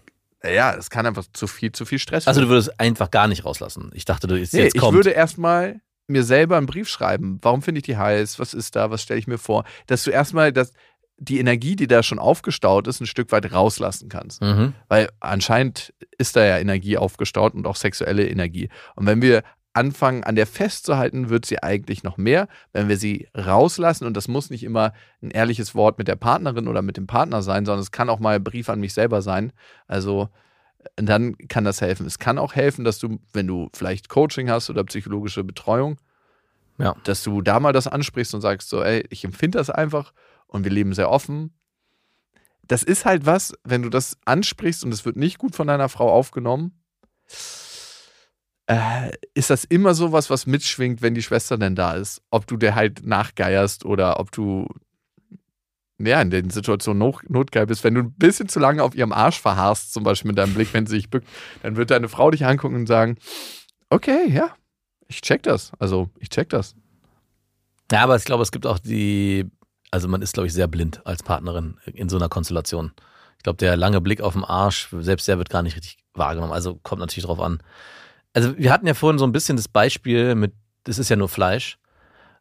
Ja, 0.43 0.75
es 0.75 0.91
kann 0.91 1.07
einfach 1.07 1.25
zu 1.33 1.47
viel, 1.47 1.73
zu 1.73 1.85
viel 1.85 1.99
Stress 1.99 2.27
Also 2.27 2.41
du 2.41 2.49
würdest 2.49 2.81
einfach 2.81 3.11
gar 3.11 3.29
nicht 3.29 3.45
rauslassen. 3.45 3.91
Ich 3.95 4.07
dachte, 4.07 4.27
du 4.27 4.37
jetzt, 4.37 4.55
nee, 4.55 4.63
jetzt 4.63 4.75
ich 4.75 4.81
kommt. 4.81 4.95
würde 4.95 5.11
erstmal 5.11 5.81
mir 6.07 6.25
selber 6.25 6.57
einen 6.57 6.67
Brief 6.67 6.89
schreiben. 6.89 7.39
Warum 7.43 7.63
finde 7.63 7.79
ich 7.79 7.85
die 7.85 7.97
heiß? 7.97 8.39
Was 8.39 8.55
ist 8.55 8.75
da? 8.75 8.91
Was 8.91 9.03
stelle 9.03 9.21
ich 9.21 9.27
mir 9.27 9.39
vor? 9.39 9.65
Dass 9.87 10.03
du 10.03 10.11
erstmal 10.11 10.53
das, 10.53 10.73
die 11.23 11.39
Energie, 11.39 11.77
die 11.77 11.87
da 11.87 12.03
schon 12.03 12.19
aufgestaut 12.19 12.87
ist, 12.89 13.01
ein 13.01 13.07
Stück 13.07 13.31
weit 13.31 13.53
rauslassen 13.53 14.09
kannst. 14.09 14.41
mhm. 14.43 14.73
Weil 14.89 15.11
anscheinend 15.21 15.93
ist 16.19 16.35
da 16.35 16.45
ja 16.45 16.59
Energie 16.59 16.97
aufgestaut 16.97 17.55
und 17.55 17.67
auch 17.67 17.77
sexuelle 17.77 18.27
Energie. 18.27 18.71
Und 18.97 19.07
wenn 19.07 19.21
wir 19.23 19.43
anfangen, 19.73 20.25
an 20.25 20.35
der 20.35 20.47
festzuhalten, 20.47 21.29
wird 21.29 21.47
sie 21.47 21.63
eigentlich 21.63 22.03
noch 22.03 22.17
mehr. 22.17 22.49
Wenn 22.73 22.89
wir 22.89 22.97
sie 22.97 23.29
rauslassen, 23.37 24.07
und 24.07 24.17
das 24.17 24.27
muss 24.27 24.51
nicht 24.51 24.65
immer 24.65 24.93
ein 25.23 25.31
ehrliches 25.31 25.75
Wort 25.75 25.99
mit 25.99 26.09
der 26.09 26.17
Partnerin 26.17 26.67
oder 26.67 26.83
mit 26.83 26.97
dem 26.97 27.07
Partner 27.07 27.43
sein, 27.43 27.65
sondern 27.67 27.83
es 27.83 27.93
kann 27.93 28.09
auch 28.09 28.19
mal 28.19 28.37
ein 28.37 28.43
Brief 28.45 28.69
an 28.69 28.81
mich 28.81 28.95
selber 28.95 29.23
sein. 29.23 29.53
Also 29.87 30.29
dann 30.97 31.37
kann 31.49 31.65
das 31.65 31.83
helfen. 31.83 32.07
Es 32.07 32.19
kann 32.19 32.39
auch 32.39 32.55
helfen, 32.55 32.85
dass 32.85 32.99
du, 32.99 33.21
wenn 33.35 33.47
du 33.47 33.69
vielleicht 33.75 34.09
Coaching 34.09 34.51
hast 34.51 34.71
oder 34.71 34.83
psychologische 34.85 35.45
Betreuung, 35.45 35.99
Ja. 36.79 36.97
dass 37.05 37.23
du 37.23 37.43
da 37.43 37.61
mal 37.61 37.73
das 37.75 37.87
ansprichst 37.87 38.35
und 38.35 38.41
sagst 38.41 38.71
so, 38.71 38.83
ey, 38.83 39.05
ich 39.11 39.23
empfinde 39.25 39.59
das 39.59 39.69
einfach 39.69 40.13
und 40.51 40.65
wir 40.65 40.71
leben 40.71 40.95
sehr 40.95 41.11
offen. 41.11 41.55
Das 42.63 42.83
ist 42.83 43.05
halt 43.05 43.27
was, 43.27 43.55
wenn 43.65 43.83
du 43.83 43.89
das 43.89 44.19
ansprichst 44.25 44.85
und 44.85 44.93
es 44.93 45.05
wird 45.05 45.17
nicht 45.17 45.39
gut 45.39 45.57
von 45.57 45.67
deiner 45.67 45.89
Frau 45.89 46.11
aufgenommen, 46.11 46.81
äh, 48.67 49.11
ist 49.35 49.51
das 49.51 49.65
immer 49.65 49.95
so 49.95 50.13
was, 50.13 50.31
was 50.31 50.47
mitschwingt, 50.47 51.03
wenn 51.03 51.15
die 51.15 51.23
Schwester 51.23 51.59
denn 51.59 51.75
da 51.75 51.95
ist. 51.95 52.23
Ob 52.31 52.47
du 52.47 52.57
dir 52.57 52.75
halt 52.75 53.05
nachgeierst 53.05 53.85
oder 53.85 54.21
ob 54.21 54.31
du 54.31 54.69
ja, 55.99 56.23
in 56.23 56.31
den 56.31 56.51
Situationen 56.51 56.99
not, 56.99 57.29
notgeil 57.29 57.67
bist. 57.67 57.85
Wenn 57.85 57.95
du 57.95 58.01
ein 58.03 58.13
bisschen 58.13 58.49
zu 58.49 58.59
lange 58.59 58.83
auf 58.83 58.95
ihrem 58.95 59.13
Arsch 59.13 59.41
verharrst, 59.41 59.93
zum 59.93 60.03
Beispiel 60.03 60.29
mit 60.29 60.39
deinem 60.39 60.55
Blick, 60.55 60.73
wenn 60.73 60.87
sie 60.87 60.97
sich 60.97 61.11
bückt, 61.11 61.29
dann 61.63 61.77
wird 61.77 61.91
deine 61.91 62.09
Frau 62.09 62.31
dich 62.31 62.47
angucken 62.47 62.77
und 62.77 62.87
sagen, 62.87 63.17
okay, 63.91 64.29
ja, 64.29 64.55
ich 65.09 65.21
check 65.21 65.43
das. 65.43 65.73
Also, 65.79 66.09
ich 66.19 66.31
check 66.31 66.49
das. 66.49 66.75
Ja, 67.93 68.05
aber 68.05 68.17
ich 68.17 68.25
glaube, 68.25 68.43
es 68.43 68.53
gibt 68.53 68.67
auch 68.67 68.79
die, 68.79 69.51
also 69.91 70.09
man 70.09 70.23
ist, 70.23 70.35
glaube 70.35 70.47
ich, 70.47 70.53
sehr 70.53 70.69
blind 70.69 71.05
als 71.05 71.23
Partnerin 71.23 71.77
in 71.85 72.09
so 72.09 72.17
einer 72.17 72.29
Konstellation. 72.29 72.93
Ich 73.39 73.43
glaube, 73.43 73.57
der 73.57 73.77
lange 73.77 74.01
Blick 74.01 74.21
auf 74.21 74.35
den 74.35 74.45
Arsch, 74.45 74.89
selbst 75.01 75.27
der 75.27 75.39
wird 75.39 75.49
gar 75.51 75.63
nicht 75.63 75.77
richtig 75.77 75.99
wahrgenommen. 76.15 76.53
Also 76.53 76.79
kommt 76.83 77.01
natürlich 77.01 77.25
drauf 77.25 77.41
an. 77.41 77.63
Also 78.35 78.57
wir 78.57 78.73
hatten 78.73 78.87
ja 78.87 78.95
vorhin 78.95 79.19
so 79.19 79.25
ein 79.25 79.33
bisschen 79.33 79.57
das 79.57 79.69
Beispiel 79.69 80.35
mit, 80.35 80.53
das 80.85 80.99
ist 80.99 81.09
ja 81.09 81.17
nur 81.17 81.29
Fleisch. 81.29 81.79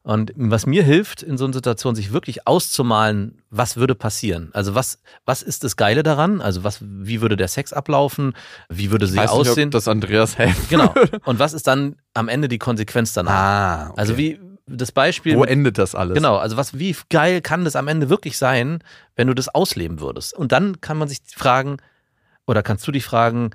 Und 0.02 0.32
was 0.36 0.66
mir 0.66 0.84
hilft 0.84 1.24
in 1.24 1.38
so 1.38 1.44
einer 1.46 1.54
Situation, 1.54 1.94
sich 1.94 2.14
wirklich 2.14 2.48
auszumalen, 2.48 3.42
was 3.50 3.76
würde 3.76 3.96
passieren. 3.96 4.50
Also 4.54 4.74
was, 4.74 5.02
was 5.26 5.42
ist 5.42 5.64
das 5.64 5.76
Geile 5.76 6.04
daran? 6.04 6.42
Also 6.42 6.64
was, 6.64 6.80
wie 6.82 7.22
würde 7.22 7.36
der 7.36 7.50
Sex 7.50 7.74
ablaufen? 7.74 8.34
Wie 8.70 8.92
würde 8.92 9.08
sie 9.08 9.18
Weiß 9.18 9.32
nicht, 9.32 9.50
aussehen? 9.50 9.68
ob 9.68 9.72
das 9.72 9.88
Andreas 9.88 10.38
helfen 10.38 10.66
genau. 10.70 10.94
Und 11.26 11.40
was 11.40 11.54
ist 11.54 11.68
dann 11.68 11.98
am 12.14 12.30
Ende 12.30 12.48
die 12.48 12.60
Konsequenz 12.60 13.14
danach? 13.14 13.34
Ah, 13.34 13.90
okay. 13.90 14.00
Also 14.00 14.18
wie 14.18 14.40
das 14.70 14.92
Beispiel. 14.92 15.36
Wo 15.36 15.42
mit- 15.42 15.50
endet 15.50 15.78
das 15.78 15.96
alles? 15.96 16.16
Genau, 16.16 16.38
also 16.38 16.58
was, 16.58 16.78
wie 16.78 16.96
geil 17.10 17.42
kann 17.42 17.66
das 17.66 17.76
am 17.76 17.88
Ende 17.88 18.10
wirklich 18.10 18.38
sein, 18.38 18.80
wenn 19.16 19.28
du 19.28 19.34
das 19.34 19.50
ausleben 19.50 20.00
würdest? 20.00 20.34
Und 20.34 20.52
dann 20.52 20.82
kann 20.82 20.98
man 20.98 21.08
sich 21.08 21.20
fragen, 21.36 21.78
oder 22.48 22.64
kannst 22.64 22.88
du 22.88 22.92
dich 22.92 23.04
fragen, 23.04 23.52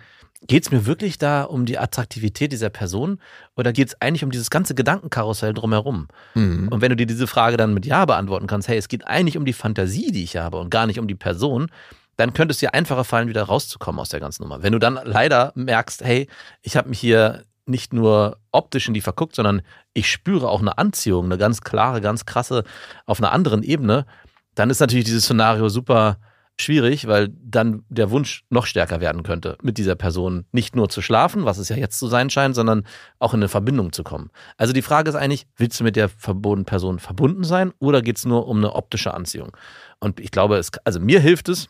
geht 0.46 0.64
es 0.64 0.70
mir 0.70 0.84
wirklich 0.86 1.16
da 1.18 1.42
um 1.44 1.64
die 1.64 1.78
Attraktivität 1.78 2.52
dieser 2.52 2.68
Person 2.68 3.18
oder 3.56 3.72
geht 3.72 3.88
es 3.88 4.00
eigentlich 4.02 4.24
um 4.24 4.30
dieses 4.30 4.50
ganze 4.50 4.74
Gedankenkarussell 4.74 5.54
drumherum? 5.54 6.08
Mhm. 6.34 6.68
Und 6.68 6.80
wenn 6.82 6.90
du 6.90 6.96
dir 6.96 7.06
diese 7.06 7.26
Frage 7.26 7.56
dann 7.56 7.72
mit 7.74 7.86
Ja 7.86 8.04
beantworten 8.04 8.46
kannst, 8.46 8.68
hey, 8.68 8.76
es 8.76 8.88
geht 8.88 9.06
eigentlich 9.06 9.38
um 9.38 9.46
die 9.46 9.54
Fantasie, 9.54 10.12
die 10.12 10.22
ich 10.22 10.36
habe 10.36 10.58
und 10.58 10.70
gar 10.70 10.86
nicht 10.86 10.98
um 10.98 11.08
die 11.08 11.14
Person, 11.14 11.68
dann 12.16 12.32
könnte 12.34 12.52
es 12.52 12.58
dir 12.58 12.74
einfacher 12.74 13.04
fallen, 13.04 13.28
wieder 13.28 13.42
rauszukommen 13.44 14.00
aus 14.00 14.10
der 14.10 14.20
ganzen 14.20 14.42
Nummer. 14.42 14.62
Wenn 14.62 14.72
du 14.72 14.78
dann 14.78 15.00
leider 15.02 15.50
merkst, 15.56 16.04
hey, 16.04 16.28
ich 16.62 16.76
habe 16.76 16.88
mich 16.90 17.00
hier 17.00 17.42
nicht 17.66 17.92
nur 17.92 18.38
optisch 18.52 18.88
in 18.88 18.94
die 18.94 19.00
verguckt, 19.00 19.34
sondern 19.34 19.62
ich 19.92 20.10
spüre 20.10 20.48
auch 20.48 20.60
eine 20.60 20.78
Anziehung, 20.78 21.26
eine 21.26 21.38
ganz 21.38 21.62
klare, 21.62 22.00
ganz 22.00 22.26
krasse, 22.26 22.64
auf 23.06 23.18
einer 23.18 23.32
anderen 23.32 23.62
Ebene, 23.62 24.06
dann 24.54 24.70
ist 24.70 24.80
natürlich 24.80 25.06
dieses 25.06 25.24
Szenario 25.24 25.68
super 25.68 26.18
schwierig, 26.60 27.08
weil 27.08 27.30
dann 27.42 27.84
der 27.88 28.10
Wunsch 28.10 28.44
noch 28.48 28.66
stärker 28.66 29.00
werden 29.00 29.24
könnte, 29.24 29.58
mit 29.62 29.76
dieser 29.76 29.96
Person 29.96 30.44
nicht 30.52 30.76
nur 30.76 30.88
zu 30.88 31.02
schlafen, 31.02 31.44
was 31.44 31.58
es 31.58 31.68
ja 31.68 31.76
jetzt 31.76 31.98
zu 31.98 32.06
sein 32.06 32.30
scheint, 32.30 32.54
sondern 32.54 32.86
auch 33.18 33.34
in 33.34 33.40
eine 33.40 33.48
Verbindung 33.48 33.92
zu 33.92 34.04
kommen. 34.04 34.30
Also 34.56 34.72
die 34.72 34.82
Frage 34.82 35.08
ist 35.08 35.16
eigentlich, 35.16 35.46
willst 35.56 35.80
du 35.80 35.84
mit 35.84 35.96
der 35.96 36.08
verbotenen 36.08 36.64
Person 36.64 37.00
verbunden 37.00 37.42
sein 37.42 37.72
oder 37.80 38.02
geht 38.02 38.18
es 38.18 38.24
nur 38.24 38.46
um 38.46 38.58
eine 38.58 38.74
optische 38.74 39.14
Anziehung? 39.14 39.56
Und 39.98 40.20
ich 40.20 40.30
glaube, 40.30 40.56
es, 40.56 40.70
also 40.84 41.00
mir 41.00 41.18
hilft 41.18 41.48
es, 41.48 41.68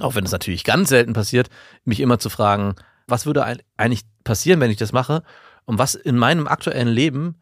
auch 0.00 0.14
wenn 0.14 0.24
es 0.24 0.32
natürlich 0.32 0.64
ganz 0.64 0.90
selten 0.90 1.14
passiert, 1.14 1.48
mich 1.84 2.00
immer 2.00 2.18
zu 2.18 2.28
fragen, 2.28 2.74
was 3.06 3.26
würde 3.26 3.44
ein- 3.44 3.62
eigentlich 3.76 4.02
passieren, 4.24 4.60
wenn 4.60 4.70
ich 4.70 4.76
das 4.76 4.92
mache? 4.92 5.22
Und 5.64 5.78
was 5.78 5.94
in 5.94 6.16
meinem 6.18 6.46
aktuellen 6.46 6.88
Leben 6.88 7.36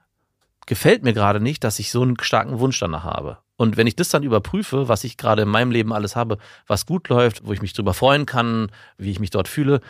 gefällt 0.66 1.02
mir 1.02 1.12
gerade 1.12 1.40
nicht, 1.40 1.64
dass 1.64 1.78
ich 1.78 1.90
so 1.90 2.02
einen 2.02 2.16
starken 2.20 2.58
Wunsch 2.60 2.78
danach 2.78 3.04
habe. 3.04 3.38
Und 3.56 3.76
wenn 3.76 3.86
ich 3.86 3.96
das 3.96 4.08
dann 4.08 4.22
überprüfe, 4.22 4.88
was 4.88 5.04
ich 5.04 5.16
gerade 5.16 5.42
in 5.42 5.48
meinem 5.48 5.70
Leben 5.70 5.92
alles 5.92 6.16
habe, 6.16 6.38
was 6.66 6.86
gut 6.86 7.08
läuft, 7.08 7.44
wo 7.46 7.52
ich 7.52 7.62
mich 7.62 7.72
drüber 7.72 7.94
freuen 7.94 8.26
kann, 8.26 8.68
wie 8.96 9.10
ich 9.10 9.20
mich 9.20 9.30
dort 9.30 9.48
fühle, 9.48 9.80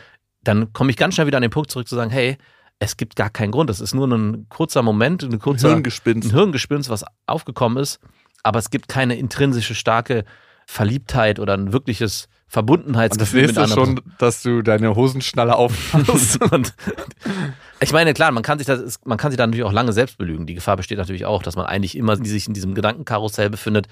dann 0.43 0.73
komme 0.73 0.91
ich 0.91 0.97
ganz 0.97 1.15
schnell 1.15 1.27
wieder 1.27 1.37
an 1.39 1.43
den 1.43 1.51
Punkt 1.51 1.71
zurück 1.71 1.87
zu 1.89 1.95
sagen, 1.95 2.11
hey, 2.11 2.37
es 2.79 2.97
gibt 2.97 3.17
gar 3.17 3.31
keinen 3.31 3.53
Grund. 3.53 3.71
Es 3.71 3.81
ist 3.81 3.95
nur 3.95 4.09
ein 4.09 4.47
kurzer 4.49 4.83
Moment, 4.83 5.27
kurze, 5.41 5.69
Hirngespinst. 5.69 6.31
ein 6.31 6.35
Hirngespinst, 6.37 6.91
was 6.91 7.05
aufgekommen 7.27 7.79
ist, 7.81 8.01
aber 8.43 8.59
es 8.59 8.71
gibt 8.71 8.89
keine 8.89 9.17
intrinsische 9.17 9.75
starke 9.75 10.25
Verliebtheit 10.67 11.39
oder 11.39 11.55
ein 11.55 11.73
wirkliches 11.73 12.29
Und 12.55 13.21
das 13.21 13.31
Verbundenheitsgefühl 13.31 13.47
mit 13.47 13.59
anderen. 13.59 13.97
schon, 13.97 14.01
dass 14.19 14.43
du 14.43 14.63
deine 14.63 14.95
Hosenschnalle 14.95 15.57
aufmachst. 15.57 16.39
ich 17.81 17.93
meine, 17.93 18.13
klar, 18.13 18.31
man 18.31 18.43
kann 18.43 18.59
sich 18.59 18.67
das, 18.67 19.01
man 19.05 19.17
kann 19.17 19.31
sich 19.31 19.39
da 19.39 19.47
natürlich 19.47 19.65
auch 19.65 19.73
lange 19.73 19.93
selbst 19.93 20.19
belügen. 20.19 20.47
Die 20.47 20.55
Gefahr 20.55 20.77
besteht 20.77 20.99
natürlich 20.99 21.25
auch, 21.25 21.43
dass 21.43 21.57
man 21.57 21.67
eigentlich 21.67 21.97
immer 21.97 22.17
sich 22.17 22.47
in 22.47 22.55
diesem 22.55 22.75
Gedankenkarussell 22.75 23.49
befindet. 23.49 23.89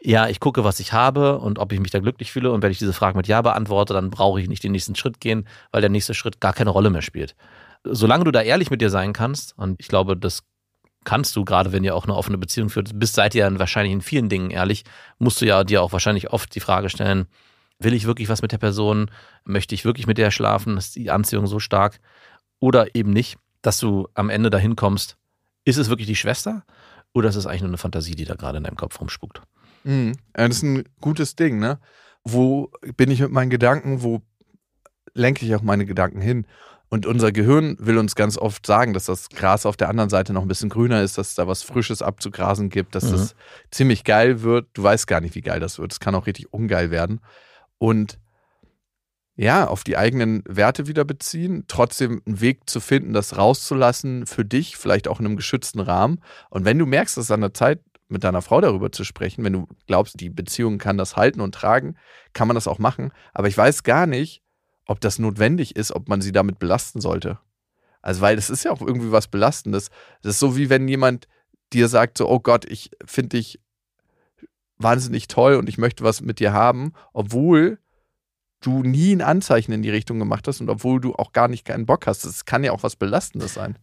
Ja, 0.00 0.28
ich 0.28 0.38
gucke, 0.38 0.62
was 0.62 0.78
ich 0.78 0.92
habe 0.92 1.38
und 1.38 1.58
ob 1.58 1.72
ich 1.72 1.80
mich 1.80 1.90
da 1.90 1.98
glücklich 1.98 2.30
fühle. 2.30 2.52
Und 2.52 2.62
wenn 2.62 2.70
ich 2.70 2.78
diese 2.78 2.92
Frage 2.92 3.16
mit 3.16 3.26
Ja 3.26 3.42
beantworte, 3.42 3.92
dann 3.92 4.10
brauche 4.10 4.40
ich 4.40 4.48
nicht 4.48 4.62
den 4.62 4.72
nächsten 4.72 4.94
Schritt 4.94 5.20
gehen, 5.20 5.48
weil 5.72 5.80
der 5.80 5.90
nächste 5.90 6.14
Schritt 6.14 6.40
gar 6.40 6.52
keine 6.52 6.70
Rolle 6.70 6.90
mehr 6.90 7.02
spielt. 7.02 7.34
Solange 7.82 8.24
du 8.24 8.30
da 8.30 8.42
ehrlich 8.42 8.70
mit 8.70 8.80
dir 8.80 8.90
sein 8.90 9.12
kannst, 9.12 9.58
und 9.58 9.80
ich 9.80 9.88
glaube, 9.88 10.16
das 10.16 10.44
kannst 11.04 11.34
du, 11.34 11.44
gerade 11.44 11.72
wenn 11.72 11.82
ihr 11.82 11.96
auch 11.96 12.04
eine 12.04 12.14
offene 12.14 12.38
Beziehung 12.38 12.68
führt, 12.68 12.98
bist 12.98 13.14
seid 13.14 13.34
ihr 13.34 13.48
ja 13.48 13.58
wahrscheinlich 13.58 13.92
in 13.92 14.00
vielen 14.00 14.28
Dingen 14.28 14.50
ehrlich, 14.50 14.84
musst 15.18 15.40
du 15.40 15.46
ja 15.46 15.64
dir 15.64 15.82
auch 15.82 15.92
wahrscheinlich 15.92 16.30
oft 16.32 16.54
die 16.54 16.60
Frage 16.60 16.90
stellen, 16.90 17.26
will 17.78 17.94
ich 17.94 18.06
wirklich 18.06 18.28
was 18.28 18.42
mit 18.42 18.52
der 18.52 18.58
Person? 18.58 19.10
Möchte 19.44 19.74
ich 19.74 19.84
wirklich 19.84 20.06
mit 20.06 20.18
der 20.18 20.30
schlafen? 20.30 20.76
Ist 20.76 20.96
die 20.96 21.10
Anziehung 21.10 21.46
so 21.46 21.58
stark? 21.58 22.00
Oder 22.58 22.94
eben 22.94 23.10
nicht, 23.12 23.38
dass 23.62 23.78
du 23.78 24.08
am 24.14 24.30
Ende 24.30 24.50
dahin 24.50 24.76
kommst, 24.76 25.16
ist 25.64 25.76
es 25.76 25.88
wirklich 25.88 26.06
die 26.06 26.16
Schwester? 26.16 26.64
Oder 27.12 27.28
ist 27.28 27.36
es 27.36 27.46
eigentlich 27.46 27.62
nur 27.62 27.70
eine 27.70 27.78
Fantasie, 27.78 28.14
die 28.14 28.24
da 28.24 28.34
gerade 28.34 28.58
in 28.58 28.64
deinem 28.64 28.76
Kopf 28.76 29.00
rumspukt? 29.00 29.42
Mhm. 29.84 30.12
Das 30.32 30.48
ist 30.56 30.62
ein 30.62 30.84
gutes 31.00 31.36
Ding, 31.36 31.58
ne? 31.58 31.78
Wo 32.24 32.70
bin 32.96 33.10
ich 33.10 33.20
mit 33.20 33.30
meinen 33.30 33.50
Gedanken? 33.50 34.02
Wo 34.02 34.22
lenke 35.14 35.44
ich 35.46 35.54
auch 35.54 35.62
meine 35.62 35.86
Gedanken 35.86 36.20
hin? 36.20 36.46
Und 36.88 37.04
unser 37.04 37.32
Gehirn 37.32 37.76
will 37.80 37.98
uns 37.98 38.14
ganz 38.14 38.38
oft 38.38 38.64
sagen, 38.64 38.94
dass 38.94 39.06
das 39.06 39.28
Gras 39.28 39.66
auf 39.66 39.76
der 39.76 39.88
anderen 39.88 40.08
Seite 40.10 40.32
noch 40.32 40.42
ein 40.42 40.48
bisschen 40.48 40.68
grüner 40.68 41.02
ist, 41.02 41.18
dass 41.18 41.30
es 41.30 41.34
da 41.34 41.48
was 41.48 41.62
Frisches 41.64 42.00
abzugrasen 42.00 42.68
gibt, 42.68 42.94
dass 42.94 43.04
Mhm. 43.04 43.10
das 43.12 43.34
ziemlich 43.72 44.04
geil 44.04 44.42
wird. 44.42 44.68
Du 44.72 44.82
weißt 44.84 45.06
gar 45.08 45.20
nicht, 45.20 45.34
wie 45.34 45.40
geil 45.40 45.58
das 45.58 45.78
wird. 45.80 45.92
Es 45.92 46.00
kann 46.00 46.14
auch 46.14 46.26
richtig 46.26 46.52
ungeil 46.52 46.90
werden. 46.92 47.20
Und 47.78 48.18
ja, 49.36 49.66
auf 49.66 49.84
die 49.84 49.98
eigenen 49.98 50.42
Werte 50.46 50.86
wieder 50.86 51.04
beziehen, 51.04 51.64
trotzdem 51.68 52.22
einen 52.24 52.40
Weg 52.40 52.70
zu 52.70 52.80
finden, 52.80 53.12
das 53.12 53.36
rauszulassen 53.36 54.26
für 54.26 54.46
dich, 54.46 54.76
vielleicht 54.76 55.08
auch 55.08 55.20
in 55.20 55.26
einem 55.26 55.36
geschützten 55.36 55.80
Rahmen. 55.80 56.22
Und 56.48 56.64
wenn 56.64 56.78
du 56.78 56.86
merkst, 56.86 57.16
dass 57.16 57.24
es 57.24 57.30
an 57.30 57.42
der 57.42 57.52
Zeit 57.52 57.80
mit 58.08 58.24
deiner 58.24 58.40
Frau 58.40 58.60
darüber 58.60 58.92
zu 58.92 59.04
sprechen, 59.04 59.44
wenn 59.44 59.52
du 59.52 59.68
glaubst, 59.86 60.20
die 60.20 60.30
Beziehung 60.30 60.78
kann 60.78 60.96
das 60.96 61.16
halten 61.16 61.40
und 61.40 61.54
tragen, 61.54 61.96
kann 62.32 62.48
man 62.48 62.54
das 62.54 62.68
auch 62.68 62.78
machen. 62.78 63.12
Aber 63.34 63.48
ich 63.48 63.58
weiß 63.58 63.82
gar 63.82 64.06
nicht, 64.06 64.42
ob 64.86 65.00
das 65.00 65.18
notwendig 65.18 65.76
ist, 65.76 65.92
ob 65.92 66.08
man 66.08 66.22
sie 66.22 66.32
damit 66.32 66.58
belasten 66.58 67.00
sollte. 67.00 67.38
Also, 68.00 68.20
weil 68.20 68.36
das 68.36 68.50
ist 68.50 68.64
ja 68.64 68.70
auch 68.70 68.80
irgendwie 68.80 69.10
was 69.10 69.26
Belastendes. 69.26 69.90
Das 70.22 70.34
ist 70.34 70.38
so 70.38 70.56
wie 70.56 70.70
wenn 70.70 70.86
jemand 70.88 71.26
dir 71.72 71.88
sagt, 71.88 72.18
so, 72.18 72.28
oh 72.28 72.38
Gott, 72.38 72.64
ich 72.64 72.90
finde 73.04 73.36
dich 73.36 73.60
wahnsinnig 74.78 75.28
toll 75.28 75.54
und 75.54 75.68
ich 75.68 75.78
möchte 75.78 76.04
was 76.04 76.20
mit 76.20 76.40
dir 76.40 76.52
haben, 76.52 76.92
obwohl 77.12 77.78
du 78.60 78.82
nie 78.82 79.14
ein 79.14 79.22
Anzeichen 79.22 79.72
in 79.72 79.82
die 79.82 79.90
Richtung 79.90 80.18
gemacht 80.18 80.48
hast 80.48 80.60
und 80.60 80.68
obwohl 80.68 81.00
du 81.00 81.14
auch 81.14 81.32
gar 81.32 81.48
nicht 81.48 81.64
keinen 81.64 81.86
Bock 81.86 82.06
hast. 82.06 82.24
Das 82.24 82.44
kann 82.44 82.64
ja 82.64 82.72
auch 82.72 82.82
was 82.82 82.96
Belastendes 82.96 83.54
sein. 83.54 83.78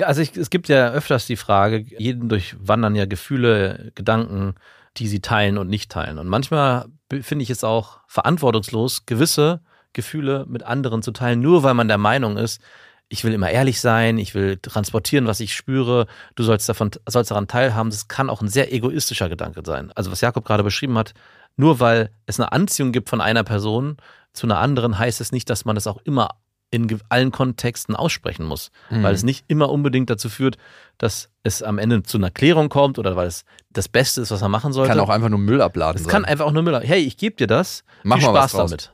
Also 0.00 0.22
ich, 0.22 0.36
es 0.36 0.50
gibt 0.50 0.68
ja 0.68 0.90
öfters 0.90 1.26
die 1.26 1.36
Frage, 1.36 1.78
jeden 1.98 2.28
durchwandern 2.28 2.94
ja 2.94 3.06
Gefühle, 3.06 3.92
Gedanken, 3.94 4.54
die 4.96 5.08
sie 5.08 5.20
teilen 5.20 5.58
und 5.58 5.68
nicht 5.68 5.90
teilen. 5.90 6.18
Und 6.18 6.28
manchmal 6.28 6.86
finde 7.20 7.42
ich 7.42 7.50
es 7.50 7.64
auch 7.64 8.00
verantwortungslos, 8.06 9.06
gewisse 9.06 9.60
Gefühle 9.92 10.46
mit 10.48 10.62
anderen 10.62 11.02
zu 11.02 11.12
teilen, 11.12 11.40
nur 11.40 11.62
weil 11.62 11.74
man 11.74 11.88
der 11.88 11.98
Meinung 11.98 12.36
ist, 12.36 12.62
ich 13.08 13.24
will 13.24 13.32
immer 13.32 13.50
ehrlich 13.50 13.80
sein, 13.80 14.18
ich 14.18 14.34
will 14.34 14.58
transportieren, 14.58 15.26
was 15.26 15.40
ich 15.40 15.54
spüre, 15.54 16.06
du 16.34 16.42
sollst 16.42 16.68
davon, 16.68 16.90
sollst 17.08 17.30
daran 17.30 17.48
teilhaben. 17.48 17.90
Das 17.90 18.08
kann 18.08 18.28
auch 18.30 18.42
ein 18.42 18.48
sehr 18.48 18.72
egoistischer 18.72 19.28
Gedanke 19.28 19.62
sein. 19.64 19.90
Also 19.94 20.10
was 20.10 20.20
Jakob 20.20 20.44
gerade 20.44 20.62
beschrieben 20.62 20.98
hat, 20.98 21.14
nur 21.56 21.80
weil 21.80 22.10
es 22.26 22.38
eine 22.38 22.52
Anziehung 22.52 22.92
gibt 22.92 23.08
von 23.08 23.20
einer 23.20 23.44
Person 23.44 23.96
zu 24.34 24.46
einer 24.46 24.58
anderen, 24.58 24.98
heißt 24.98 25.20
es 25.20 25.32
nicht, 25.32 25.48
dass 25.50 25.64
man 25.64 25.74
das 25.74 25.86
auch 25.86 25.98
immer 26.04 26.30
in 26.70 27.00
allen 27.08 27.32
Kontexten 27.32 27.96
aussprechen 27.96 28.44
muss. 28.44 28.70
Mhm. 28.90 29.02
Weil 29.02 29.14
es 29.14 29.22
nicht 29.22 29.44
immer 29.48 29.70
unbedingt 29.70 30.10
dazu 30.10 30.28
führt, 30.28 30.58
dass 30.98 31.30
es 31.42 31.62
am 31.62 31.78
Ende 31.78 32.02
zu 32.02 32.18
einer 32.18 32.30
Klärung 32.30 32.68
kommt 32.68 32.98
oder 32.98 33.16
weil 33.16 33.26
es 33.26 33.46
das 33.70 33.88
Beste 33.88 34.20
ist, 34.20 34.30
was 34.30 34.42
man 34.42 34.50
machen 34.50 34.74
sollte. 34.74 34.90
Kann 34.90 35.00
auch 35.00 35.08
einfach 35.08 35.30
nur 35.30 35.38
Müll 35.38 35.62
abladen 35.62 35.96
Es 35.96 36.02
sein. 36.04 36.10
kann 36.10 36.24
einfach 36.26 36.44
auch 36.44 36.52
nur 36.52 36.62
Müller. 36.62 36.80
Hey, 36.80 37.00
ich 37.00 37.16
gebe 37.16 37.36
dir 37.36 37.46
das. 37.46 37.84
Mach 38.02 38.18
Viel 38.18 38.26
mal 38.26 38.34
was 38.34 38.50
Spaß 38.50 38.52
draus. 38.52 38.70
damit. 38.70 38.92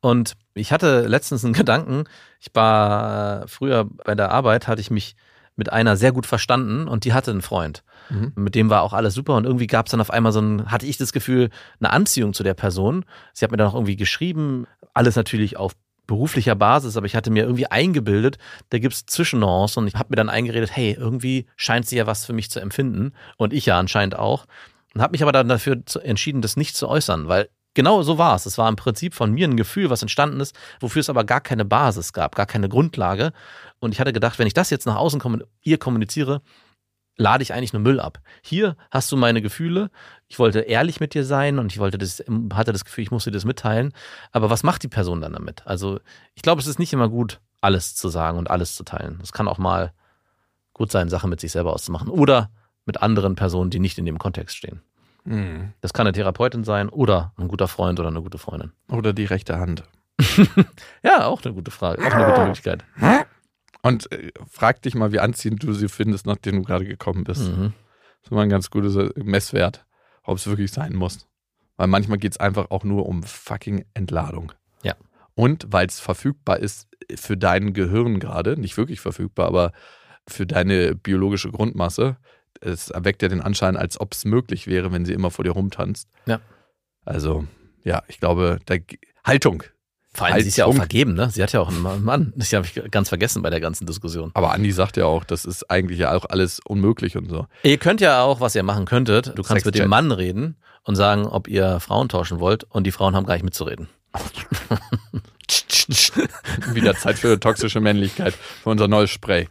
Und 0.00 0.34
ich 0.54 0.72
hatte 0.72 1.06
letztens 1.06 1.44
einen 1.44 1.52
Gedanken. 1.54 2.04
Ich 2.40 2.48
war 2.54 3.42
äh, 3.42 3.48
früher 3.48 3.84
bei 3.84 4.14
der 4.14 4.30
Arbeit, 4.30 4.68
hatte 4.68 4.80
ich 4.80 4.90
mich 4.90 5.16
mit 5.56 5.70
einer 5.70 5.96
sehr 5.96 6.12
gut 6.12 6.26
verstanden 6.26 6.88
und 6.88 7.04
die 7.04 7.12
hatte 7.12 7.30
einen 7.30 7.42
Freund. 7.42 7.82
Mhm. 8.08 8.32
Mit 8.34 8.54
dem 8.54 8.70
war 8.70 8.82
auch 8.82 8.94
alles 8.94 9.14
super 9.14 9.36
und 9.36 9.44
irgendwie 9.44 9.66
gab 9.66 9.86
es 9.86 9.90
dann 9.90 10.00
auf 10.00 10.10
einmal 10.10 10.32
so 10.32 10.40
ein, 10.40 10.70
hatte 10.70 10.86
ich 10.86 10.96
das 10.96 11.12
Gefühl, 11.12 11.50
eine 11.80 11.90
Anziehung 11.90 12.32
zu 12.32 12.42
der 12.42 12.54
Person. 12.54 13.04
Sie 13.34 13.44
hat 13.44 13.50
mir 13.50 13.58
dann 13.58 13.68
auch 13.68 13.74
irgendwie 13.74 13.96
geschrieben, 13.96 14.66
alles 14.94 15.16
natürlich 15.16 15.58
auf 15.58 15.72
beruflicher 16.06 16.56
Basis, 16.56 16.96
aber 16.96 17.06
ich 17.06 17.14
hatte 17.14 17.30
mir 17.30 17.44
irgendwie 17.44 17.66
eingebildet, 17.66 18.38
da 18.70 18.78
gibt 18.78 18.94
es 18.94 19.06
Zwischennuancen 19.06 19.82
und 19.82 19.88
ich 19.88 19.94
habe 19.94 20.08
mir 20.10 20.16
dann 20.16 20.28
eingeredet, 20.28 20.74
hey, 20.74 20.96
irgendwie 20.98 21.46
scheint 21.56 21.86
sie 21.86 21.96
ja 21.96 22.06
was 22.06 22.24
für 22.24 22.32
mich 22.32 22.50
zu 22.50 22.58
empfinden 22.58 23.12
und 23.36 23.52
ich 23.52 23.66
ja 23.66 23.78
anscheinend 23.78 24.18
auch. 24.18 24.46
Und 24.92 25.02
habe 25.02 25.12
mich 25.12 25.22
aber 25.22 25.30
dann 25.30 25.48
dafür 25.48 25.80
entschieden, 26.02 26.42
das 26.42 26.56
nicht 26.56 26.74
zu 26.74 26.88
äußern, 26.88 27.28
weil 27.28 27.48
genau 27.74 28.02
so 28.02 28.18
war 28.18 28.36
es. 28.36 28.46
Es 28.46 28.58
war 28.58 28.68
im 28.68 28.76
Prinzip 28.76 29.14
von 29.14 29.32
mir 29.32 29.48
ein 29.48 29.56
Gefühl, 29.56 29.90
was 29.90 30.02
entstanden 30.02 30.40
ist, 30.40 30.56
wofür 30.80 31.00
es 31.00 31.10
aber 31.10 31.24
gar 31.24 31.40
keine 31.40 31.64
Basis 31.64 32.12
gab, 32.12 32.34
gar 32.34 32.46
keine 32.46 32.68
Grundlage. 32.68 33.32
Und 33.78 33.92
ich 33.92 34.00
hatte 34.00 34.12
gedacht, 34.12 34.38
wenn 34.38 34.46
ich 34.46 34.54
das 34.54 34.70
jetzt 34.70 34.86
nach 34.86 34.96
außen 34.96 35.20
kommun 35.20 35.44
ihr 35.62 35.78
kommuniziere, 35.78 36.42
lade 37.16 37.42
ich 37.42 37.52
eigentlich 37.52 37.72
nur 37.72 37.82
Müll 37.82 38.00
ab. 38.00 38.20
Hier 38.42 38.76
hast 38.90 39.12
du 39.12 39.16
meine 39.16 39.42
Gefühle. 39.42 39.90
Ich 40.28 40.38
wollte 40.38 40.60
ehrlich 40.60 41.00
mit 41.00 41.14
dir 41.14 41.24
sein 41.24 41.58
und 41.58 41.70
ich 41.70 41.78
wollte 41.78 41.98
das, 41.98 42.24
hatte 42.54 42.72
das 42.72 42.84
Gefühl, 42.84 43.04
ich 43.04 43.10
musste 43.10 43.30
dir 43.30 43.36
das 43.36 43.44
mitteilen. 43.44 43.92
Aber 44.32 44.48
was 44.48 44.62
macht 44.62 44.82
die 44.82 44.88
Person 44.88 45.20
dann 45.20 45.34
damit? 45.34 45.66
Also, 45.66 46.00
ich 46.34 46.42
glaube, 46.42 46.60
es 46.60 46.66
ist 46.66 46.78
nicht 46.78 46.92
immer 46.92 47.08
gut, 47.08 47.40
alles 47.60 47.94
zu 47.94 48.08
sagen 48.08 48.38
und 48.38 48.50
alles 48.50 48.74
zu 48.74 48.84
teilen. 48.84 49.18
Es 49.22 49.32
kann 49.32 49.48
auch 49.48 49.58
mal 49.58 49.92
gut 50.72 50.90
sein, 50.90 51.10
Sachen 51.10 51.28
mit 51.28 51.40
sich 51.40 51.52
selber 51.52 51.74
auszumachen 51.74 52.08
oder 52.08 52.50
mit 52.86 53.02
anderen 53.02 53.34
Personen, 53.34 53.70
die 53.70 53.80
nicht 53.80 53.98
in 53.98 54.06
dem 54.06 54.18
Kontext 54.18 54.56
stehen. 54.56 54.82
Mhm. 55.30 55.72
Das 55.80 55.92
kann 55.92 56.06
eine 56.06 56.12
Therapeutin 56.12 56.64
sein 56.64 56.88
oder 56.88 57.32
ein 57.36 57.46
guter 57.46 57.68
Freund 57.68 58.00
oder 58.00 58.08
eine 58.08 58.20
gute 58.20 58.38
Freundin. 58.38 58.72
Oder 58.90 59.12
die 59.12 59.24
rechte 59.24 59.58
Hand. 59.58 59.84
Ja, 61.02 61.26
auch 61.26 61.42
eine 61.42 61.54
gute 61.54 61.70
Frage, 61.70 62.06
auch 62.06 62.12
eine 62.12 62.26
gute 62.26 62.40
Möglichkeit. 62.40 62.84
Und 63.82 64.12
äh, 64.12 64.32
frag 64.50 64.82
dich 64.82 64.94
mal, 64.94 65.12
wie 65.12 65.20
anziehend 65.20 65.62
du 65.62 65.72
sie 65.72 65.88
findest, 65.88 66.26
nachdem 66.26 66.56
du 66.56 66.62
gerade 66.62 66.84
gekommen 66.84 67.24
bist. 67.24 67.48
Mhm. 67.48 67.72
Das 68.18 68.24
ist 68.24 68.32
immer 68.32 68.42
ein 68.42 68.50
ganz 68.50 68.70
gutes 68.70 68.96
äh, 68.96 69.10
Messwert, 69.16 69.86
ob 70.22 70.36
es 70.36 70.46
wirklich 70.46 70.72
sein 70.72 70.94
muss. 70.94 71.26
Weil 71.76 71.86
manchmal 71.86 72.18
geht 72.18 72.32
es 72.32 72.40
einfach 72.40 72.70
auch 72.70 72.84
nur 72.84 73.06
um 73.06 73.22
fucking 73.22 73.86
Entladung. 73.94 74.52
Ja. 74.82 74.94
Und 75.34 75.66
weil 75.70 75.86
es 75.86 76.00
verfügbar 76.00 76.58
ist 76.58 76.88
für 77.14 77.38
dein 77.38 77.72
Gehirn 77.72 78.20
gerade, 78.20 78.60
nicht 78.60 78.76
wirklich 78.76 79.00
verfügbar, 79.00 79.46
aber 79.46 79.72
für 80.28 80.46
deine 80.46 80.94
biologische 80.94 81.50
Grundmasse, 81.50 82.18
es 82.60 82.90
erweckt 82.90 83.22
ja 83.22 83.28
den 83.28 83.40
Anschein, 83.40 83.76
als 83.76 84.00
ob 84.00 84.12
es 84.12 84.24
möglich 84.24 84.66
wäre, 84.66 84.92
wenn 84.92 85.04
sie 85.04 85.12
immer 85.12 85.30
vor 85.30 85.44
dir 85.44 85.52
rumtanzt. 85.52 86.08
Ja. 86.26 86.40
Also, 87.04 87.44
ja, 87.84 88.02
ich 88.08 88.20
glaube, 88.20 88.58
da, 88.66 88.76
Haltung. 89.24 89.62
Vor 90.12 90.26
allem, 90.26 90.40
sie 90.42 90.48
ist 90.48 90.56
ja 90.56 90.66
auch 90.66 90.74
vergeben, 90.74 91.14
ne? 91.14 91.30
Sie 91.30 91.40
hat 91.40 91.52
ja 91.52 91.60
auch 91.60 91.68
einen 91.68 92.04
Mann. 92.04 92.32
Das 92.34 92.52
habe 92.52 92.66
ich 92.66 92.90
ganz 92.90 93.08
vergessen 93.08 93.42
bei 93.42 93.50
der 93.50 93.60
ganzen 93.60 93.86
Diskussion. 93.86 94.32
Aber 94.34 94.52
Andi 94.52 94.72
sagt 94.72 94.96
ja 94.96 95.04
auch, 95.06 95.22
das 95.22 95.44
ist 95.44 95.70
eigentlich 95.70 96.00
ja 96.00 96.12
auch 96.12 96.24
alles 96.28 96.60
unmöglich 96.64 97.16
und 97.16 97.28
so. 97.28 97.46
Ihr 97.62 97.78
könnt 97.78 98.00
ja 98.00 98.22
auch, 98.22 98.40
was 98.40 98.56
ihr 98.56 98.64
machen 98.64 98.86
könntet, 98.86 99.38
du 99.38 99.42
kannst 99.44 99.64
mit 99.66 99.76
dem 99.76 99.88
Mann 99.88 100.10
reden 100.10 100.56
und 100.82 100.96
sagen, 100.96 101.26
ob 101.26 101.46
ihr 101.46 101.78
Frauen 101.78 102.08
tauschen 102.08 102.40
wollt 102.40 102.64
und 102.64 102.84
die 102.84 102.90
Frauen 102.90 103.14
haben 103.14 103.24
gar 103.24 103.34
nicht 103.34 103.44
mitzureden. 103.44 103.88
Wieder 106.72 106.96
Zeit 106.96 107.18
für 107.18 107.38
toxische 107.38 107.80
Männlichkeit, 107.80 108.34
für 108.34 108.70
unser 108.70 108.88
neues 108.88 109.10
Spray. 109.10 109.48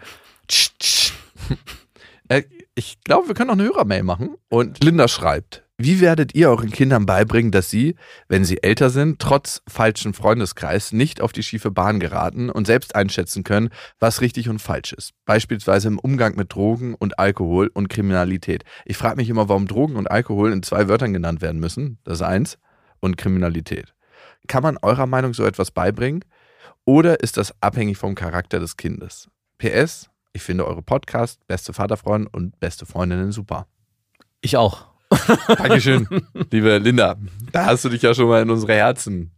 Äh, 2.27 2.43
Ich 2.79 3.03
glaube, 3.03 3.27
wir 3.27 3.35
können 3.35 3.47
noch 3.47 3.55
eine 3.55 3.65
Hörermail 3.65 4.03
machen. 4.03 4.35
Und 4.47 4.81
Linda 4.81 5.09
schreibt, 5.09 5.65
wie 5.77 5.99
werdet 5.99 6.33
ihr 6.33 6.49
euren 6.49 6.71
Kindern 6.71 7.05
beibringen, 7.05 7.51
dass 7.51 7.69
sie, 7.69 7.95
wenn 8.29 8.45
sie 8.45 8.63
älter 8.63 8.89
sind, 8.89 9.19
trotz 9.19 9.61
falschen 9.67 10.13
Freundeskreis 10.13 10.93
nicht 10.93 11.19
auf 11.19 11.33
die 11.33 11.43
schiefe 11.43 11.71
Bahn 11.71 11.99
geraten 11.99 12.49
und 12.49 12.67
selbst 12.67 12.95
einschätzen 12.95 13.43
können, 13.43 13.67
was 13.99 14.21
richtig 14.21 14.47
und 14.47 14.59
falsch 14.59 14.93
ist? 14.93 15.11
Beispielsweise 15.25 15.89
im 15.89 15.99
Umgang 15.99 16.37
mit 16.37 16.53
Drogen 16.53 16.95
und 16.95 17.19
Alkohol 17.19 17.67
und 17.67 17.89
Kriminalität. 17.89 18.63
Ich 18.85 18.95
frage 18.95 19.17
mich 19.17 19.27
immer, 19.29 19.49
warum 19.49 19.67
Drogen 19.67 19.97
und 19.97 20.09
Alkohol 20.09 20.53
in 20.53 20.63
zwei 20.63 20.87
Wörtern 20.87 21.11
genannt 21.11 21.41
werden 21.41 21.59
müssen. 21.59 21.99
Das 22.05 22.19
ist 22.19 22.21
eins. 22.21 22.59
Und 23.01 23.17
Kriminalität. 23.17 23.93
Kann 24.47 24.63
man 24.63 24.77
eurer 24.81 25.05
Meinung 25.05 25.33
so 25.33 25.43
etwas 25.43 25.71
beibringen? 25.71 26.23
Oder 26.85 27.19
ist 27.19 27.35
das 27.35 27.53
abhängig 27.59 27.97
vom 27.97 28.15
Charakter 28.15 28.61
des 28.61 28.77
Kindes? 28.77 29.27
PS, 29.57 30.09
ich 30.33 30.41
finde 30.41 30.65
eure 30.67 30.81
Podcast, 30.81 31.45
beste 31.47 31.73
Vaterfreunde 31.73 32.29
und 32.31 32.59
beste 32.59 32.85
Freundinnen 32.85 33.31
super. 33.31 33.67
Ich 34.41 34.57
auch. 34.57 34.85
Dankeschön, 35.47 36.07
liebe 36.51 36.77
Linda. 36.77 37.15
Da 37.51 37.65
hast 37.65 37.83
du 37.85 37.89
dich 37.89 38.01
ja 38.01 38.13
schon 38.13 38.27
mal 38.27 38.41
in 38.43 38.49
unsere 38.51 38.73
Herzen 38.73 39.31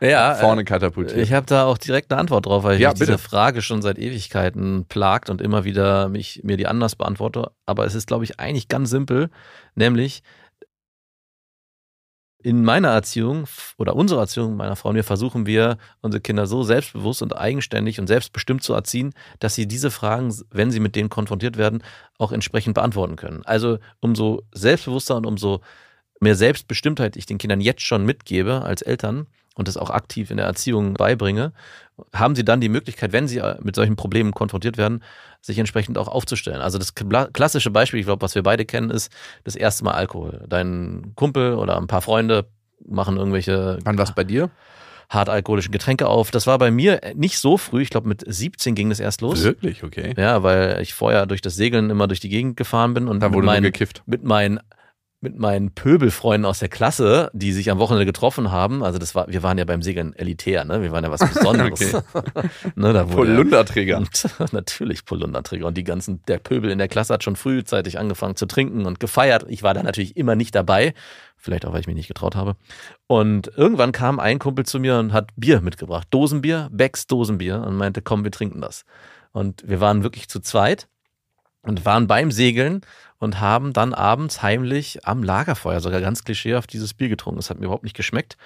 Ja, 0.00 0.34
vorne 0.34 0.64
katapultiert. 0.64 1.18
Ich 1.20 1.32
habe 1.34 1.44
da 1.46 1.64
auch 1.66 1.76
direkt 1.78 2.10
eine 2.10 2.20
Antwort 2.20 2.46
drauf, 2.46 2.64
weil 2.64 2.80
Ja, 2.80 2.88
mich 2.90 3.00
diese 3.00 3.12
bitte. 3.12 3.22
Frage 3.22 3.60
schon 3.62 3.82
seit 3.82 3.98
Ewigkeiten 3.98 4.86
plagt 4.88 5.28
und 5.30 5.42
immer 5.42 5.64
wieder 5.64 6.08
mich, 6.08 6.40
mir 6.42 6.56
die 6.56 6.66
anders 6.66 6.96
beantworte. 6.96 7.50
Aber 7.66 7.84
es 7.84 7.94
ist, 7.94 8.06
glaube 8.06 8.24
ich, 8.24 8.40
eigentlich 8.40 8.68
ganz 8.68 8.88
simpel, 8.90 9.28
nämlich 9.74 10.22
in 12.44 12.62
meiner 12.62 12.88
Erziehung 12.88 13.46
oder 13.78 13.96
unserer 13.96 14.20
Erziehung 14.20 14.54
meiner 14.56 14.76
Frau 14.76 14.90
und 14.90 14.96
mir 14.96 15.02
versuchen 15.02 15.46
wir, 15.46 15.78
unsere 16.02 16.20
Kinder 16.20 16.46
so 16.46 16.62
selbstbewusst 16.62 17.22
und 17.22 17.34
eigenständig 17.34 17.98
und 17.98 18.06
selbstbestimmt 18.06 18.62
zu 18.62 18.74
erziehen, 18.74 19.14
dass 19.40 19.54
sie 19.54 19.66
diese 19.66 19.90
Fragen, 19.90 20.32
wenn 20.50 20.70
sie 20.70 20.78
mit 20.78 20.94
denen 20.94 21.08
konfrontiert 21.08 21.56
werden, 21.56 21.82
auch 22.18 22.32
entsprechend 22.32 22.74
beantworten 22.74 23.16
können. 23.16 23.40
Also 23.46 23.78
umso 24.00 24.42
selbstbewusster 24.52 25.16
und 25.16 25.24
umso 25.24 25.62
mehr 26.20 26.34
Selbstbestimmtheit 26.34 27.16
ich 27.16 27.24
den 27.24 27.38
Kindern 27.38 27.62
jetzt 27.62 27.80
schon 27.80 28.04
mitgebe 28.04 28.60
als 28.60 28.82
Eltern 28.82 29.26
und 29.54 29.68
das 29.68 29.76
auch 29.76 29.90
aktiv 29.90 30.30
in 30.30 30.36
der 30.36 30.46
Erziehung 30.46 30.94
beibringe, 30.94 31.52
haben 32.12 32.34
sie 32.34 32.44
dann 32.44 32.60
die 32.60 32.68
Möglichkeit, 32.68 33.12
wenn 33.12 33.28
sie 33.28 33.38
äh, 33.38 33.56
mit 33.62 33.76
solchen 33.76 33.94
Problemen 33.96 34.32
konfrontiert 34.32 34.76
werden, 34.78 35.02
sich 35.40 35.58
entsprechend 35.58 35.96
auch 35.96 36.08
aufzustellen. 36.08 36.60
Also 36.60 36.78
das 36.78 36.96
kla- 36.96 37.30
klassische 37.32 37.70
Beispiel, 37.70 38.00
ich 38.00 38.06
glaube, 38.06 38.22
was 38.22 38.34
wir 38.34 38.42
beide 38.42 38.64
kennen, 38.64 38.90
ist 38.90 39.12
das 39.44 39.54
erste 39.54 39.84
Mal 39.84 39.92
Alkohol. 39.92 40.44
Dein 40.48 41.12
Kumpel 41.14 41.54
oder 41.54 41.76
ein 41.76 41.86
paar 41.86 42.02
Freunde 42.02 42.46
machen 42.86 43.16
irgendwelche 43.16 43.78
Wann 43.84 43.96
was 43.98 44.14
bei 44.14 44.24
dir? 44.24 44.50
hartalkoholischen 45.10 45.70
Getränke 45.70 46.08
auf. 46.08 46.30
Das 46.30 46.46
war 46.46 46.58
bei 46.58 46.70
mir 46.70 47.00
nicht 47.14 47.38
so 47.38 47.58
früh. 47.58 47.82
Ich 47.82 47.90
glaube, 47.90 48.08
mit 48.08 48.24
17 48.26 48.74
ging 48.74 48.88
das 48.88 49.00
erst 49.00 49.20
los. 49.20 49.42
Wirklich, 49.44 49.84
okay. 49.84 50.14
Ja, 50.16 50.42
weil 50.42 50.80
ich 50.80 50.94
vorher 50.94 51.26
durch 51.26 51.42
das 51.42 51.54
Segeln 51.54 51.90
immer 51.90 52.08
durch 52.08 52.20
die 52.20 52.30
Gegend 52.30 52.56
gefahren 52.56 52.94
bin 52.94 53.06
und 53.06 53.20
Da 53.20 53.28
mit 53.28 53.36
wurde 53.36 53.44
nur 53.46 53.52
meinen, 53.54 53.62
gekifft. 53.64 54.02
mit 54.06 54.24
meinen 54.24 54.60
mit 55.24 55.38
meinen 55.38 55.72
Pöbelfreunden 55.74 56.44
aus 56.44 56.60
der 56.60 56.68
Klasse, 56.68 57.30
die 57.32 57.52
sich 57.52 57.70
am 57.70 57.78
Wochenende 57.78 58.06
getroffen 58.06 58.52
haben. 58.52 58.84
Also 58.84 58.98
das 58.98 59.14
war, 59.16 59.26
wir 59.28 59.42
waren 59.42 59.58
ja 59.58 59.64
beim 59.64 59.82
Segeln 59.82 60.14
elitär, 60.14 60.64
ne? 60.64 60.82
Wir 60.82 60.92
waren 60.92 61.02
ja 61.02 61.10
was 61.10 61.20
Besonderes. 61.34 61.80
ne, 62.76 62.92
da 62.92 62.92
ja- 62.92 63.04
Polunderträger. 63.04 63.96
und 63.96 64.28
natürlich 64.52 65.04
Polunderträger. 65.04 65.66
Und 65.66 65.76
die 65.76 65.82
ganzen, 65.82 66.22
der 66.28 66.38
Pöbel 66.38 66.70
in 66.70 66.78
der 66.78 66.88
Klasse 66.88 67.14
hat 67.14 67.24
schon 67.24 67.34
frühzeitig 67.34 67.98
angefangen 67.98 68.36
zu 68.36 68.46
trinken 68.46 68.86
und 68.86 69.00
gefeiert. 69.00 69.44
Ich 69.48 69.62
war 69.64 69.74
da 69.74 69.82
natürlich 69.82 70.16
immer 70.16 70.36
nicht 70.36 70.54
dabei. 70.54 70.94
Vielleicht 71.36 71.66
auch, 71.66 71.72
weil 71.72 71.80
ich 71.80 71.86
mich 71.86 71.96
nicht 71.96 72.08
getraut 72.08 72.36
habe. 72.36 72.56
Und 73.06 73.50
irgendwann 73.56 73.92
kam 73.92 74.20
ein 74.20 74.38
Kumpel 74.38 74.64
zu 74.66 74.78
mir 74.78 74.98
und 74.98 75.12
hat 75.12 75.30
Bier 75.36 75.60
mitgebracht. 75.62 76.06
Dosenbier, 76.10 76.68
Becks 76.70 77.06
Dosenbier 77.06 77.62
und 77.66 77.76
meinte, 77.76 78.02
komm, 78.02 78.24
wir 78.24 78.30
trinken 78.30 78.60
das. 78.60 78.84
Und 79.32 79.66
wir 79.66 79.80
waren 79.80 80.02
wirklich 80.02 80.28
zu 80.28 80.40
zweit 80.40 80.86
und 81.64 81.84
waren 81.84 82.06
beim 82.06 82.30
Segeln 82.30 82.82
und 83.18 83.40
haben 83.40 83.72
dann 83.72 83.94
abends 83.94 84.42
heimlich 84.42 85.06
am 85.06 85.22
Lagerfeuer 85.22 85.80
sogar 85.80 86.00
ganz 86.00 86.24
klischeehaft 86.24 86.72
dieses 86.72 86.94
Bier 86.94 87.08
getrunken. 87.08 87.40
Es 87.40 87.50
hat 87.50 87.58
mir 87.58 87.66
überhaupt 87.66 87.84
nicht 87.84 87.96
geschmeckt. 87.96 88.36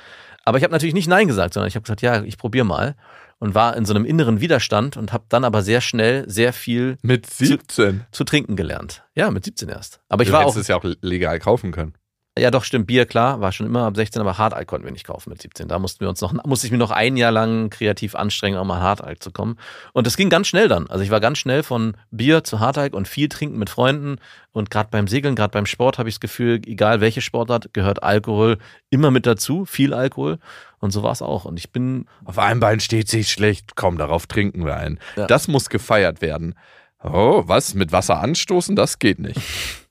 Aber 0.45 0.59
ich 0.59 0.65
habe 0.65 0.73
natürlich 0.73 0.95
nicht 0.95 1.09
Nein 1.09 1.27
gesagt, 1.27 1.55
sondern 1.55 1.69
ich 1.69 1.75
habe 1.75 1.83
gesagt, 1.83 2.01
ja, 2.01 2.23
ich 2.23 2.39
probiere 2.39 2.65
mal. 2.65 2.97
Und 3.41 3.55
war 3.55 3.77
in 3.77 3.85
so 3.85 3.95
einem 3.95 4.05
inneren 4.05 4.41
Widerstand 4.41 4.97
und 4.97 5.13
habe 5.13 5.25
dann 5.29 5.45
aber 5.45 5.63
sehr 5.63 5.81
schnell 5.81 6.29
sehr 6.29 6.53
viel 6.53 6.97
Mit 7.03 7.27
17. 7.27 8.05
zu 8.11 8.25
trinken 8.25 8.57
gelernt. 8.57 9.05
Ja, 9.15 9.31
mit 9.31 9.45
17 9.45 9.69
erst. 9.69 10.01
Aber 10.09 10.23
ich 10.23 10.29
du 10.29 10.33
war 10.33 10.43
hättest 10.43 10.57
auch, 10.57 10.61
es 10.61 10.69
ja 10.69 10.77
auch 10.77 10.85
legal 11.03 11.39
kaufen 11.39 11.71
können. 11.71 11.95
Ja 12.39 12.51
doch, 12.51 12.65
stimmt, 12.65 12.87
Bier, 12.87 13.07
klar, 13.07 13.41
war 13.41 13.53
schon 13.53 13.67
immer 13.67 13.85
ab 13.85 13.97
16, 13.97 14.21
aber 14.21 14.39
Hartalk 14.39 14.67
konnten 14.67 14.87
wir 14.87 14.93
nicht 14.93 15.07
kaufen 15.07 15.31
mit 15.31 15.43
17. 15.43 15.69
Da 15.69 15.79
mussten 15.79 16.01
wir 16.01 16.09
uns 16.09 16.21
noch, 16.21 16.33
musste 16.45 16.67
ich 16.67 16.71
mir 16.71 16.79
noch 16.79 16.91
ein 16.91 17.17
Jahr 17.17 17.33
lang 17.33 17.71
kreativ 17.71 18.15
anstrengen, 18.15 18.59
um 18.59 18.71
an 18.71 18.81
Hartalk 18.81 19.23
zu 19.23 19.31
kommen. 19.31 19.59
Und 19.93 20.07
das 20.07 20.17
ging 20.17 20.31
ganz 20.31 20.49
schnell 20.49 20.69
dann. 20.69 20.89
Also 20.89 21.05
ich 21.05 21.11
war 21.11 21.21
ganz 21.21 21.39
schnell 21.39 21.63
von 21.63 21.97
Bier 22.11 22.45
zu 22.45 22.61
Hartalk 22.61 22.95
und 22.95 23.09
viel 23.09 23.29
trinken 23.29 23.59
mit 23.59 23.71
Freunden. 23.71 24.17
Und 24.53 24.71
gerade 24.71 24.89
beim 24.91 25.07
Segeln, 25.07 25.35
gerade 25.35 25.53
beim 25.53 25.67
Sport 25.67 25.99
habe 25.99 26.09
ich 26.09 26.17
das 26.17 26.21
Gefühl, 26.21 26.61
egal 26.67 27.01
welche 27.01 27.21
Sportart, 27.21 27.73
gehört 27.75 28.03
Alkohol 28.03 28.59
immer 28.91 29.11
mit 29.11 29.27
dazu, 29.27 29.65
viel 29.65 29.95
Alkohol. 29.95 30.39
Und 30.81 30.91
so 30.91 31.03
war 31.03 31.13
es 31.13 31.23
auch. 31.23 31.45
Und 31.45 31.59
ich 31.59 31.71
bin 31.71 32.07
Auf 32.25 32.39
einem 32.39 32.61
Bein 32.61 32.81
steht 32.81 33.09
sich 33.09 33.31
schlecht. 33.31 33.77
Komm, 33.77 33.99
darauf 33.99 34.27
trinken 34.27 34.65
wir 34.65 34.77
ein. 34.77 34.99
Ja. 35.17 35.27
Das 35.27 35.49
muss 35.49 35.69
gefeiert 35.69 36.23
werden. 36.23 36.55
Oh, 37.03 37.45
was? 37.47 37.75
Mit 37.75 37.93
Wasser 37.93 38.21
anstoßen? 38.21 38.75
Das 38.75 38.99
geht 38.99 39.19
nicht. 39.19 39.41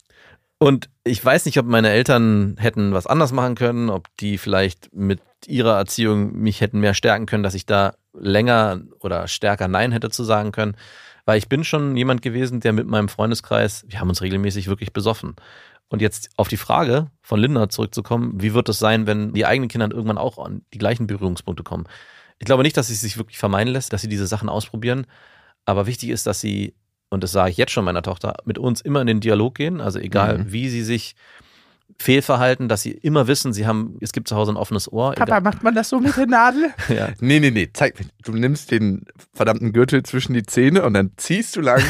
Und 0.60 0.90
ich 1.04 1.24
weiß 1.24 1.46
nicht, 1.46 1.60
ob 1.60 1.68
meine 1.68 1.90
Eltern 1.90 2.56
hätten 2.58 2.94
was 2.94 3.06
anders 3.06 3.32
machen 3.32 3.56
können, 3.56 3.90
ob 3.90 4.08
die 4.18 4.38
vielleicht 4.38 4.94
mit 4.94 5.22
ihrer 5.46 5.78
Erziehung 5.78 6.34
mich 6.34 6.62
hätten 6.62 6.80
mehr 6.80 6.96
stärken 6.96 7.28
können, 7.28 7.44
dass 7.44 7.54
ich 7.54 7.66
da 7.68 7.94
länger 8.14 8.82
oder 9.00 9.28
stärker 9.28 9.68
Nein 9.68 9.92
hätte 9.92 10.10
zu 10.10 10.24
sagen 10.24 10.52
können. 10.52 10.76
Weil 11.26 11.38
ich 11.38 11.50
bin 11.50 11.64
schon 11.64 11.96
jemand 11.96 12.22
gewesen, 12.22 12.60
der 12.60 12.74
mit 12.74 12.88
meinem 12.88 13.10
Freundeskreis, 13.10 13.86
wir 13.88 14.00
haben 14.00 14.10
uns 14.10 14.22
regelmäßig 14.22 14.68
wirklich 14.68 14.94
besoffen. 14.94 15.36
Und 15.90 16.02
jetzt 16.02 16.30
auf 16.38 16.48
die 16.48 16.58
Frage 16.58 17.12
von 17.22 17.40
Linda 17.40 17.70
zurückzukommen, 17.70 18.42
wie 18.42 18.54
wird 18.54 18.70
es 18.70 18.80
sein, 18.80 19.08
wenn 19.08 19.34
die 19.34 19.46
eigenen 19.46 19.70
Kinder 19.70 19.90
irgendwann 19.92 20.18
auch 20.18 20.38
an 20.38 20.64
die 20.74 20.80
gleichen 20.80 21.06
Berührungspunkte 21.06 21.64
kommen? 21.64 21.88
Ich 22.40 22.46
glaube 22.46 22.64
nicht, 22.64 22.78
dass 22.78 22.90
es 22.90 23.02
sich 23.02 23.18
wirklich 23.18 23.38
vermeiden 23.38 23.72
lässt, 23.74 23.94
dass 23.94 24.02
sie 24.02 24.10
diese 24.10 24.28
Sachen 24.28 24.50
ausprobieren. 24.50 25.06
Aber 25.66 25.86
wichtig 25.86 26.10
ist, 26.10 26.28
dass 26.28 26.40
sie, 26.40 26.74
und 27.10 27.24
das 27.24 27.32
sage 27.32 27.52
ich 27.52 27.58
jetzt 27.58 27.72
schon 27.72 27.86
meiner 27.86 28.02
Tochter, 28.02 28.36
mit 28.46 28.58
uns 28.58 28.82
immer 28.82 29.02
in 29.02 29.08
den 29.08 29.20
Dialog 29.20 29.56
gehen. 29.56 29.82
Also 29.82 30.00
egal, 30.00 30.38
Mhm. 30.40 30.52
wie 30.52 30.70
sie 30.70 30.84
sich 30.84 31.16
Fehlverhalten, 32.00 32.68
dass 32.68 32.82
sie 32.84 32.92
immer 32.92 33.28
wissen, 33.28 33.54
sie 33.54 33.66
haben, 33.66 33.98
es 34.02 34.12
gibt 34.12 34.28
zu 34.28 34.36
Hause 34.36 34.52
ein 34.52 34.58
offenes 34.58 34.92
Ohr. 34.92 35.14
Papa, 35.14 35.40
macht 35.40 35.64
man 35.64 35.74
das 35.74 35.90
so 35.90 36.00
mit 36.00 36.16
der 36.16 36.28
Nadel? 36.28 36.70
Ja. 36.90 37.10
Nee, 37.20 37.40
nee, 37.40 37.50
nee. 37.50 37.70
Zeig, 37.74 37.96
du 38.24 38.34
nimmst 38.34 38.70
den 38.72 39.06
verdammten 39.34 39.74
Gürtel 39.74 40.04
zwischen 40.04 40.34
die 40.34 40.44
Zähne 40.44 40.84
und 40.84 40.94
dann 40.94 41.12
ziehst 41.18 41.56
du 41.56 41.62
lang. 41.62 41.82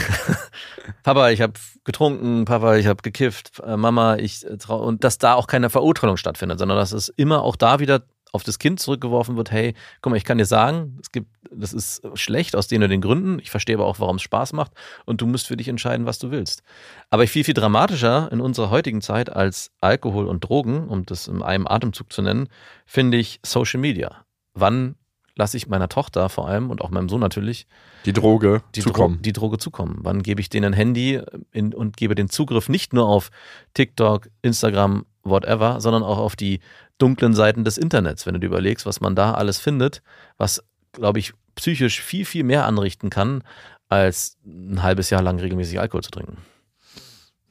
Papa, 1.04 1.30
ich 1.32 1.42
habe 1.42 1.54
getrunken, 1.84 2.46
Papa, 2.46 2.76
ich 2.78 2.88
habe 2.88 3.02
gekifft, 3.02 3.60
äh, 3.66 3.76
Mama, 3.76 4.16
ich 4.18 4.46
äh, 4.46 4.58
trau 4.58 4.82
und 4.82 5.04
dass 5.04 5.18
da 5.18 5.34
auch 5.34 5.48
keine 5.48 5.70
Verurteilung 5.70 6.16
stattfindet, 6.18 6.60
sondern 6.60 6.78
dass 6.78 6.92
es 6.94 7.10
immer 7.10 7.42
auch 7.42 7.56
da 7.56 7.80
wieder 7.80 8.04
auf 8.32 8.44
das 8.44 8.60
Kind 8.60 8.80
zurückgeworfen 8.80 9.38
wird, 9.38 9.52
hey, 9.52 9.74
guck 10.02 10.12
mal, 10.12 10.18
ich 10.18 10.26
kann 10.26 10.38
dir 10.38 10.46
sagen, 10.46 10.98
es 11.02 11.12
gibt, 11.12 11.30
das 11.52 11.74
ist 11.74 12.02
schlecht 12.16 12.56
aus 12.56 12.68
den 12.68 12.82
oder 12.82 12.90
den 12.90 13.02
Gründen, 13.02 13.40
ich 13.40 13.50
verstehe 13.50 13.76
aber 13.76 13.86
auch, 13.86 14.00
warum 14.00 14.18
es 14.18 14.22
Spaß 14.22 14.54
macht 14.54 14.72
und 15.06 15.22
du 15.22 15.26
musst 15.28 15.48
für 15.48 15.58
dich 15.58 15.68
entscheiden, 15.68 16.06
was 16.06 16.20
du 16.20 16.32
willst. 16.32 16.64
Aber 17.10 17.26
viel, 17.28 17.44
viel 17.44 17.54
dramatischer 17.54 18.30
in 18.32 18.42
unserer 18.42 18.70
heutigen 18.70 19.02
Zeit 19.02 19.30
als 19.30 19.72
Alkohol 19.82 20.28
und 20.28 20.42
Drogen, 20.42 20.88
um 20.88 21.06
das 21.06 21.28
in 21.28 21.42
einem 21.42 21.68
Atemzug 21.68 22.12
zu 22.12 22.22
nennen, 22.22 22.50
finde 22.86 23.18
ich 23.18 23.40
Social 23.44 23.80
Media. 23.80 24.26
Wann 24.54 24.96
lasse 25.38 25.56
ich 25.56 25.68
meiner 25.68 25.88
Tochter 25.88 26.30
vor 26.30 26.48
allem 26.48 26.70
und 26.70 26.82
auch 26.82 26.90
meinem 26.90 27.10
Sohn 27.10 27.22
natürlich 27.22 27.68
Die 28.06 28.14
Droge 28.14 28.62
die, 28.76 28.82
zukommen. 28.82 29.16
Dro 29.18 29.22
die 29.22 29.34
Droge 29.34 29.58
zukommen? 29.58 30.00
Wann 30.02 30.24
gebe 30.24 30.42
ich 30.42 30.50
denen 30.50 30.74
ein 30.74 30.74
Handy 30.74 31.22
in, 31.52 31.74
und 31.74 31.96
gebe 31.96 32.16
den 32.16 32.30
Zugriff 32.30 32.70
nicht 32.70 32.94
nur 32.94 33.08
auf 33.08 33.30
TikTok, 33.74 34.30
Instagram, 34.42 35.06
whatever, 35.30 35.80
sondern 35.82 36.04
auch 36.04 36.18
auf 36.18 36.36
die 36.36 36.60
dunklen 36.98 37.34
Seiten 37.34 37.64
des 37.64 37.78
Internets, 37.78 38.26
wenn 38.26 38.34
du 38.34 38.40
dir 38.40 38.48
überlegst, 38.48 38.86
was 38.86 39.02
man 39.02 39.16
da 39.16 39.34
alles 39.34 39.60
findet, 39.60 40.02
was, 40.38 40.64
glaube 40.94 41.20
ich, 41.20 41.34
psychisch 41.56 42.02
viel, 42.02 42.26
viel 42.26 42.44
mehr 42.44 42.66
anrichten 42.66 43.10
kann, 43.10 43.44
als 43.90 44.38
ein 44.46 44.84
halbes 44.84 45.10
Jahr 45.10 45.22
lang 45.22 45.40
regelmäßig 45.40 45.80
Alkohol 45.80 46.04
zu 46.04 46.12
trinken. 46.12 46.38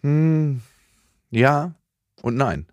Hm, 0.03 0.63
ja 1.31 1.75
und 2.23 2.37
nein. 2.37 2.67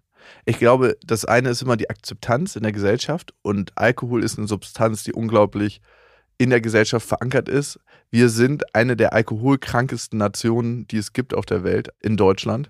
Ich 0.45 0.59
glaube, 0.59 0.97
das 1.05 1.25
eine 1.25 1.49
ist 1.49 1.61
immer 1.61 1.77
die 1.77 1.89
Akzeptanz 1.89 2.55
in 2.55 2.63
der 2.63 2.71
Gesellschaft 2.71 3.33
und 3.41 3.77
Alkohol 3.77 4.23
ist 4.23 4.37
eine 4.37 4.47
Substanz, 4.47 5.03
die 5.03 5.13
unglaublich 5.13 5.81
in 6.37 6.49
der 6.49 6.61
Gesellschaft 6.61 7.07
verankert 7.07 7.49
ist. 7.49 7.79
Wir 8.09 8.29
sind 8.29 8.75
eine 8.75 8.95
der 8.95 9.13
alkoholkrankesten 9.13 10.19
Nationen, 10.19 10.87
die 10.87 10.97
es 10.97 11.13
gibt 11.13 11.33
auf 11.33 11.45
der 11.45 11.63
Welt, 11.63 11.89
in 11.99 12.17
Deutschland. 12.17 12.69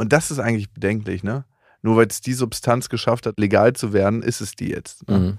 Und 0.00 0.12
das 0.12 0.30
ist 0.30 0.38
eigentlich 0.38 0.72
bedenklich, 0.72 1.22
ne? 1.22 1.44
Nur 1.82 1.96
weil 1.96 2.06
es 2.08 2.20
die 2.20 2.32
Substanz 2.34 2.88
geschafft 2.88 3.26
hat, 3.26 3.38
legal 3.38 3.72
zu 3.74 3.92
werden, 3.92 4.22
ist 4.22 4.40
es 4.40 4.54
die 4.54 4.68
jetzt. 4.68 5.08
Ne? 5.08 5.18
Mhm. 5.18 5.38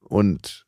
Und 0.00 0.64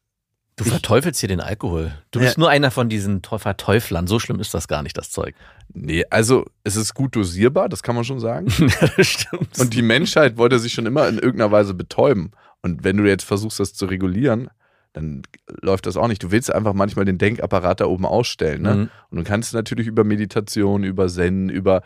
Du 0.57 0.64
verteufelst 0.64 1.21
hier 1.21 1.29
den 1.29 1.40
Alkohol. 1.40 1.92
Du 2.11 2.18
bist 2.18 2.37
Ja. 2.37 2.40
nur 2.40 2.51
einer 2.51 2.73
von 2.73 2.88
diesen 2.88 3.23
Teu- 3.23 3.38
Verteuflern. 3.38 4.09
So 4.09 4.18
schlimm 4.18 4.40
ist 4.40 4.55
das 4.55 4.66
gar 4.66 4.83
nicht, 4.83 4.99
das 4.99 5.11
Zeug. 5.11 5.37
nee, 5.73 6.05
also 6.11 6.47
es 6.64 6.75
ist 6.75 6.94
gut 6.94 7.14
dosierbar, 7.14 7.68
das 7.68 7.85
kann 7.85 7.94
man 7.94 8.03
schon 8.05 8.18
sagen. 8.18 8.49
ja, 8.59 8.88
das 8.97 9.07
stimmt. 9.07 9.57
Und 9.59 9.73
die 9.75 9.83
Menschheit 9.83 10.37
wollte 10.37 10.59
sich 10.59 10.73
schon 10.73 10.87
immer 10.87 11.07
in 11.09 11.14
irgendeiner 11.18 11.53
Weise 11.53 11.75
betäuben. 11.75 12.33
Und 12.62 12.83
wenn 12.83 12.97
du 12.97 13.05
jetzt 13.05 13.23
versuchst, 13.25 13.61
das 13.61 13.73
zu 13.75 13.87
regulieren, 13.87 14.51
dann 14.94 15.23
läuft 15.62 15.87
das 15.87 15.97
auch 15.97 16.09
nicht. 16.09 16.23
Du 16.25 16.33
willst 16.33 16.53
einfach 16.53 16.73
manchmal 16.73 17.05
den 17.05 17.18
Denkapparat 17.18 17.81
da 17.81 17.85
oben 17.87 18.05
ausstellen. 18.07 18.62
Ne? 18.62 18.75
Mhm. 18.75 18.90
Und 19.11 19.18
du 19.18 19.23
kannst 19.23 19.55
natürlich 19.55 19.87
über 19.87 20.03
Meditation, 20.03 20.83
über 20.83 21.07
Zen, 21.07 21.51
über 21.51 21.83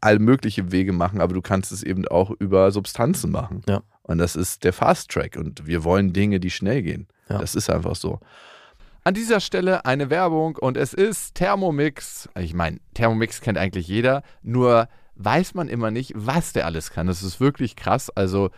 all 0.00 0.18
mögliche 0.18 0.72
Wege 0.72 0.92
machen, 0.92 1.20
aber 1.20 1.34
du 1.34 1.42
kannst 1.42 1.72
es 1.72 1.82
eben 1.82 2.06
auch 2.08 2.30
über 2.38 2.70
Substanzen 2.72 3.30
machen. 3.30 3.62
Ja. 3.68 3.82
Und 4.02 4.18
das 4.18 4.36
ist 4.36 4.64
der 4.64 4.72
Fast 4.72 5.10
Track. 5.10 5.36
Und 5.36 5.66
wir 5.66 5.84
wollen 5.84 6.12
Dinge, 6.12 6.40
die 6.40 6.50
schnell 6.50 6.82
gehen. 6.82 7.06
Ja. 7.28 7.38
Das 7.38 7.54
ist 7.54 7.70
einfach 7.70 7.96
so. 7.96 8.20
An 9.02 9.14
dieser 9.14 9.40
Stelle 9.40 9.84
eine 9.84 10.10
Werbung 10.10 10.56
und 10.56 10.76
es 10.76 10.94
ist 10.94 11.34
Thermomix. 11.34 12.28
Ich 12.38 12.54
meine, 12.54 12.80
Thermomix 12.94 13.40
kennt 13.40 13.58
eigentlich 13.58 13.86
jeder, 13.86 14.22
nur 14.42 14.88
weiß 15.16 15.54
man 15.54 15.68
immer 15.68 15.90
nicht, 15.90 16.12
was 16.14 16.52
der 16.52 16.66
alles 16.66 16.90
kann. 16.90 17.06
Das 17.06 17.22
ist 17.22 17.40
wirklich 17.40 17.76
krass. 17.76 18.10
Also 18.10 18.50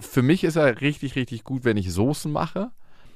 für 0.00 0.22
mich 0.22 0.44
ist 0.44 0.56
er 0.56 0.80
richtig, 0.80 1.16
richtig 1.16 1.44
gut, 1.44 1.64
wenn 1.64 1.76
ich 1.76 1.92
Soßen 1.92 2.30
mache. 2.30 2.70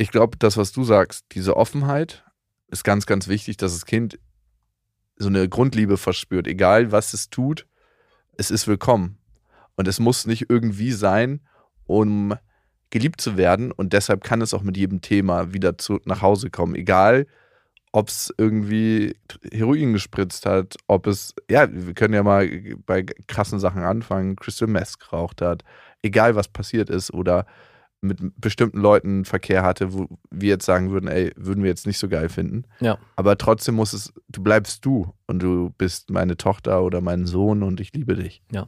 Ich 0.00 0.10
glaube, 0.10 0.38
das, 0.38 0.56
was 0.56 0.72
du 0.72 0.82
sagst, 0.82 1.26
diese 1.32 1.58
Offenheit 1.58 2.24
ist 2.68 2.84
ganz, 2.84 3.04
ganz 3.04 3.28
wichtig, 3.28 3.58
dass 3.58 3.74
das 3.74 3.84
Kind 3.84 4.18
so 5.16 5.28
eine 5.28 5.46
Grundliebe 5.46 5.98
verspürt. 5.98 6.46
Egal, 6.46 6.90
was 6.90 7.12
es 7.12 7.28
tut, 7.28 7.66
es 8.38 8.50
ist 8.50 8.66
willkommen. 8.66 9.18
Und 9.76 9.86
es 9.86 10.00
muss 10.00 10.26
nicht 10.26 10.48
irgendwie 10.48 10.92
sein, 10.92 11.42
um 11.84 12.34
geliebt 12.88 13.20
zu 13.20 13.36
werden. 13.36 13.72
Und 13.72 13.92
deshalb 13.92 14.24
kann 14.24 14.40
es 14.40 14.54
auch 14.54 14.62
mit 14.62 14.78
jedem 14.78 15.02
Thema 15.02 15.52
wieder 15.52 15.76
zu, 15.76 16.00
nach 16.06 16.22
Hause 16.22 16.48
kommen. 16.48 16.74
Egal, 16.76 17.26
ob 17.92 18.08
es 18.08 18.32
irgendwie 18.38 19.18
Heroin 19.52 19.92
gespritzt 19.92 20.46
hat, 20.46 20.76
ob 20.86 21.08
es, 21.08 21.34
ja, 21.50 21.68
wir 21.70 21.92
können 21.92 22.14
ja 22.14 22.22
mal 22.22 22.48
bei 22.86 23.02
krassen 23.02 23.60
Sachen 23.60 23.82
anfangen, 23.82 24.36
Crystal 24.36 24.66
Meth 24.66 24.98
geraucht 24.98 25.42
hat, 25.42 25.62
egal 26.02 26.36
was 26.36 26.48
passiert 26.48 26.88
ist 26.88 27.12
oder 27.12 27.44
mit 28.00 28.18
bestimmten 28.40 28.78
Leuten 28.78 29.24
Verkehr 29.24 29.62
hatte, 29.62 29.92
wo 29.92 30.08
wir 30.30 30.48
jetzt 30.48 30.64
sagen 30.64 30.90
würden, 30.90 31.08
ey, 31.08 31.32
würden 31.36 31.62
wir 31.62 31.70
jetzt 31.70 31.86
nicht 31.86 31.98
so 31.98 32.08
geil 32.08 32.28
finden. 32.28 32.64
Ja. 32.80 32.98
Aber 33.16 33.36
trotzdem 33.36 33.74
muss 33.74 33.92
es, 33.92 34.12
du 34.28 34.42
bleibst 34.42 34.84
du 34.84 35.12
und 35.26 35.42
du 35.42 35.70
bist 35.76 36.10
meine 36.10 36.36
Tochter 36.36 36.82
oder 36.82 37.00
mein 37.00 37.26
Sohn 37.26 37.62
und 37.62 37.80
ich 37.80 37.92
liebe 37.92 38.16
dich. 38.16 38.42
Ja. 38.50 38.66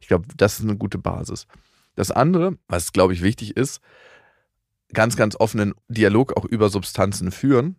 Ich 0.00 0.08
glaube, 0.08 0.26
das 0.36 0.58
ist 0.58 0.64
eine 0.64 0.76
gute 0.76 0.98
Basis. 0.98 1.46
Das 1.94 2.10
andere, 2.10 2.56
was 2.68 2.92
glaube 2.92 3.12
ich 3.12 3.22
wichtig 3.22 3.56
ist, 3.56 3.80
ganz, 4.92 5.16
ganz 5.16 5.36
offenen 5.38 5.74
Dialog 5.88 6.36
auch 6.36 6.44
über 6.46 6.70
Substanzen 6.70 7.30
führen. 7.32 7.76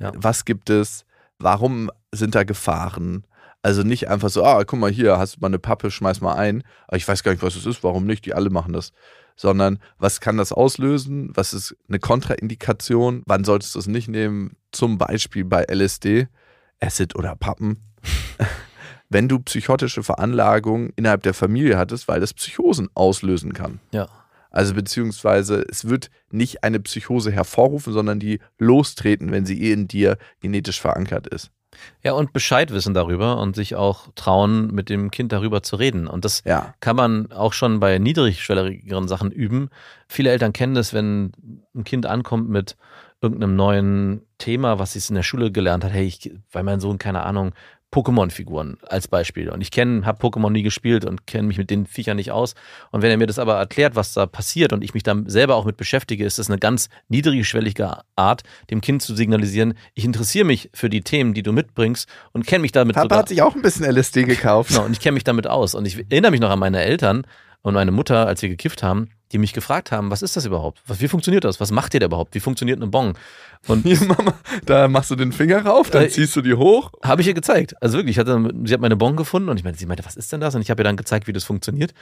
Ja. 0.00 0.12
Was 0.14 0.44
gibt 0.44 0.70
es? 0.70 1.04
Warum 1.38 1.90
sind 2.12 2.34
da 2.34 2.44
Gefahren? 2.44 3.24
Also 3.62 3.82
nicht 3.82 4.08
einfach 4.08 4.30
so, 4.30 4.44
ah, 4.44 4.62
guck 4.64 4.78
mal 4.78 4.90
hier, 4.90 5.18
hast 5.18 5.36
du 5.36 5.40
mal 5.40 5.48
eine 5.48 5.58
Pappe, 5.58 5.90
schmeiß 5.90 6.20
mal 6.20 6.34
ein. 6.34 6.62
Aber 6.86 6.96
ich 6.96 7.06
weiß 7.06 7.22
gar 7.22 7.32
nicht, 7.32 7.42
was 7.42 7.56
es 7.56 7.66
ist, 7.66 7.82
warum 7.82 8.06
nicht? 8.06 8.24
Die 8.24 8.34
alle 8.34 8.50
machen 8.50 8.72
das. 8.72 8.92
Sondern 9.36 9.78
was 9.98 10.20
kann 10.20 10.36
das 10.36 10.52
auslösen? 10.52 11.30
Was 11.34 11.52
ist 11.52 11.76
eine 11.88 11.98
Kontraindikation? 11.98 13.22
Wann 13.26 13.44
solltest 13.44 13.74
du 13.74 13.78
es 13.80 13.86
nicht 13.86 14.08
nehmen? 14.08 14.56
Zum 14.72 14.98
Beispiel 14.98 15.44
bei 15.44 15.64
LSD, 15.64 16.28
Acid 16.80 17.16
oder 17.16 17.34
Pappen. 17.36 17.82
Wenn 19.08 19.28
du 19.28 19.38
psychotische 19.40 20.02
Veranlagungen 20.02 20.92
innerhalb 20.96 21.22
der 21.22 21.34
Familie 21.34 21.78
hattest, 21.78 22.08
weil 22.08 22.20
das 22.20 22.34
Psychosen 22.34 22.88
auslösen 22.94 23.54
kann. 23.54 23.80
Ja. 23.90 24.08
Also 24.50 24.74
beziehungsweise 24.74 25.64
es 25.68 25.88
wird 25.88 26.10
nicht 26.30 26.64
eine 26.64 26.80
Psychose 26.80 27.30
hervorrufen, 27.32 27.92
sondern 27.92 28.18
die 28.20 28.40
lostreten, 28.58 29.30
wenn 29.30 29.46
sie 29.46 29.62
eh 29.62 29.72
in 29.72 29.88
dir 29.88 30.18
genetisch 30.40 30.80
verankert 30.80 31.26
ist. 31.26 31.50
Ja, 32.02 32.12
und 32.12 32.32
Bescheid 32.32 32.70
wissen 32.72 32.94
darüber 32.94 33.38
und 33.38 33.54
sich 33.54 33.76
auch 33.76 34.08
trauen, 34.14 34.68
mit 34.74 34.88
dem 34.88 35.10
Kind 35.10 35.32
darüber 35.32 35.62
zu 35.62 35.76
reden. 35.76 36.06
Und 36.06 36.24
das 36.24 36.42
Ja. 36.44 36.74
kann 36.80 36.96
man 36.96 37.30
auch 37.32 37.52
schon 37.52 37.80
bei 37.80 37.98
niedrigschwelligeren 37.98 39.08
Sachen 39.08 39.30
üben. 39.30 39.68
Viele 40.08 40.30
Eltern 40.30 40.52
kennen 40.52 40.74
das, 40.74 40.92
wenn 40.94 41.32
ein 41.74 41.84
Kind 41.84 42.06
ankommt 42.06 42.48
mit 42.48 42.76
irgendeinem 43.20 43.56
neuen 43.56 44.22
Thema, 44.38 44.78
was 44.78 44.94
es 44.96 45.10
in 45.10 45.16
der 45.16 45.22
Schule 45.24 45.50
gelernt 45.50 45.84
hat. 45.84 45.92
Hey, 45.92 46.06
ich, 46.06 46.32
weil 46.52 46.62
mein 46.62 46.80
Sohn, 46.80 46.98
keine 46.98 47.24
Ahnung, 47.24 47.52
Pokémon-Figuren 47.90 48.76
als 48.86 49.08
Beispiel. 49.08 49.48
Und 49.48 49.62
ich 49.62 49.70
kenne, 49.70 50.04
habe 50.04 50.24
Pokémon 50.24 50.50
nie 50.50 50.62
gespielt 50.62 51.04
und 51.04 51.26
kenne 51.26 51.48
mich 51.48 51.56
mit 51.56 51.70
den 51.70 51.86
Viechern 51.86 52.16
nicht 52.16 52.30
aus. 52.30 52.54
Und 52.90 53.00
wenn 53.02 53.10
er 53.10 53.16
mir 53.16 53.26
das 53.26 53.38
aber 53.38 53.56
erklärt, 53.56 53.96
was 53.96 54.12
da 54.12 54.26
passiert 54.26 54.72
und 54.72 54.84
ich 54.84 54.92
mich 54.92 55.02
dann 55.02 55.28
selber 55.28 55.56
auch 55.56 55.64
mit 55.64 55.76
beschäftige, 55.76 56.24
ist 56.24 56.38
das 56.38 56.50
eine 56.50 56.58
ganz 56.58 56.90
niedrigschwellige 57.08 58.00
Art, 58.14 58.42
dem 58.70 58.82
Kind 58.82 59.02
zu 59.02 59.14
signalisieren, 59.14 59.74
ich 59.94 60.04
interessiere 60.04 60.44
mich 60.44 60.70
für 60.74 60.90
die 60.90 61.00
Themen, 61.00 61.32
die 61.32 61.42
du 61.42 61.52
mitbringst 61.52 62.08
und 62.32 62.46
kenne 62.46 62.62
mich 62.62 62.72
damit 62.72 62.94
Papa 62.94 63.04
sogar. 63.04 63.18
hat 63.20 63.28
sich 63.28 63.40
auch 63.40 63.54
ein 63.54 63.62
bisschen 63.62 63.86
LSD 63.86 64.24
gekauft. 64.24 64.70
Genau, 64.70 64.84
und 64.84 64.92
ich 64.92 65.00
kenne 65.00 65.14
mich 65.14 65.24
damit 65.24 65.46
aus. 65.46 65.74
Und 65.74 65.86
ich 65.86 65.98
erinnere 66.10 66.30
mich 66.30 66.40
noch 66.40 66.50
an 66.50 66.58
meine 66.58 66.82
Eltern 66.82 67.26
und 67.62 67.74
meine 67.74 67.90
Mutter, 67.90 68.26
als 68.26 68.42
wir 68.42 68.48
gekifft 68.50 68.82
haben, 68.82 69.10
die 69.32 69.38
mich 69.38 69.52
gefragt 69.52 69.92
haben, 69.92 70.10
was 70.10 70.22
ist 70.22 70.36
das 70.36 70.44
überhaupt? 70.46 70.80
Was, 70.86 71.00
wie 71.00 71.08
funktioniert 71.08 71.44
das? 71.44 71.60
Was 71.60 71.70
macht 71.70 71.94
ihr 71.94 72.00
da 72.00 72.06
überhaupt? 72.06 72.34
Wie 72.34 72.40
funktioniert 72.40 72.78
eine 72.78 72.86
Bong? 72.88 73.16
Und 73.66 73.82
Hier, 73.86 74.00
Mama, 74.04 74.34
da 74.66 74.88
machst 74.88 75.10
du 75.10 75.16
den 75.16 75.32
Finger 75.32 75.64
rauf, 75.66 75.90
dann 75.90 76.04
Äh, 76.04 76.08
ziehst 76.08 76.34
du 76.36 76.40
die 76.42 76.54
hoch. 76.54 76.90
habe 77.02 77.20
ich 77.22 77.28
ihr 77.28 77.34
gezeigt. 77.34 77.74
Also 77.82 77.98
wirklich, 77.98 78.16
ich 78.16 78.18
hatte, 78.20 78.50
sie 78.64 78.72
hat 78.74 78.80
meine 78.80 78.96
Bon 78.96 79.16
gefunden 79.16 79.48
und 79.48 79.58
ich 79.58 79.64
meinte, 79.64 79.78
sie 79.78 79.86
meinte, 79.86 80.04
was 80.04 80.16
ist 80.16 80.32
denn 80.32 80.40
das? 80.40 80.54
Und 80.54 80.62
ich 80.62 80.70
habe 80.70 80.80
ihr 80.80 80.84
dann 80.84 80.96
gezeigt, 80.96 81.26
wie 81.26 81.32
das 81.32 81.44
funktioniert. 81.44 81.92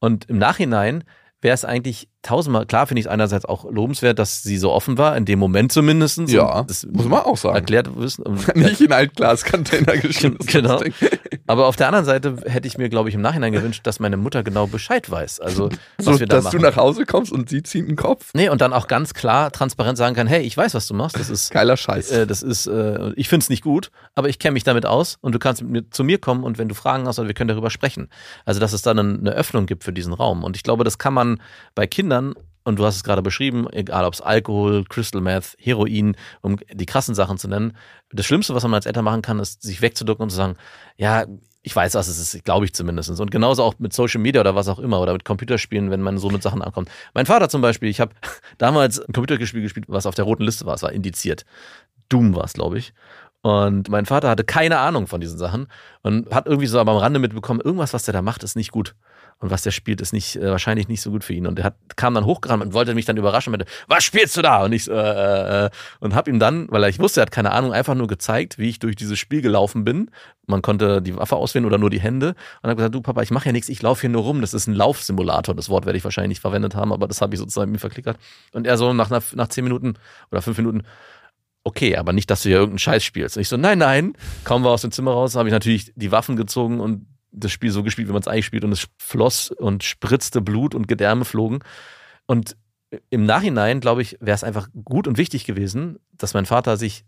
Und 0.00 0.28
im 0.28 0.38
Nachhinein 0.38 1.04
wäre 1.42 1.54
es 1.54 1.64
eigentlich 1.64 2.08
tausendmal, 2.22 2.66
klar 2.66 2.86
finde 2.86 3.00
ich 3.00 3.06
es 3.06 3.10
einerseits 3.10 3.44
auch 3.44 3.68
lobenswert, 3.68 4.16
dass 4.20 4.44
sie 4.44 4.56
so 4.56 4.70
offen 4.70 4.96
war, 4.96 5.16
in 5.16 5.24
dem 5.24 5.40
Moment 5.40 5.72
zumindest. 5.72 6.18
Ja, 6.28 6.62
das 6.62 6.86
muss 6.86 7.06
man 7.06 7.20
auch 7.22 7.36
sagen. 7.36 7.56
Erklärt 7.56 7.88
wissen. 7.96 8.22
und- 8.22 8.54
Nicht 8.56 8.80
in 8.80 8.92
Altglas-Container 8.92 9.96
geschüttet. 9.96 10.46
Genau. 10.52 10.80
Aber 11.48 11.66
auf 11.66 11.74
der 11.76 11.88
anderen 11.88 12.04
Seite 12.04 12.36
hätte 12.46 12.68
ich 12.68 12.78
mir, 12.78 12.88
glaube 12.88 13.08
ich, 13.08 13.14
im 13.16 13.20
Nachhinein 13.20 13.52
gewünscht, 13.52 13.84
dass 13.86 13.98
meine 13.98 14.16
Mutter 14.16 14.42
genau 14.44 14.66
Bescheid 14.68 15.10
weiß. 15.10 15.40
Also, 15.40 15.68
was 15.96 16.04
So, 16.06 16.20
wir 16.20 16.26
da 16.26 16.36
dass 16.36 16.44
machen. 16.44 16.58
du 16.60 16.64
nach 16.64 16.76
Hause 16.76 17.04
kommst 17.06 17.32
und 17.32 17.48
sie 17.48 17.62
zieht 17.64 17.88
den 17.88 17.96
Kopf. 17.96 18.30
Nee, 18.34 18.48
und 18.48 18.60
dann 18.60 18.72
auch 18.72 18.86
ganz 18.86 19.12
klar, 19.14 19.50
transparent 19.50 19.98
sagen 19.98 20.14
kann, 20.14 20.26
hey, 20.28 20.42
ich 20.42 20.56
weiß, 20.56 20.74
was 20.74 20.86
du 20.86 20.94
machst. 20.94 21.18
Das 21.18 21.28
ist, 21.30 21.50
Geiler 21.50 21.76
Scheiß. 21.76 22.10
äh, 22.12 22.26
das 22.26 22.42
ist, 22.42 22.66
äh, 22.68 23.10
ich 23.16 23.28
finde 23.28 23.42
es 23.44 23.50
nicht 23.50 23.64
gut, 23.64 23.90
aber 24.14 24.28
ich 24.28 24.38
kenne 24.38 24.52
mich 24.52 24.62
damit 24.64 24.86
aus 24.86 25.18
und 25.20 25.34
du 25.34 25.38
kannst 25.40 25.62
mit 25.62 25.70
mir, 25.72 25.90
zu 25.90 26.04
mir 26.04 26.18
kommen 26.18 26.44
und 26.44 26.58
wenn 26.58 26.68
du 26.68 26.74
Fragen 26.76 27.06
hast, 27.08 27.18
wir 27.22 27.34
können 27.34 27.48
darüber 27.48 27.70
sprechen. 27.70 28.08
Also, 28.44 28.60
dass 28.60 28.72
es 28.72 28.82
dann 28.82 28.98
eine 28.98 29.30
Öffnung 29.32 29.66
gibt 29.66 29.82
für 29.84 29.92
diesen 29.92 30.12
Raum. 30.12 30.44
Und 30.44 30.56
ich 30.56 30.62
glaube, 30.62 30.84
das 30.84 30.98
kann 30.98 31.14
man 31.14 31.31
bei 31.74 31.86
Kindern 31.86 32.34
und 32.64 32.78
du 32.78 32.84
hast 32.84 32.96
es 32.96 33.04
gerade 33.04 33.22
beschrieben, 33.22 33.68
egal 33.72 34.04
ob 34.04 34.14
es 34.14 34.20
Alkohol, 34.20 34.84
Crystal 34.84 35.20
Meth, 35.20 35.56
Heroin, 35.58 36.16
um 36.40 36.58
die 36.72 36.86
krassen 36.86 37.14
Sachen 37.14 37.38
zu 37.38 37.48
nennen. 37.48 37.76
Das 38.10 38.26
Schlimmste, 38.26 38.54
was 38.54 38.62
man 38.62 38.74
als 38.74 38.86
Eltern 38.86 39.04
machen 39.04 39.22
kann, 39.22 39.40
ist, 39.40 39.62
sich 39.62 39.82
wegzuducken 39.82 40.24
und 40.24 40.30
zu 40.30 40.36
sagen, 40.36 40.56
ja, 40.96 41.24
ich 41.62 41.74
weiß, 41.74 41.94
was 41.94 42.08
es 42.08 42.18
ist, 42.34 42.44
glaube 42.44 42.64
ich 42.64 42.74
zumindest. 42.74 43.20
Und 43.20 43.30
genauso 43.30 43.62
auch 43.62 43.74
mit 43.78 43.92
Social 43.92 44.20
Media 44.20 44.40
oder 44.40 44.54
was 44.54 44.68
auch 44.68 44.80
immer 44.80 45.00
oder 45.00 45.12
mit 45.12 45.24
Computerspielen, 45.24 45.90
wenn 45.90 46.02
man 46.02 46.18
so 46.18 46.28
mit 46.28 46.42
Sachen 46.42 46.60
ankommt. 46.60 46.90
Mein 47.14 47.26
Vater 47.26 47.48
zum 47.48 47.62
Beispiel, 47.62 47.88
ich 47.88 48.00
habe 48.00 48.12
damals 48.58 49.00
ein 49.00 49.12
Computerspiel 49.12 49.62
gespielt, 49.62 49.86
was 49.88 50.06
auf 50.06 50.14
der 50.14 50.24
roten 50.24 50.42
Liste 50.42 50.66
war, 50.66 50.74
es 50.74 50.82
war 50.82 50.92
indiziert. 50.92 51.44
Doom 52.08 52.34
war 52.34 52.44
es, 52.44 52.52
glaube 52.52 52.78
ich. 52.78 52.92
Und 53.42 53.88
mein 53.88 54.06
Vater 54.06 54.28
hatte 54.28 54.44
keine 54.44 54.78
Ahnung 54.78 55.08
von 55.08 55.20
diesen 55.20 55.38
Sachen 55.38 55.66
und 56.02 56.32
hat 56.32 56.46
irgendwie 56.46 56.68
so 56.68 56.78
am 56.78 56.88
Rande 56.88 57.18
mitbekommen, 57.18 57.60
irgendwas, 57.60 57.92
was 57.92 58.04
der 58.04 58.12
da 58.12 58.22
macht, 58.22 58.44
ist 58.44 58.56
nicht 58.56 58.70
gut. 58.70 58.94
Und 59.42 59.50
was 59.50 59.62
der 59.62 59.72
spielt, 59.72 60.00
ist 60.00 60.12
nicht, 60.12 60.36
äh, 60.36 60.50
wahrscheinlich 60.50 60.86
nicht 60.86 61.02
so 61.02 61.10
gut 61.10 61.24
für 61.24 61.34
ihn. 61.34 61.48
Und 61.48 61.58
er 61.58 61.64
hat, 61.64 61.74
kam 61.96 62.14
dann 62.14 62.24
hochgerannt 62.24 62.62
und 62.62 62.74
wollte 62.74 62.94
mich 62.94 63.06
dann 63.06 63.16
überraschen 63.16 63.52
und 63.52 63.58
meinte, 63.58 63.72
was 63.88 64.04
spielst 64.04 64.36
du 64.36 64.42
da? 64.42 64.62
Und 64.64 64.72
ich, 64.72 64.84
so, 64.84 64.92
äh, 64.92 65.66
äh, 65.66 65.70
und 65.98 66.14
hab 66.14 66.28
ihm 66.28 66.38
dann, 66.38 66.68
weil 66.70 66.84
ich 66.84 67.00
wusste, 67.00 67.20
er 67.20 67.22
hat 67.22 67.32
keine 67.32 67.50
Ahnung, 67.50 67.72
einfach 67.72 67.96
nur 67.96 68.06
gezeigt, 68.06 68.58
wie 68.58 68.68
ich 68.68 68.78
durch 68.78 68.94
dieses 68.94 69.18
Spiel 69.18 69.42
gelaufen 69.42 69.84
bin. 69.84 70.12
Man 70.46 70.62
konnte 70.62 71.02
die 71.02 71.16
Waffe 71.16 71.34
auswählen 71.34 71.66
oder 71.66 71.76
nur 71.76 71.90
die 71.90 72.00
Hände. 72.00 72.36
Und 72.62 72.70
hab 72.70 72.76
gesagt, 72.76 72.94
du 72.94 73.00
Papa, 73.00 73.22
ich 73.22 73.32
mache 73.32 73.46
ja 73.46 73.52
nichts, 73.52 73.68
ich 73.68 73.82
laufe 73.82 74.02
hier 74.02 74.10
nur 74.10 74.22
rum. 74.22 74.40
Das 74.42 74.54
ist 74.54 74.68
ein 74.68 74.74
Laufsimulator. 74.74 75.56
Das 75.56 75.68
Wort 75.68 75.86
werde 75.86 75.98
ich 75.98 76.04
wahrscheinlich 76.04 76.36
nicht 76.36 76.40
verwendet 76.40 76.76
haben, 76.76 76.92
aber 76.92 77.08
das 77.08 77.20
habe 77.20 77.34
ich 77.34 77.40
sozusagen 77.40 77.72
mir 77.72 77.78
verklickert. 77.78 78.18
Und 78.52 78.64
er 78.64 78.78
so 78.78 78.92
nach, 78.92 79.10
nach, 79.10 79.24
nach 79.34 79.48
zehn 79.48 79.64
Minuten 79.64 79.94
oder 80.30 80.40
fünf 80.40 80.56
Minuten, 80.56 80.82
okay, 81.64 81.96
aber 81.96 82.12
nicht, 82.12 82.30
dass 82.30 82.42
du 82.42 82.48
hier 82.48 82.58
irgendeinen 82.58 82.78
Scheiß 82.78 83.02
spielst. 83.02 83.36
Und 83.36 83.40
ich 83.40 83.48
so, 83.48 83.56
nein, 83.56 83.78
nein. 83.78 84.14
Kaum 84.44 84.62
war 84.62 84.70
aus 84.70 84.82
dem 84.82 84.92
Zimmer 84.92 85.12
raus, 85.12 85.34
habe 85.34 85.48
ich 85.48 85.52
natürlich 85.52 85.92
die 85.96 86.12
Waffen 86.12 86.36
gezogen 86.36 86.78
und 86.78 87.06
das 87.32 87.50
Spiel 87.50 87.70
so 87.70 87.82
gespielt, 87.82 88.08
wie 88.08 88.12
man 88.12 88.22
es 88.22 88.28
eigentlich 88.28 88.46
spielt. 88.46 88.64
Und 88.64 88.72
es 88.72 88.88
floss 88.98 89.50
und 89.50 89.82
spritzte 89.84 90.40
Blut 90.40 90.74
und 90.74 90.86
Gedärme 90.86 91.24
flogen. 91.24 91.60
Und 92.26 92.56
im 93.10 93.24
Nachhinein, 93.24 93.80
glaube 93.80 94.02
ich, 94.02 94.18
wäre 94.20 94.34
es 94.34 94.44
einfach 94.44 94.68
gut 94.84 95.08
und 95.08 95.18
wichtig 95.18 95.44
gewesen, 95.44 95.98
dass 96.12 96.34
mein 96.34 96.46
Vater 96.46 96.76
sich 96.76 97.04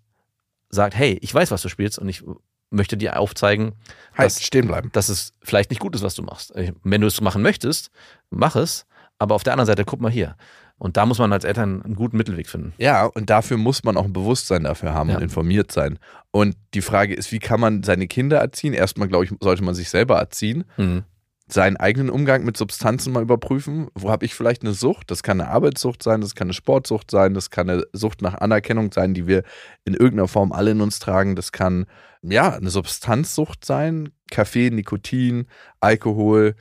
sagt, 0.70 0.94
hey, 0.94 1.18
ich 1.20 1.32
weiß, 1.32 1.50
was 1.50 1.62
du 1.62 1.68
spielst 1.68 1.98
und 1.98 2.08
ich 2.08 2.24
möchte 2.70 2.96
dir 2.96 3.18
aufzeigen, 3.18 3.74
Heißt, 4.16 4.38
dass, 4.38 4.44
stehen 4.44 4.66
bleiben. 4.66 4.90
dass 4.92 5.08
es 5.08 5.34
vielleicht 5.42 5.70
nicht 5.70 5.80
gut 5.80 5.94
ist, 5.94 6.02
was 6.02 6.14
du 6.14 6.22
machst. 6.22 6.52
Wenn 6.82 7.00
du 7.00 7.06
es 7.06 7.20
machen 7.20 7.42
möchtest, 7.42 7.90
mach 8.30 8.56
es. 8.56 8.86
Aber 9.18 9.34
auf 9.34 9.44
der 9.44 9.52
anderen 9.52 9.66
Seite, 9.66 9.84
guck 9.84 10.00
mal 10.00 10.10
hier. 10.10 10.36
Und 10.78 10.96
da 10.96 11.06
muss 11.06 11.18
man 11.18 11.32
als 11.32 11.44
Eltern 11.44 11.82
einen 11.82 11.94
guten 11.94 12.16
Mittelweg 12.16 12.48
finden. 12.48 12.74
Ja, 12.78 13.06
und 13.06 13.30
dafür 13.30 13.56
muss 13.56 13.84
man 13.84 13.96
auch 13.96 14.04
ein 14.04 14.12
Bewusstsein 14.12 14.64
dafür 14.64 14.92
haben 14.92 15.08
Ja. 15.10 15.16
und 15.16 15.22
informiert 15.22 15.70
sein. 15.72 15.98
Und 16.32 16.56
die 16.74 16.82
Frage 16.82 17.14
ist, 17.14 17.30
wie 17.32 17.38
kann 17.38 17.60
man 17.60 17.82
seine 17.84 18.08
Kinder 18.08 18.38
erziehen? 18.38 18.74
Erstmal, 18.74 19.08
glaube 19.08 19.24
ich, 19.24 19.32
sollte 19.40 19.62
man 19.62 19.74
sich 19.74 19.88
selber 19.90 20.18
erziehen. 20.18 20.64
Mhm. 20.76 21.04
seinen 21.46 21.76
eigenen 21.76 22.08
Umgang 22.08 22.42
mit 22.46 22.56
Substanzen 22.56 23.12
mal 23.12 23.22
überprüfen. 23.22 23.88
Wo 23.94 24.10
habe 24.10 24.24
ich 24.24 24.34
vielleicht 24.34 24.62
eine 24.62 24.72
Sucht? 24.72 25.10
Das 25.10 25.22
kann 25.22 25.42
eine 25.42 25.50
Arbeitssucht 25.50 26.02
sein, 26.02 26.22
das 26.22 26.34
kann 26.34 26.46
eine 26.46 26.54
Sportsucht 26.54 27.10
sein, 27.10 27.34
das 27.34 27.50
kann 27.50 27.68
eine 27.68 27.84
Sucht 27.92 28.22
nach 28.22 28.36
Anerkennung 28.36 28.90
sein, 28.92 29.12
die 29.12 29.26
wir 29.26 29.42
in 29.84 29.92
irgendeiner 29.92 30.26
Form 30.26 30.52
alle 30.52 30.70
in 30.70 30.80
uns 30.80 31.00
tragen. 31.00 31.36
Das 31.36 31.52
kann 31.52 31.84
ja 32.22 32.54
eine 32.54 32.70
Substanzsucht 32.70 33.62
sein, 33.62 34.08
Kaffee, 34.30 34.70
Nikotin, 34.70 35.46
Alkohol, 35.80 36.56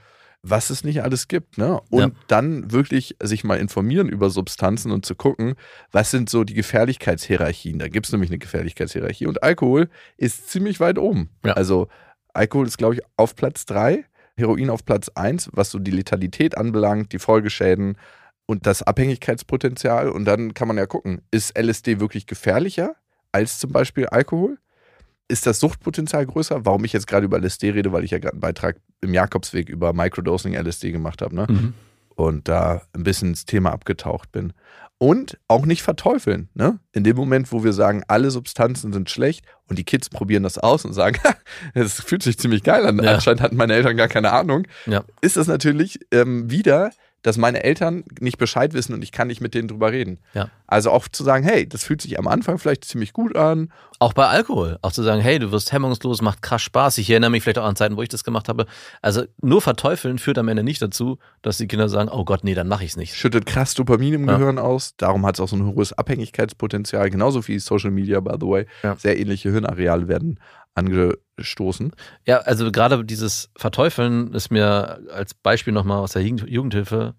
was 0.46 0.70
es 0.70 0.84
nicht 0.84 1.02
alles 1.04 1.28
gibt. 1.30 1.58
Ne? 1.58 1.80
Und 1.90 2.02
Ja. 2.02 2.12
dann 2.28 2.72
wirklich 2.72 3.16
sich 3.24 3.44
mal 3.46 3.56
informieren 3.60 4.10
über 4.10 4.30
Substanzen 4.30 4.92
und 4.92 5.06
zu 5.06 5.16
gucken, 5.16 5.56
was 5.92 6.12
sind 6.12 6.30
so 6.30 6.44
die 6.44 6.54
Gefährlichkeitshierarchien. 6.54 7.80
Da 7.80 7.88
gibt 7.88 8.06
es 8.06 8.12
nämlich 8.12 8.30
eine 8.30 8.40
Gefährlichkeitshierarchie. 8.40 9.26
Und 9.26 9.42
Alkohol 9.42 9.90
ist 10.18 10.50
ziemlich 10.50 10.80
weit 10.80 11.00
oben. 11.00 11.30
Ja. 11.46 11.54
Also 11.54 11.88
Alkohol 12.34 12.68
ist, 12.68 12.78
glaube 12.78 12.96
ich, 12.96 13.02
auf 13.18 13.36
Platz 13.36 13.66
drei. 13.66 14.06
Heroin 14.36 14.70
auf 14.72 14.84
Platz 14.84 15.10
1, 15.10 15.52
was 15.54 15.70
so 15.70 15.78
die 15.80 15.92
Letalität 15.92 16.58
anbelangt, 16.58 17.14
die 17.14 17.20
Folgeschäden 17.20 17.98
und 18.48 18.66
das 18.66 18.82
Abhängigkeitspotenzial. 18.84 20.10
Und 20.10 20.26
dann 20.26 20.54
kann 20.54 20.68
man 20.68 20.78
ja 20.78 20.86
gucken, 20.88 21.22
ist 21.32 21.58
LSD 21.58 22.00
wirklich 22.00 22.26
gefährlicher 22.26 22.96
als 23.32 23.60
zum 23.60 23.72
Beispiel 23.72 24.08
Alkohol? 24.08 24.58
Ist 25.34 25.48
das 25.48 25.60
Suchtpotenzial 25.60 26.28
größer? 26.28 26.64
Warum 26.64 26.86
ich 26.86 26.94
jetzt 26.94 27.08
gerade 27.08 27.26
über 27.26 27.40
LSD 27.40 27.72
rede, 27.72 27.92
weil 27.92 28.04
ich 28.04 28.12
ja 28.12 28.20
gerade 28.20 28.34
einen 28.34 28.42
Beitrag 28.42 28.76
im 29.02 29.16
Jakobsweg 29.16 29.68
über 29.68 29.92
Microdosing 29.92 30.54
LSD 30.54 30.92
gemacht 30.92 31.24
habe, 31.24 31.34
ne? 31.34 31.48
Mhm. 31.50 31.74
Und 32.14 32.48
da 32.48 32.84
ein 32.94 33.02
bisschen 33.02 33.30
ins 33.30 33.46
Thema 33.46 33.72
abgetaucht 33.72 34.32
bin. 34.32 34.54
Und 35.00 35.40
auch 35.48 35.66
nicht 35.66 35.82
verteufeln, 35.82 36.50
ne? 36.54 36.78
In 36.92 37.04
dem 37.04 37.16
Moment, 37.16 37.52
wo 37.52 37.64
wir 37.64 37.74
sagen, 37.74 38.04
alle 38.08 38.30
Substanzen 38.30 38.94
sind 38.94 39.10
schlecht 39.10 39.44
und 39.68 39.80
die 39.80 39.84
Kids 39.84 40.08
probieren 40.08 40.44
das 40.44 40.60
aus 40.60 40.86
und 40.86 40.94
sagen, 40.94 41.18
es 41.74 42.00
fühlt 42.00 42.22
sich 42.22 42.38
ziemlich 42.38 42.62
geil 42.62 42.86
an. 42.86 43.02
Ja. 43.02 43.16
Anscheinend 43.16 43.42
hatten 43.42 43.56
meine 43.56 43.74
Eltern 43.74 43.98
gar 43.98 44.10
keine 44.10 44.34
Ahnung. 44.34 44.68
Ja. 44.86 45.04
Ist 45.22 45.38
das 45.38 45.48
natürlich 45.48 46.00
ähm, 46.12 46.52
wieder, 46.52 46.92
dass 47.24 47.38
meine 47.38 47.64
Eltern 47.64 48.04
nicht 48.20 48.38
Bescheid 48.38 48.74
wissen 48.74 48.94
und 48.94 49.02
ich 49.02 49.12
kann 49.12 49.30
nicht 49.30 49.42
mit 49.42 49.56
denen 49.56 49.70
drüber 49.70 49.92
reden. 49.92 50.20
Ja. 50.36 50.52
Also 50.68 50.92
auch 50.92 51.08
zu 51.08 51.24
sagen, 51.24 51.44
hey, 51.44 51.68
das 51.68 51.84
fühlt 51.84 52.02
sich 52.02 52.20
am 52.20 52.28
Anfang 52.28 52.60
vielleicht 52.60 52.86
ziemlich 52.86 53.14
gut 53.14 53.36
an. 53.36 53.72
Auch 54.04 54.14
bei 54.14 54.28
Alkohol. 54.28 54.78
Auch 54.82 54.92
zu 54.92 55.02
sagen, 55.02 55.22
hey, 55.22 55.40
du 55.40 55.52
wirst 55.52 55.72
hemmungslos, 55.72 56.22
macht 56.22 56.42
krass 56.42 56.62
Spaß. 56.62 56.98
Ich 56.98 57.10
erinnere 57.10 57.30
mich 57.30 57.42
vielleicht 57.44 57.58
auch 57.60 57.64
an 57.66 57.78
Zeiten, 57.78 57.96
wo 57.96 58.02
ich 58.02 58.10
das 58.10 58.24
gemacht 58.26 58.50
habe. 58.50 58.66
Also 59.02 59.24
nur 59.42 59.62
verteufeln 59.62 60.20
führt 60.20 60.38
am 60.38 60.50
Ende 60.50 60.62
nicht 60.64 60.82
dazu, 60.82 61.20
dass 61.42 61.58
die 61.58 61.68
Kinder 61.68 61.88
sagen, 61.88 62.10
oh 62.12 62.26
Gott, 62.26 62.44
nee, 62.44 62.54
dann 62.54 62.68
mache 62.68 62.84
ich 62.84 62.92
es 62.92 62.98
nicht. 62.98 63.16
Schüttet 63.16 63.46
krass 63.46 63.74
Dopamin 63.76 64.14
im 64.16 64.28
Ja. 64.28 64.38
Gehirn 64.38 64.60
aus. 64.60 64.96
Darum 64.98 65.26
hat 65.26 65.36
es 65.36 65.40
auch 65.40 65.48
so 65.48 65.56
ein 65.56 65.66
hohes 65.66 65.94
Abhängigkeitspotenzial. 65.94 67.10
Genauso 67.10 67.48
wie 67.48 67.58
Social 67.60 67.92
Media, 67.92 68.20
by 68.20 68.36
the 68.40 68.46
way. 68.48 68.66
Ja. 68.84 68.96
Sehr 68.98 69.18
ähnliche 69.18 69.52
Hirnareale 69.52 70.08
werden 70.10 70.38
angestoßen. 70.76 71.92
Ja, 72.26 72.40
also 72.40 72.72
gerade 72.72 73.06
dieses 73.06 73.52
Verteufeln 73.56 74.34
ist 74.34 74.52
mir 74.52 75.00
als 75.14 75.34
Beispiel 75.34 75.74
nochmal 75.74 76.00
aus 76.00 76.14
der 76.14 76.24
Jugend- 76.24 76.50
Jugendhilfe 76.50 77.16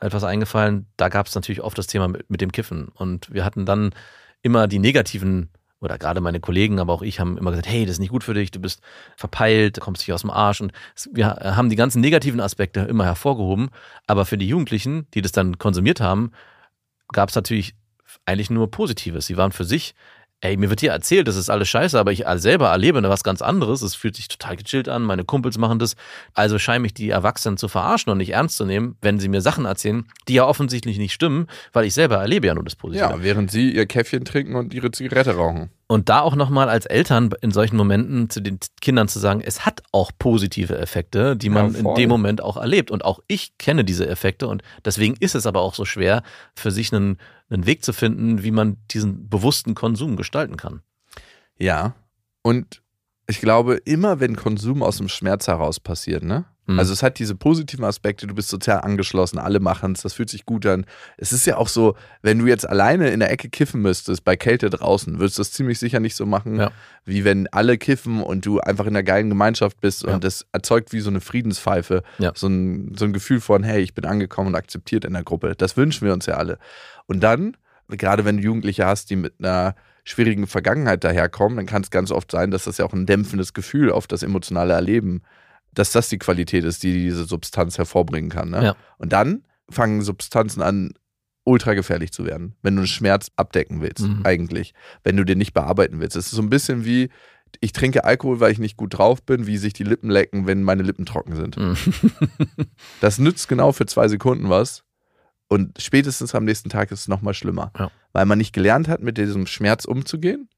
etwas 0.00 0.24
eingefallen. 0.24 0.86
Da 0.96 1.08
gab 1.08 1.26
es 1.26 1.34
natürlich 1.34 1.62
oft 1.62 1.78
das 1.78 1.86
Thema 1.86 2.08
mit, 2.08 2.28
mit 2.28 2.40
dem 2.40 2.52
Kiffen. 2.52 2.88
Und 2.88 3.32
wir 3.32 3.44
hatten 3.44 3.64
dann 3.66 3.90
immer 4.42 4.66
die 4.66 4.78
negativen, 4.78 5.50
oder 5.84 5.98
gerade 5.98 6.20
meine 6.20 6.40
Kollegen, 6.40 6.80
aber 6.80 6.92
auch 6.92 7.02
ich 7.02 7.20
haben 7.20 7.38
immer 7.38 7.50
gesagt, 7.50 7.68
hey, 7.68 7.84
das 7.84 7.94
ist 7.94 8.00
nicht 8.00 8.10
gut 8.10 8.24
für 8.24 8.34
dich, 8.34 8.50
du 8.50 8.60
bist 8.60 8.80
verpeilt, 9.16 9.78
kommst 9.80 10.02
nicht 10.02 10.12
aus 10.12 10.22
dem 10.22 10.30
Arsch. 10.30 10.60
Und 10.60 10.72
wir 11.12 11.28
haben 11.28 11.70
die 11.70 11.76
ganzen 11.76 12.00
negativen 12.00 12.40
Aspekte 12.40 12.80
immer 12.80 13.04
hervorgehoben. 13.04 13.70
Aber 14.06 14.24
für 14.24 14.38
die 14.38 14.48
Jugendlichen, 14.48 15.06
die 15.14 15.22
das 15.22 15.32
dann 15.32 15.58
konsumiert 15.58 16.00
haben, 16.00 16.32
gab 17.12 17.28
es 17.28 17.34
natürlich 17.34 17.74
eigentlich 18.24 18.50
nur 18.50 18.70
Positives. 18.70 19.26
Sie 19.26 19.36
waren 19.36 19.52
für 19.52 19.64
sich, 19.64 19.94
ey, 20.44 20.58
mir 20.58 20.68
wird 20.68 20.80
hier 20.80 20.92
erzählt, 20.92 21.26
das 21.26 21.36
ist 21.36 21.48
alles 21.48 21.68
scheiße, 21.68 21.98
aber 21.98 22.12
ich 22.12 22.24
selber 22.36 22.68
erlebe 22.68 23.02
was 23.08 23.24
ganz 23.24 23.40
anderes. 23.40 23.80
Es 23.80 23.94
fühlt 23.94 24.14
sich 24.14 24.28
total 24.28 24.56
gechillt 24.56 24.90
an, 24.90 25.02
meine 25.02 25.24
Kumpels 25.24 25.56
machen 25.56 25.78
das. 25.78 25.96
Also 26.34 26.58
scheinen 26.58 26.82
mich 26.82 26.92
die 26.92 27.08
Erwachsenen 27.08 27.56
zu 27.56 27.66
verarschen 27.66 28.12
und 28.12 28.18
nicht 28.18 28.30
ernst 28.30 28.58
zu 28.58 28.66
nehmen, 28.66 28.96
wenn 29.00 29.18
sie 29.18 29.28
mir 29.28 29.40
Sachen 29.40 29.64
erzählen, 29.64 30.06
die 30.28 30.34
ja 30.34 30.46
offensichtlich 30.46 30.98
nicht 30.98 31.14
stimmen, 31.14 31.46
weil 31.72 31.86
ich 31.86 31.94
selber 31.94 32.16
erlebe 32.16 32.46
ja 32.46 32.54
nur 32.54 32.62
das 32.62 32.76
Positive. 32.76 33.08
Ja, 33.08 33.22
während 33.22 33.50
sie 33.50 33.70
ihr 33.70 33.86
Käffchen 33.86 34.26
trinken 34.26 34.54
und 34.54 34.74
ihre 34.74 34.90
Zigarette 34.90 35.34
rauchen. 35.34 35.70
Und 35.86 36.08
da 36.08 36.20
auch 36.20 36.34
nochmal 36.34 36.68
als 36.68 36.86
Eltern 36.86 37.30
in 37.42 37.50
solchen 37.50 37.76
Momenten 37.76 38.30
zu 38.30 38.40
den 38.40 38.58
Kindern 38.80 39.06
zu 39.06 39.18
sagen, 39.18 39.42
es 39.44 39.66
hat 39.66 39.82
auch 39.92 40.10
positive 40.18 40.78
Effekte, 40.78 41.36
die 41.36 41.50
man 41.50 41.72
Ja, 41.72 41.78
in 41.78 41.94
dem 41.94 42.08
Moment 42.08 42.42
auch 42.42 42.56
erlebt. 42.56 42.90
Und 42.90 43.04
auch 43.04 43.20
ich 43.28 43.56
kenne 43.58 43.84
diese 43.84 44.08
Effekte 44.08 44.48
und 44.48 44.62
deswegen 44.84 45.14
ist 45.20 45.34
es 45.34 45.46
aber 45.46 45.60
auch 45.60 45.74
so 45.74 45.84
schwer, 45.84 46.22
für 46.54 46.70
sich 46.70 46.92
einen, 46.92 47.18
einen 47.54 47.66
Weg 47.66 47.84
zu 47.84 47.92
finden, 47.92 48.42
wie 48.42 48.50
man 48.50 48.76
diesen 48.90 49.28
bewussten 49.28 49.74
Konsum 49.74 50.16
gestalten 50.16 50.56
kann. 50.56 50.82
Ja. 51.58 51.94
Und 52.42 52.82
ich 53.26 53.40
glaube, 53.40 53.76
immer 53.84 54.20
wenn 54.20 54.36
Konsum 54.36 54.82
aus 54.82 54.98
dem 54.98 55.08
Schmerz 55.08 55.46
heraus 55.48 55.80
passiert, 55.80 56.22
ne? 56.22 56.44
Mhm. 56.66 56.78
Also 56.78 56.92
es 56.94 57.02
hat 57.02 57.18
diese 57.18 57.34
positiven 57.34 57.84
Aspekte, 57.84 58.26
du 58.26 58.34
bist 58.34 58.48
sozial 58.48 58.80
angeschlossen, 58.80 59.38
alle 59.38 59.60
machen 59.60 59.92
es, 59.92 60.00
das 60.02 60.14
fühlt 60.14 60.30
sich 60.30 60.46
gut 60.46 60.64
an. 60.64 60.86
Es 61.18 61.32
ist 61.32 61.46
ja 61.46 61.58
auch 61.58 61.68
so, 61.68 61.94
wenn 62.22 62.38
du 62.38 62.46
jetzt 62.46 62.66
alleine 62.66 63.10
in 63.10 63.20
der 63.20 63.30
Ecke 63.30 63.50
kiffen 63.50 63.82
müsstest, 63.82 64.24
bei 64.24 64.34
Kälte 64.36 64.70
draußen, 64.70 65.18
würdest 65.18 65.36
du 65.36 65.40
das 65.40 65.52
ziemlich 65.52 65.78
sicher 65.78 66.00
nicht 66.00 66.16
so 66.16 66.24
machen, 66.24 66.56
Ja. 66.58 66.70
wie 67.04 67.24
wenn 67.24 67.48
alle 67.48 67.76
kiffen 67.76 68.22
und 68.22 68.46
du 68.46 68.60
einfach 68.60 68.86
in 68.86 68.92
einer 68.96 69.02
geilen 69.02 69.28
Gemeinschaft 69.28 69.78
bist 69.82 70.04
Ja. 70.04 70.14
und 70.14 70.24
das 70.24 70.46
erzeugt 70.52 70.92
wie 70.94 71.00
so 71.00 71.10
eine 71.10 71.20
Friedenspfeife, 71.20 72.02
Ja. 72.18 72.32
so, 72.34 72.46
ein, 72.46 72.94
so 72.96 73.04
ein 73.04 73.12
Gefühl 73.12 73.40
von, 73.42 73.62
hey, 73.62 73.82
ich 73.82 73.92
bin 73.94 74.06
angekommen 74.06 74.48
und 74.48 74.54
akzeptiert 74.54 75.04
in 75.04 75.12
der 75.12 75.22
Gruppe. 75.22 75.54
Das 75.56 75.76
wünschen 75.76 76.06
wir 76.06 76.14
uns 76.14 76.24
ja 76.24 76.34
alle. 76.36 76.58
Und 77.06 77.20
dann, 77.20 77.56
gerade 77.88 78.24
wenn 78.24 78.36
du 78.38 78.42
Jugendliche 78.42 78.86
hast, 78.86 79.10
die 79.10 79.16
mit 79.16 79.34
einer 79.38 79.74
schwierigen 80.04 80.46
Vergangenheit 80.46 81.02
daherkommen, 81.04 81.56
dann 81.56 81.66
kann 81.66 81.82
es 81.82 81.90
ganz 81.90 82.10
oft 82.10 82.30
sein, 82.30 82.50
dass 82.50 82.64
das 82.64 82.78
ja 82.78 82.84
auch 82.84 82.92
ein 82.92 83.06
dämpfendes 83.06 83.54
Gefühl 83.54 83.90
auf 83.90 84.06
das 84.06 84.22
emotionale 84.22 84.74
Erleben, 84.74 85.22
dass 85.72 85.92
das 85.92 86.08
die 86.08 86.18
Qualität 86.18 86.64
ist, 86.64 86.82
die 86.82 86.92
diese 86.92 87.24
Substanz 87.24 87.78
hervorbringen 87.78 88.30
kann. 88.30 88.50
Ne? 88.50 88.62
Ja. 88.64 88.76
Und 88.98 89.12
dann 89.12 89.44
fangen 89.70 90.02
Substanzen 90.02 90.62
an, 90.62 90.92
ultra 91.46 91.74
gefährlich 91.74 92.10
zu 92.12 92.24
werden, 92.24 92.54
wenn 92.62 92.74
du 92.74 92.80
einen 92.80 92.86
Schmerz 92.86 93.30
abdecken 93.36 93.82
willst, 93.82 94.04
Mhm. 94.06 94.20
eigentlich, 94.24 94.72
wenn 95.02 95.16
du 95.16 95.24
den 95.24 95.36
nicht 95.36 95.52
bearbeiten 95.52 96.00
willst. 96.00 96.16
Es 96.16 96.26
ist 96.26 96.32
so 96.32 96.40
ein 96.42 96.48
bisschen 96.48 96.86
wie, 96.86 97.10
ich 97.60 97.72
trinke 97.72 98.04
Alkohol, 98.04 98.40
weil 98.40 98.50
ich 98.52 98.58
nicht 98.58 98.76
gut 98.78 98.96
drauf 98.96 99.22
bin, 99.22 99.46
wie 99.46 99.58
sich 99.58 99.74
die 99.74 99.84
Lippen 99.84 100.08
lecken, 100.10 100.46
wenn 100.46 100.62
meine 100.62 100.82
Lippen 100.82 101.04
trocken 101.06 101.36
sind. 101.36 101.56
Mhm. 101.58 101.76
Das 103.00 103.18
nützt 103.18 103.48
genau 103.48 103.72
für 103.72 103.86
zwei 103.86 104.08
Sekunden 104.08 104.48
was. 104.48 104.84
Und 105.48 105.80
spätestens 105.80 106.34
am 106.34 106.44
nächsten 106.44 106.70
Tag 106.70 106.90
ist 106.90 107.00
es 107.00 107.08
nochmal 107.08 107.34
schlimmer. 107.34 107.72
Ja. 107.78 107.90
Weil 108.12 108.26
man 108.26 108.38
nicht 108.38 108.52
gelernt 108.52 108.88
hat, 108.88 109.00
mit 109.02 109.18
diesem 109.18 109.46
Schmerz 109.46 109.84
umzugehen 109.84 110.48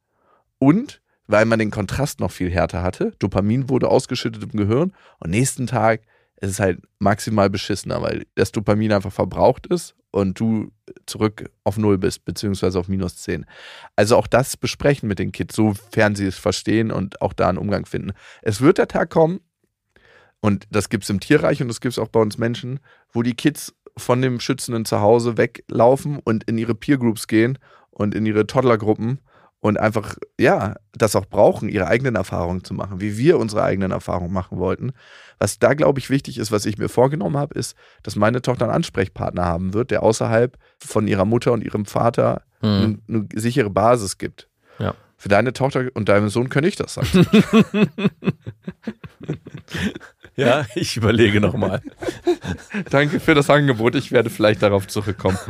und 0.59 1.01
weil 1.26 1.45
man 1.45 1.59
den 1.59 1.70
Kontrast 1.70 2.20
noch 2.20 2.30
viel 2.30 2.51
härter 2.51 2.82
hatte. 2.82 3.12
Dopamin 3.18 3.68
wurde 3.68 3.89
ausgeschüttet 3.89 4.45
im 4.45 4.59
Gehirn 4.59 4.93
und 5.18 5.30
nächsten 5.30 5.66
Tag 5.66 6.03
ist 6.41 6.51
es 6.51 6.61
halt 6.61 6.80
maximal 6.99 7.51
beschissener, 7.51 8.03
weil 8.03 8.26
das 8.34 8.53
Dopamin 8.53 8.93
einfach 8.93 9.12
verbraucht 9.12 9.66
ist 9.66 9.95
und 10.12 10.39
du 10.39 10.70
zurück 11.07 11.51
auf 11.64 11.78
Null 11.78 11.99
bist, 11.99 12.24
beziehungsweise 12.24 12.78
auf 12.78 12.89
minus 12.89 13.16
10. 13.16 13.47
Also 13.97 14.16
auch 14.16 14.26
das 14.26 14.57
besprechen 14.57 15.09
mit 15.09 15.18
den 15.18 15.32
Kids, 15.32 15.57
sofern 15.57 16.14
sie 16.14 16.26
es 16.26 16.39
verstehen 16.39 16.93
und 16.93 17.20
auch 17.22 17.32
da 17.32 17.49
einen 17.49 17.59
Umgang 17.59 17.87
finden. 17.87 18.12
Es 18.43 18.61
wird 18.61 18.78
der 18.78 18.87
Tag 18.87 19.11
kommen, 19.11 19.41
und 20.41 20.66
das 20.70 20.89
gibt 20.89 21.05
es 21.05 21.11
im 21.11 21.20
Tierreich 21.20 21.61
und 21.61 21.68
das 21.68 21.80
gibt 21.80 21.93
es 21.93 21.99
auch 21.99 22.09
bei 22.09 22.20
uns 22.20 22.39
Menschen, 22.39 22.80
wo 23.12 23.22
die 23.22 23.34
Kids 23.34 23.74
von 23.99 24.21
dem 24.23 24.41
schützenden 24.41 24.85
Zuhause 24.85 25.37
weglaufen 25.37 26.19
und 26.23 26.45
in 26.45 26.59
ihre 26.59 26.75
Peergroups 26.75 27.27
gehen 27.27 27.59
und 27.91 28.15
in 28.15 28.27
ihre 28.27 28.47
Toddlergruppen 28.47 29.21
und 29.61 29.79
einfach, 29.79 30.17
ja, 30.39 30.75
das 30.93 31.17
auch 31.17 31.27
brauchen, 31.27 31.69
ihre 31.69 31.87
eigenen 31.87 32.15
Erfahrungen 32.15 32.63
zu 32.63 32.75
machen, 32.75 33.01
wie 33.01 33.17
wir 33.17 33.39
unsere 33.39 33.63
eigenen 33.63 33.91
Erfahrungen 33.91 34.33
machen 34.33 34.59
wollten. 34.59 34.93
Was 35.39 35.59
da, 35.59 35.75
glaube 35.75 35.99
ich, 35.99 36.11
wichtig 36.11 36.39
ist, 36.39 36.53
was 36.53 36.67
ich 36.67 36.79
mir 36.79 36.89
vorgenommen 36.89 37.37
habe, 37.37 37.59
ist, 37.59 37.75
dass 38.03 38.17
meine 38.17 38.43
Tochter 38.43 38.67
einen 38.67 38.75
Ansprechpartner 38.75 39.45
haben 39.45 39.73
wird, 39.75 39.91
der 39.91 40.03
außerhalb 40.03 40.57
von 40.79 41.09
ihrer 41.09 41.25
Mutter 41.25 41.53
und 41.53 41.65
ihrem 41.65 41.85
Vater 41.87 42.43
Mhm. 42.63 43.01
eine, 43.09 43.27
eine 43.29 43.29
sichere 43.35 43.69
Basis 43.71 44.17
gibt. 44.17 44.49
Ja. 44.79 44.95
Für 45.17 45.29
deine 45.29 45.53
Tochter 45.53 45.87
und 45.95 46.09
deinem 46.09 46.29
Sohn 46.29 46.49
könnte 46.49 46.69
ich 46.69 46.77
das 46.77 46.95
sein. 46.95 47.07
Ja, 50.37 50.67
ich 50.75 50.97
überlege 50.99 51.41
nochmal. 51.41 51.81
Danke 52.91 53.21
für 53.21 53.35
das 53.35 53.49
Angebot. 53.49 53.95
Ich 53.95 54.12
werde 54.12 54.29
vielleicht 54.29 54.62
darauf 54.62 54.87
zurückkommen. 54.87 55.39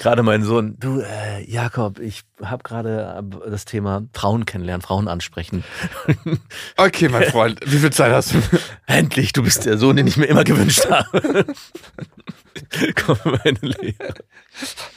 Gerade 0.00 0.22
mein 0.22 0.42
Sohn, 0.42 0.76
du, 0.78 1.00
äh, 1.00 1.48
Jakob, 1.50 1.98
ich 1.98 2.22
habe 2.42 2.62
gerade 2.62 3.22
äh, 3.46 3.50
das 3.50 3.64
Thema 3.64 4.02
Frauen 4.12 4.44
kennenlernen, 4.44 4.82
Frauen 4.82 5.08
ansprechen. 5.08 5.64
Okay, 6.76 7.08
mein 7.08 7.24
Freund, 7.24 7.60
wie 7.64 7.78
viel 7.78 7.90
Zeit 7.90 8.12
hast 8.12 8.34
du? 8.34 8.42
Endlich, 8.86 9.32
du 9.32 9.42
bist 9.42 9.64
der 9.64 9.78
Sohn, 9.78 9.96
den 9.96 10.06
ich 10.06 10.16
mir 10.16 10.26
immer 10.26 10.44
gewünscht 10.44 10.86
habe. 10.90 11.46
Komm, 12.94 13.18
meine 13.24 13.58
Lehre. 13.60 14.14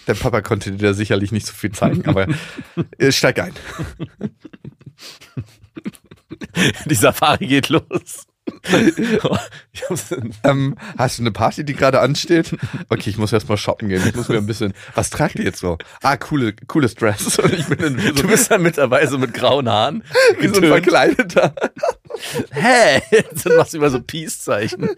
Der 0.08 0.14
Papa 0.16 0.42
konnte 0.42 0.72
dir 0.72 0.90
da 0.90 0.94
sicherlich 0.94 1.32
nicht 1.32 1.48
so 1.48 1.54
viel 1.54 1.72
zeigen, 1.72 2.06
aber 2.08 2.28
äh, 2.98 3.12
steig 3.12 3.40
ein. 3.40 3.54
Die 6.86 6.96
Safari 6.96 7.48
geht 7.48 7.70
los. 7.70 8.28
Ähm, 10.44 10.76
hast 10.98 11.20
du 11.20 11.24
eine 11.24 11.32
Party, 11.32 11.64
die 11.64 11.74
gerade 11.74 12.00
ansteht? 12.02 12.56
Okay, 12.90 13.10
ich 13.10 13.18
muss 13.18 13.32
erst 13.34 13.48
mal 13.50 13.58
shoppen 13.58 13.90
gehen. 13.90 14.04
Ich 14.06 14.16
muss 14.16 14.30
mir 14.30 14.38
ein 14.38 14.46
bisschen. 14.46 14.74
Was 14.96 15.10
tragt 15.10 15.36
ihr 15.36 15.46
jetzt 15.46 15.60
so? 15.60 15.78
Ah, 16.02 16.18
coole, 16.18 16.54
cooles 16.68 16.96
Dress. 16.96 17.20
So, 17.40 17.44
du 17.44 18.28
bist 18.28 18.52
dann 18.52 18.62
mit 18.62 18.78
dabei, 18.78 19.06
so 19.06 19.18
mit 19.18 19.34
grauen 19.34 19.70
Haaren. 19.70 20.04
wie 20.40 20.48
so 20.48 20.62
ein. 20.62 20.68
Verkleideter. 20.68 21.54
Hä? 22.52 23.02
Dann 23.44 23.56
machst 23.56 23.74
du 23.74 23.78
immer 23.78 23.90
so 23.90 24.02
Peace-Zeichen. 24.02 24.90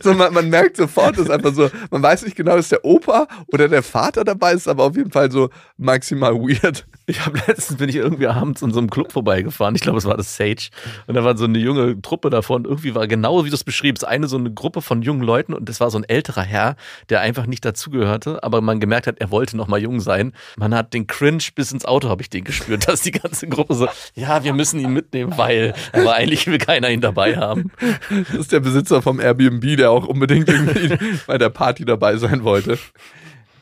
So, 0.00 0.14
man, 0.14 0.32
man 0.32 0.48
merkt 0.48 0.76
sofort, 0.76 1.18
dass 1.18 1.30
einfach 1.30 1.54
so, 1.54 1.70
man 1.90 2.02
weiß 2.02 2.24
nicht 2.24 2.36
genau, 2.36 2.56
ist 2.56 2.72
der 2.72 2.84
Opa 2.84 3.26
oder 3.48 3.68
der 3.68 3.82
Vater 3.82 4.24
dabei, 4.24 4.52
ist 4.52 4.68
aber 4.68 4.84
auf 4.84 4.96
jeden 4.96 5.10
Fall 5.10 5.30
so 5.30 5.50
maximal 5.76 6.34
weird. 6.34 6.86
Ich 7.06 7.24
habe 7.24 7.38
letztens 7.46 7.78
bin 7.78 7.88
ich 7.88 7.96
irgendwie 7.96 8.26
abends 8.26 8.62
in 8.62 8.72
so 8.72 8.78
einem 8.80 8.90
Club 8.90 9.12
vorbeigefahren. 9.12 9.74
Ich 9.76 9.80
glaube, 9.80 9.98
es 9.98 10.04
war 10.04 10.16
das 10.16 10.36
Sage. 10.36 10.68
Und 11.06 11.14
da 11.14 11.24
war 11.24 11.36
so 11.36 11.44
eine 11.44 11.58
junge 11.58 12.00
Truppe 12.02 12.30
davon. 12.30 12.64
Irgendwie 12.76 12.94
war 12.94 13.06
genau 13.06 13.42
wie 13.46 13.48
du 13.48 13.54
es 13.54 13.64
beschriebst, 13.64 14.06
eine 14.06 14.28
so 14.28 14.36
eine 14.36 14.52
Gruppe 14.52 14.82
von 14.82 15.00
jungen 15.00 15.22
Leuten 15.22 15.54
und 15.54 15.66
das 15.66 15.80
war 15.80 15.90
so 15.90 15.96
ein 15.96 16.04
älterer 16.04 16.42
Herr, 16.42 16.76
der 17.08 17.22
einfach 17.22 17.46
nicht 17.46 17.64
dazugehörte, 17.64 18.42
aber 18.42 18.60
man 18.60 18.80
gemerkt 18.80 19.06
hat, 19.06 19.18
er 19.18 19.30
wollte 19.30 19.56
noch 19.56 19.66
mal 19.66 19.80
jung 19.80 20.00
sein. 20.00 20.34
Man 20.58 20.74
hat 20.74 20.92
den 20.92 21.06
Cringe 21.06 21.42
bis 21.54 21.72
ins 21.72 21.86
Auto 21.86 22.10
habe 22.10 22.20
ich 22.20 22.28
den 22.28 22.44
gespürt, 22.44 22.86
dass 22.88 23.00
die 23.00 23.12
ganze 23.12 23.48
Gruppe 23.48 23.72
so, 23.72 23.88
ja, 24.14 24.44
wir 24.44 24.52
müssen 24.52 24.78
ihn 24.78 24.92
mitnehmen, 24.92 25.38
weil, 25.38 25.72
aber 25.92 26.16
eigentlich 26.16 26.46
will 26.46 26.58
keiner 26.58 26.90
ihn 26.90 27.00
dabei 27.00 27.38
haben. 27.38 27.72
Das 28.26 28.40
ist 28.40 28.52
der 28.52 28.60
Besitzer 28.60 29.00
vom 29.00 29.20
Airbnb, 29.20 29.76
der 29.76 29.90
auch 29.90 30.06
unbedingt 30.06 30.48
irgendwie 30.48 30.96
bei 31.26 31.38
der 31.38 31.48
Party 31.48 31.84
dabei 31.84 32.16
sein 32.18 32.44
wollte. 32.44 32.78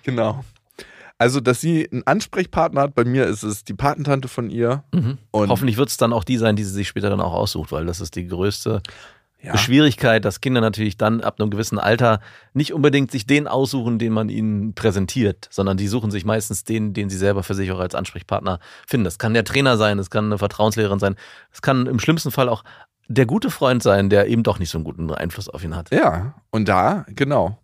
Genau. 0.03 0.45
Also, 1.19 1.41
dass 1.41 1.61
sie 1.61 1.89
einen 1.91 2.07
Ansprechpartner 2.07 2.83
hat, 2.83 2.95
bei 2.95 3.05
mir 3.05 3.27
ist 3.27 3.45
es 3.45 3.65
die 3.65 3.75
Patentante 3.75 4.29
von 4.29 4.51
ihr. 4.51 4.85
Und 5.31 5.49
Hoffentlich 5.49 5.77
wird 5.77 5.89
es 5.89 5.97
dann 5.97 6.12
auch 6.12 6.25
die 6.25 6.39
sein, 6.39 6.57
die 6.57 6.65
sie 6.65 6.73
sich 6.73 6.89
später 6.89 7.11
dann 7.11 7.21
auch 7.21 7.35
aussucht, 7.35 7.71
weil 7.73 7.87
das 7.87 8.01
ist 8.01 8.17
die 8.17 8.27
größte 8.27 8.83
ja, 9.45 9.59
Schwierigkeit, 9.59 10.25
dass 10.25 10.41
Kinder 10.41 10.61
natürlich 10.61 10.97
dann 10.97 11.21
ab 11.21 11.39
einem 11.39 11.51
gewissen 11.51 11.79
Alter 11.79 12.21
nicht 12.55 12.73
unbedingt 12.73 13.11
sich 13.11 13.27
den 13.27 13.47
aussuchen, 13.47 13.99
den 13.99 14.12
man 14.12 14.29
ihnen 14.29 14.75
präsentiert, 14.75 15.49
sondern 15.51 15.77
die 15.77 15.87
suchen 15.87 16.11
sich 16.11 16.25
meistens 16.25 16.65
den, 16.65 16.95
den 16.95 17.11
sie 17.11 17.19
selber 17.19 17.43
für 17.43 17.55
sich 17.55 17.71
auch 17.71 17.79
als 17.79 17.95
Ansprechpartner 17.95 18.59
finden. 18.87 19.05
Das 19.05 19.19
kann 19.19 19.35
der 19.35 19.45
Trainer 19.45 19.77
sein, 19.77 19.99
das 19.99 20.11
kann 20.11 20.27
eine 20.27 20.39
Vertrauenslehrerin 20.39 20.99
sein, 20.99 21.17
das 21.51 21.62
kann 21.62 21.87
im 21.87 22.01
schlimmsten 22.01 22.31
Fall 22.31 22.49
auch 22.49 22.65
der 23.09 23.27
gute 23.27 23.51
Freund 23.51 23.83
sein, 23.83 24.09
der 24.09 24.29
eben 24.29 24.43
doch 24.43 24.59
nicht 24.59 24.71
so 24.71 24.79
einen 24.79 24.85
guten 24.85 25.11
Einfluss 25.11 25.51
auf 25.51 25.62
ihn 25.62 25.77
hat. 25.77 25.91
ja, 25.91 26.35
und 26.51 26.67
da, 26.67 27.05
genau. 27.09 27.59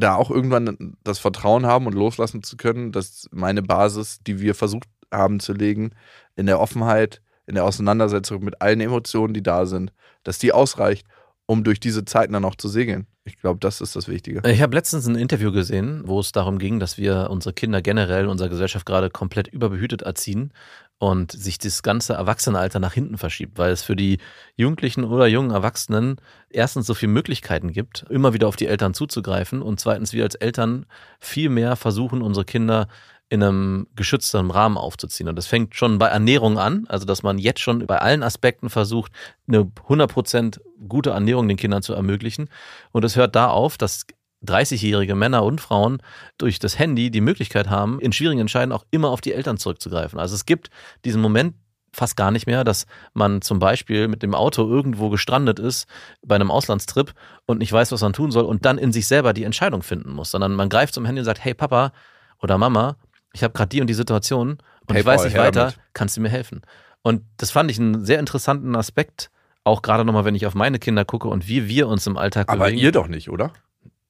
Da 0.00 0.14
auch 0.14 0.30
irgendwann 0.30 0.96
das 1.02 1.18
Vertrauen 1.18 1.66
haben 1.66 1.86
und 1.86 1.94
loslassen 1.94 2.44
zu 2.44 2.56
können, 2.56 2.92
dass 2.92 3.28
meine 3.32 3.62
Basis, 3.62 4.20
die 4.24 4.40
wir 4.40 4.54
versucht 4.54 4.88
haben 5.12 5.40
zu 5.40 5.52
legen, 5.52 5.90
in 6.36 6.46
der 6.46 6.60
Offenheit, 6.60 7.20
in 7.46 7.56
der 7.56 7.64
Auseinandersetzung 7.64 8.44
mit 8.44 8.62
allen 8.62 8.80
Emotionen, 8.80 9.34
die 9.34 9.42
da 9.42 9.66
sind, 9.66 9.92
dass 10.22 10.38
die 10.38 10.52
ausreicht, 10.52 11.04
um 11.50 11.64
durch 11.64 11.80
diese 11.80 12.04
Zeiten 12.04 12.34
dann 12.34 12.44
auch 12.44 12.56
zu 12.56 12.68
segeln. 12.68 13.06
Ich 13.24 13.38
glaube, 13.38 13.58
das 13.58 13.80
ist 13.80 13.96
das 13.96 14.06
Wichtige. 14.06 14.42
Ich 14.48 14.60
habe 14.60 14.74
letztens 14.76 15.06
ein 15.06 15.16
Interview 15.16 15.50
gesehen, 15.50 16.02
wo 16.04 16.20
es 16.20 16.30
darum 16.30 16.58
ging, 16.58 16.78
dass 16.78 16.98
wir 16.98 17.28
unsere 17.30 17.54
Kinder 17.54 17.80
generell 17.80 18.24
in 18.24 18.30
unserer 18.30 18.50
Gesellschaft 18.50 18.84
gerade 18.84 19.08
komplett 19.08 19.48
überbehütet 19.48 20.02
erziehen 20.02 20.52
und 20.98 21.32
sich 21.32 21.58
das 21.58 21.82
ganze 21.82 22.14
Erwachsenenalter 22.14 22.80
nach 22.80 22.92
hinten 22.92 23.16
verschiebt, 23.16 23.56
weil 23.56 23.72
es 23.72 23.82
für 23.82 23.96
die 23.96 24.18
Jugendlichen 24.56 25.04
oder 25.04 25.26
jungen 25.26 25.50
Erwachsenen 25.50 26.16
erstens 26.50 26.86
so 26.86 26.92
viele 26.92 27.12
Möglichkeiten 27.12 27.72
gibt, 27.72 28.04
immer 28.10 28.34
wieder 28.34 28.46
auf 28.46 28.56
die 28.56 28.66
Eltern 28.66 28.92
zuzugreifen 28.92 29.62
und 29.62 29.80
zweitens 29.80 30.12
wir 30.12 30.24
als 30.24 30.34
Eltern 30.34 30.84
viel 31.18 31.48
mehr 31.48 31.76
versuchen, 31.76 32.20
unsere 32.20 32.44
Kinder 32.44 32.88
in 33.30 33.42
einem 33.42 33.86
geschützten 33.94 34.50
Rahmen 34.50 34.78
aufzuziehen. 34.78 35.28
Und 35.28 35.36
das 35.36 35.46
fängt 35.46 35.74
schon 35.74 35.98
bei 35.98 36.08
Ernährung 36.08 36.58
an, 36.58 36.86
also 36.88 37.04
dass 37.04 37.22
man 37.22 37.38
jetzt 37.38 37.60
schon 37.60 37.86
bei 37.86 37.98
allen 37.98 38.22
Aspekten 38.22 38.70
versucht, 38.70 39.12
eine 39.46 39.64
100% 39.88 40.60
gute 40.88 41.10
Ernährung 41.10 41.46
den 41.48 41.58
Kindern 41.58 41.82
zu 41.82 41.92
ermöglichen. 41.92 42.48
Und 42.92 43.04
es 43.04 43.16
hört 43.16 43.36
da 43.36 43.48
auf, 43.48 43.76
dass 43.76 44.06
30-jährige 44.46 45.14
Männer 45.14 45.42
und 45.42 45.60
Frauen 45.60 46.00
durch 46.38 46.58
das 46.58 46.78
Handy 46.78 47.10
die 47.10 47.20
Möglichkeit 47.20 47.68
haben, 47.68 48.00
in 48.00 48.12
schwierigen 48.12 48.40
Entscheidungen 48.40 48.72
auch 48.72 48.84
immer 48.90 49.10
auf 49.10 49.20
die 49.20 49.32
Eltern 49.32 49.58
zurückzugreifen. 49.58 50.18
Also 50.18 50.34
es 50.34 50.46
gibt 50.46 50.70
diesen 51.04 51.20
Moment 51.20 51.54
fast 51.92 52.16
gar 52.16 52.30
nicht 52.30 52.46
mehr, 52.46 52.64
dass 52.64 52.86
man 53.14 53.42
zum 53.42 53.58
Beispiel 53.58 54.08
mit 54.08 54.22
dem 54.22 54.34
Auto 54.34 54.68
irgendwo 54.68 55.08
gestrandet 55.10 55.58
ist 55.58 55.86
bei 56.22 56.34
einem 56.34 56.50
Auslandstrip 56.50 57.12
und 57.46 57.58
nicht 57.58 57.72
weiß, 57.72 57.92
was 57.92 58.02
man 58.02 58.12
tun 58.12 58.30
soll 58.30 58.44
und 58.44 58.64
dann 58.64 58.78
in 58.78 58.92
sich 58.92 59.06
selber 59.06 59.32
die 59.32 59.44
Entscheidung 59.44 59.82
finden 59.82 60.12
muss, 60.12 60.30
sondern 60.30 60.54
man 60.54 60.68
greift 60.68 60.94
zum 60.94 61.04
Handy 61.04 61.20
und 61.20 61.24
sagt, 61.24 61.44
hey 61.44 61.54
Papa 61.54 61.92
oder 62.40 62.58
Mama, 62.58 62.96
ich 63.32 63.42
habe 63.42 63.54
gerade 63.54 63.68
die 63.68 63.80
und 63.80 63.86
die 63.88 63.94
Situation 63.94 64.50
und 64.50 64.58
Paypal, 64.86 65.00
ich 65.00 65.06
weiß 65.06 65.24
nicht 65.24 65.36
weiter, 65.36 65.60
damit. 65.66 65.80
kannst 65.92 66.16
du 66.16 66.20
mir 66.20 66.28
helfen? 66.30 66.62
Und 67.02 67.22
das 67.36 67.50
fand 67.50 67.70
ich 67.70 67.78
einen 67.78 68.04
sehr 68.04 68.18
interessanten 68.18 68.74
Aspekt, 68.76 69.30
auch 69.64 69.82
gerade 69.82 70.04
nochmal, 70.04 70.24
wenn 70.24 70.34
ich 70.34 70.46
auf 70.46 70.54
meine 70.54 70.78
Kinder 70.78 71.04
gucke 71.04 71.28
und 71.28 71.46
wie 71.48 71.68
wir 71.68 71.88
uns 71.88 72.06
im 72.06 72.16
Alltag 72.16 72.48
Aber 72.48 72.66
bewegen. 72.66 72.80
ihr 72.80 72.92
doch 72.92 73.08
nicht, 73.08 73.30
oder? 73.30 73.52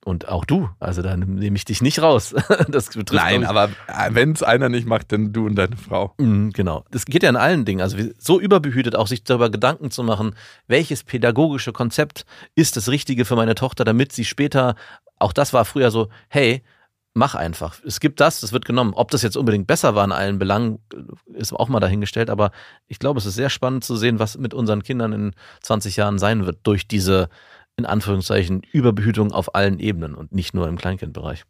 Und 0.05 0.29
auch 0.29 0.45
du. 0.47 0.71
Also 0.81 1.03
da 1.03 1.17
nehme 1.17 1.57
ich 1.57 1.65
dich 1.65 1.83
nicht 1.83 2.01
raus. 2.01 2.35
Das 2.69 2.89
betrifft, 2.89 3.13
Nein, 3.13 3.45
aber 3.45 3.69
wenn 4.11 4.33
es 4.33 4.43
einer 4.43 4.69
nicht 4.69 4.87
macht, 4.87 5.13
dann 5.13 5.33
du 5.33 5.47
und 5.47 5.57
deine 5.57 5.77
Frau. 5.77 6.15
Mhm, 6.19 6.51
genau. 6.53 6.85
Das 6.91 7.05
geht 7.05 7.23
ja 7.23 7.29
in 7.29 7.37
allen 7.37 7.65
Dingen. 7.65 7.83
Also 7.83 7.99
so 8.19 8.41
überbehütet, 8.41 8.97
auch 8.97 9.07
sich 9.07 9.25
darüber 9.25 9.51
Gedanken 9.51 9.91
zu 9.91 10.03
machen, 10.03 10.35
welches 10.67 11.03
pädagogische 11.05 11.73
Konzept 11.73 12.25
ist 12.55 12.77
das 12.77 12.89
Richtige 12.89 13.25
für 13.25 13.37
meine 13.37 13.55
Tochter, 13.55 13.85
damit 13.85 14.13
sie 14.13 14.25
später, 14.25 14.77
auch 15.19 15.33
das 15.33 15.53
war 15.53 15.65
früher 15.65 15.91
so, 15.91 16.09
hey, 16.29 16.63
mach 17.15 17.35
einfach. 17.35 17.79
Es 17.85 18.01
gibt 18.01 18.21
das, 18.21 18.41
das 18.41 18.53
wird 18.53 18.65
genommen. 18.65 18.95
Ob 18.95 19.11
das 19.11 19.23
jetzt 19.23 19.37
unbedingt 19.37 19.67
besser 19.67 19.95
war 19.95 20.05
in 20.05 20.13
allen 20.13 20.39
Belangen, 20.39 20.79
ist 21.27 21.53
auch 21.53 21.69
mal 21.69 21.81
dahingestellt. 21.81 22.31
Aber 22.31 22.51
ich 22.87 22.99
glaube, 22.99 23.19
es 23.19 23.27
ist 23.27 23.35
sehr 23.35 23.51
spannend 23.51 23.85
zu 23.85 23.97
sehen, 23.97 24.19
was 24.19 24.39
mit 24.39 24.55
unseren 24.55 24.83
Kindern 24.83 25.13
in 25.13 25.35
20 25.63 25.97
Jahren 25.97 26.19
sein 26.19 26.47
wird 26.47 26.61
durch 26.63 26.87
diese, 26.87 27.29
in 27.77 27.87
Anführungszeichen, 27.87 28.63
Überbehütung 28.73 29.33
auf 29.33 29.55
allen 29.55 29.81
Ebenen 29.81 30.15
und 30.15 30.33
nicht 30.33 30.55
nur 30.55 30.69
im 30.69 30.79
Kleinkindbereich. 30.79 31.45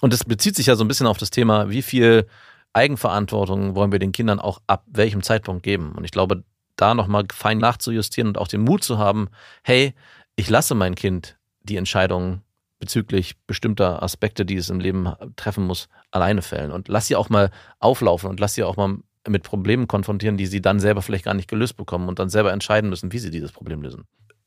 Und 0.00 0.12
das 0.12 0.24
bezieht 0.24 0.56
sich 0.56 0.66
ja 0.66 0.76
so 0.76 0.84
ein 0.84 0.88
bisschen 0.88 1.06
auf 1.06 1.18
das 1.18 1.30
Thema, 1.30 1.70
wie 1.70 1.82
viel 1.82 2.26
Eigenverantwortung 2.72 3.74
wollen 3.74 3.90
wir 3.90 3.98
den 3.98 4.12
Kindern 4.12 4.38
auch 4.38 4.60
ab 4.66 4.84
welchem 4.86 5.22
Zeitpunkt 5.22 5.62
geben. 5.62 5.92
Und 5.96 6.04
ich 6.04 6.10
glaube, 6.10 6.44
da 6.76 6.94
nochmal 6.94 7.24
fein 7.32 7.58
nachzujustieren 7.58 8.28
und 8.28 8.38
auch 8.38 8.48
den 8.48 8.60
Mut 8.60 8.84
zu 8.84 8.98
haben, 8.98 9.28
hey, 9.64 9.94
ich 10.36 10.50
lasse 10.50 10.74
mein 10.74 10.94
Kind 10.94 11.38
die 11.62 11.76
Entscheidungen 11.76 12.42
bezüglich 12.78 13.36
bestimmter 13.46 14.02
Aspekte, 14.02 14.44
die 14.44 14.56
es 14.56 14.68
im 14.70 14.80
Leben 14.80 15.12
treffen 15.36 15.64
muss, 15.64 15.88
alleine 16.10 16.42
fällen. 16.42 16.70
Und 16.72 16.88
lass 16.88 17.06
sie 17.06 17.16
auch 17.16 17.28
mal 17.30 17.50
auflaufen 17.78 18.28
und 18.28 18.38
lass 18.40 18.54
sie 18.54 18.64
auch 18.64 18.76
mal 18.76 18.98
mit 19.28 19.42
Problemen 19.42 19.88
konfrontieren, 19.88 20.36
die 20.36 20.46
sie 20.46 20.60
dann 20.60 20.78
selber 20.78 21.02
vielleicht 21.02 21.24
gar 21.24 21.34
nicht 21.34 21.48
gelöst 21.48 21.76
bekommen 21.76 22.08
und 22.08 22.18
dann 22.18 22.28
selber 22.28 22.52
entscheiden 22.52 22.90
müssen, 22.90 23.12
wie 23.12 23.18
sie 23.18 23.30
dieses 23.30 23.52
Problem 23.52 23.82
lösen. 23.82 24.04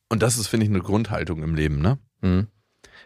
Und 0.09 0.21
das 0.23 0.37
ist, 0.37 0.47
finde 0.47 0.65
ich, 0.65 0.69
eine 0.71 0.79
Grundhaltung 0.81 1.43
im 1.43 1.55
Leben, 1.55 1.81
ne? 1.81 1.97
Mhm. 2.21 2.47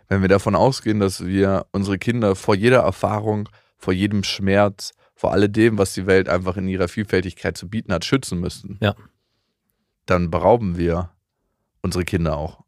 Wenn 0.07 0.21
wir 0.21 0.29
davon 0.29 0.55
ausgehen, 0.55 0.99
dass 0.99 1.25
wir 1.25 1.65
unsere 1.71 1.97
Kinder 1.97 2.35
vor 2.35 2.55
jeder 2.55 2.79
Erfahrung, 2.81 3.49
vor 3.77 3.93
jedem 3.93 4.23
Schmerz, 4.23 4.93
vor 5.15 5.31
alledem, 5.31 5.77
was 5.77 5.93
die 5.93 6.05
Welt 6.05 6.29
einfach 6.29 6.57
in 6.57 6.67
ihrer 6.67 6.87
Vielfältigkeit 6.87 7.57
zu 7.57 7.69
bieten 7.69 7.93
hat, 7.93 8.05
schützen 8.05 8.39
müssen, 8.39 8.77
Ja. 8.81 8.95
dann 10.05 10.29
berauben 10.29 10.77
wir 10.77 11.11
unsere 11.81 12.03
Kinder 12.03 12.37
auch. 12.37 12.63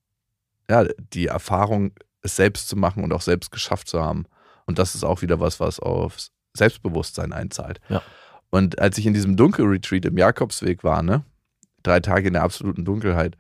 Ja, 0.70 0.86
die 1.14 1.28
Erfahrung, 1.28 1.92
es 2.26 2.36
selbst 2.36 2.68
zu 2.68 2.76
machen 2.76 3.04
und 3.04 3.14
auch 3.14 3.22
selbst 3.22 3.52
geschafft 3.52 3.88
zu 3.88 4.02
haben. 4.02 4.26
Und 4.66 4.80
das 4.80 4.96
ist 4.96 5.04
auch 5.04 5.22
wieder 5.22 5.40
was, 5.40 5.60
was 5.60 5.80
aufs 5.80 6.32
Selbstbewusstsein 6.58 7.34
einzahlt. 7.34 7.80
Ja. 7.90 8.02
Und 8.50 8.80
als 8.80 8.98
ich 8.98 9.06
in 9.06 9.14
diesem 9.14 9.36
Dunkelretreat 9.38 10.06
im 10.06 10.18
Jakobsweg 10.18 10.84
war, 10.84 11.04
ne, 11.04 11.24
drei 11.84 12.00
Tage 12.00 12.28
in 12.28 12.34
der 12.34 12.44
absoluten 12.44 12.86
Dunkelheit, 12.86 13.38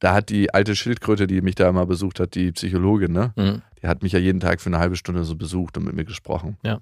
da 0.00 0.14
hat 0.14 0.30
die 0.30 0.52
alte 0.52 0.74
Schildkröte, 0.74 1.26
die 1.28 1.40
mich 1.42 1.54
da 1.54 1.68
immer 1.68 1.86
besucht 1.86 2.18
hat, 2.18 2.34
die 2.34 2.50
Psychologin, 2.52 3.12
ne, 3.12 3.32
Mhm. 3.36 3.62
die 3.80 3.86
hat 3.86 4.02
mich 4.02 4.12
ja 4.12 4.18
jeden 4.18 4.40
Tag 4.40 4.60
für 4.60 4.68
eine 4.68 4.78
halbe 4.80 4.96
Stunde 4.96 5.22
so 5.24 5.36
besucht 5.36 5.76
und 5.78 5.84
mit 5.84 5.94
mir 5.94 6.04
gesprochen. 6.04 6.58
Ja. 6.64 6.80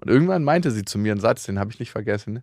Und 0.00 0.08
irgendwann 0.08 0.44
meinte 0.44 0.70
sie 0.70 0.84
zu 0.84 0.98
mir 0.98 1.12
einen 1.12 1.20
Satz, 1.20 1.42
den 1.44 1.58
habe 1.58 1.70
ich 1.72 1.80
nicht 1.80 1.90
vergessen. 1.90 2.34
ne? 2.34 2.42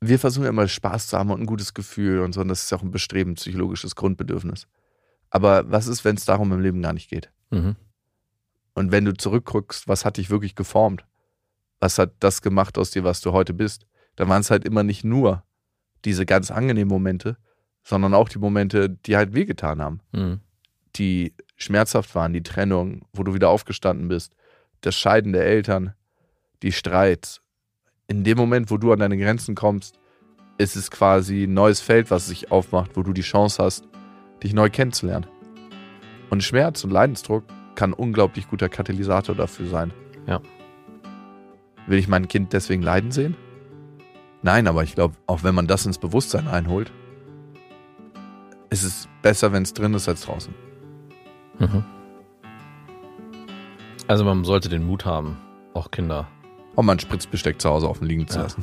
Wir 0.00 0.18
versuchen 0.18 0.44
ja 0.44 0.50
immer 0.50 0.66
Spaß 0.66 1.08
zu 1.08 1.18
haben 1.18 1.30
und 1.30 1.40
ein 1.40 1.46
gutes 1.46 1.74
Gefühl 1.74 2.20
und 2.20 2.32
so, 2.32 2.40
und 2.40 2.48
das 2.48 2.62
ist 2.64 2.70
ja 2.70 2.78
auch 2.78 2.82
ein 2.82 2.90
Bestreben, 2.90 3.34
psychologisches 3.34 3.94
Grundbedürfnis. 3.94 4.66
Aber 5.30 5.70
was 5.70 5.86
ist, 5.86 6.04
wenn 6.04 6.16
es 6.16 6.24
darum 6.24 6.52
im 6.52 6.60
Leben 6.60 6.82
gar 6.82 6.92
nicht 6.92 7.08
geht? 7.08 7.30
Mhm. 7.50 7.76
Und 8.74 8.92
wenn 8.92 9.04
du 9.04 9.12
zurückguckst, 9.14 9.88
was 9.88 10.04
hat 10.04 10.16
dich 10.16 10.30
wirklich 10.30 10.54
geformt? 10.54 11.04
Was 11.78 11.98
hat 11.98 12.12
das 12.20 12.42
gemacht 12.42 12.76
aus 12.78 12.90
dir, 12.90 13.04
was 13.04 13.20
du 13.20 13.32
heute 13.32 13.54
bist? 13.54 13.86
Dann 14.16 14.28
waren 14.28 14.40
es 14.40 14.50
halt 14.50 14.64
immer 14.64 14.82
nicht 14.82 15.04
nur 15.04 15.44
diese 16.04 16.26
ganz 16.26 16.50
angenehmen 16.50 16.88
Momente, 16.88 17.36
sondern 17.82 18.14
auch 18.14 18.28
die 18.28 18.38
Momente, 18.38 18.90
die 18.90 19.16
halt 19.16 19.34
wehgetan 19.34 19.80
haben 19.80 20.00
Mhm. 20.12 20.40
die 20.96 21.34
schmerzhaft 21.56 22.14
waren, 22.14 22.32
die 22.32 22.42
Trennung, 22.42 23.02
wo 23.12 23.22
du 23.22 23.32
wieder 23.34 23.48
aufgestanden 23.50 24.08
bist, 24.08 24.34
das 24.80 24.96
Scheiden 24.96 25.32
der 25.32 25.44
Eltern, 25.46 25.94
die 26.62 26.72
Streits. 26.72 27.40
In 28.08 28.24
dem 28.24 28.36
Moment, 28.36 28.70
wo 28.70 28.76
du 28.76 28.92
an 28.92 28.98
deine 28.98 29.16
Grenzen 29.16 29.54
kommst, 29.54 29.98
ist 30.58 30.74
es 30.74 30.90
quasi 30.90 31.44
ein 31.44 31.54
neues 31.54 31.80
Feld, 31.80 32.10
was 32.10 32.26
sich 32.26 32.50
aufmacht, 32.50 32.96
wo 32.96 33.02
du 33.02 33.12
die 33.12 33.20
Chance 33.22 33.62
hast, 33.62 33.84
dich 34.42 34.52
neu 34.54 34.70
kennenzulernen. 34.70 35.26
Und 36.30 36.42
Schmerz 36.42 36.84
und 36.84 36.90
Leidensdruck 36.90 37.44
kann 37.74 37.90
ein 37.90 37.94
unglaublich 37.94 38.48
guter 38.48 38.68
Katalysator 38.68 39.34
dafür 39.34 39.66
sein. 39.66 39.92
Ja. 40.26 40.40
Will 41.86 41.98
ich 41.98 42.08
mein 42.08 42.28
Kind 42.28 42.52
deswegen 42.52 42.82
leiden 42.82 43.10
sehen? 43.10 43.36
Nein, 44.42 44.66
aber 44.68 44.82
ich 44.84 44.94
glaube, 44.94 45.14
auch 45.26 45.42
wenn 45.42 45.54
man 45.54 45.66
das 45.66 45.86
ins 45.86 45.98
Bewusstsein 45.98 46.48
einholt, 46.48 46.92
ist 48.70 48.84
es 48.84 49.08
besser, 49.22 49.52
wenn 49.52 49.62
es 49.64 49.74
drin 49.74 49.92
ist 49.94 50.08
als 50.08 50.22
draußen. 50.22 50.54
Mhm. 51.58 51.84
Also 54.06 54.24
man 54.24 54.44
sollte 54.44 54.68
den 54.68 54.84
Mut 54.86 55.04
haben, 55.04 55.36
auch 55.74 55.90
Kinder. 55.90 56.28
auch 56.76 56.82
mal 56.82 56.92
ein 56.92 56.98
Spritzbesteck 57.00 57.60
zu 57.60 57.68
Hause 57.68 57.88
offen 57.88 58.06
liegen 58.06 58.26
zu 58.28 58.38
Ja. 58.38 58.44
lassen. 58.44 58.62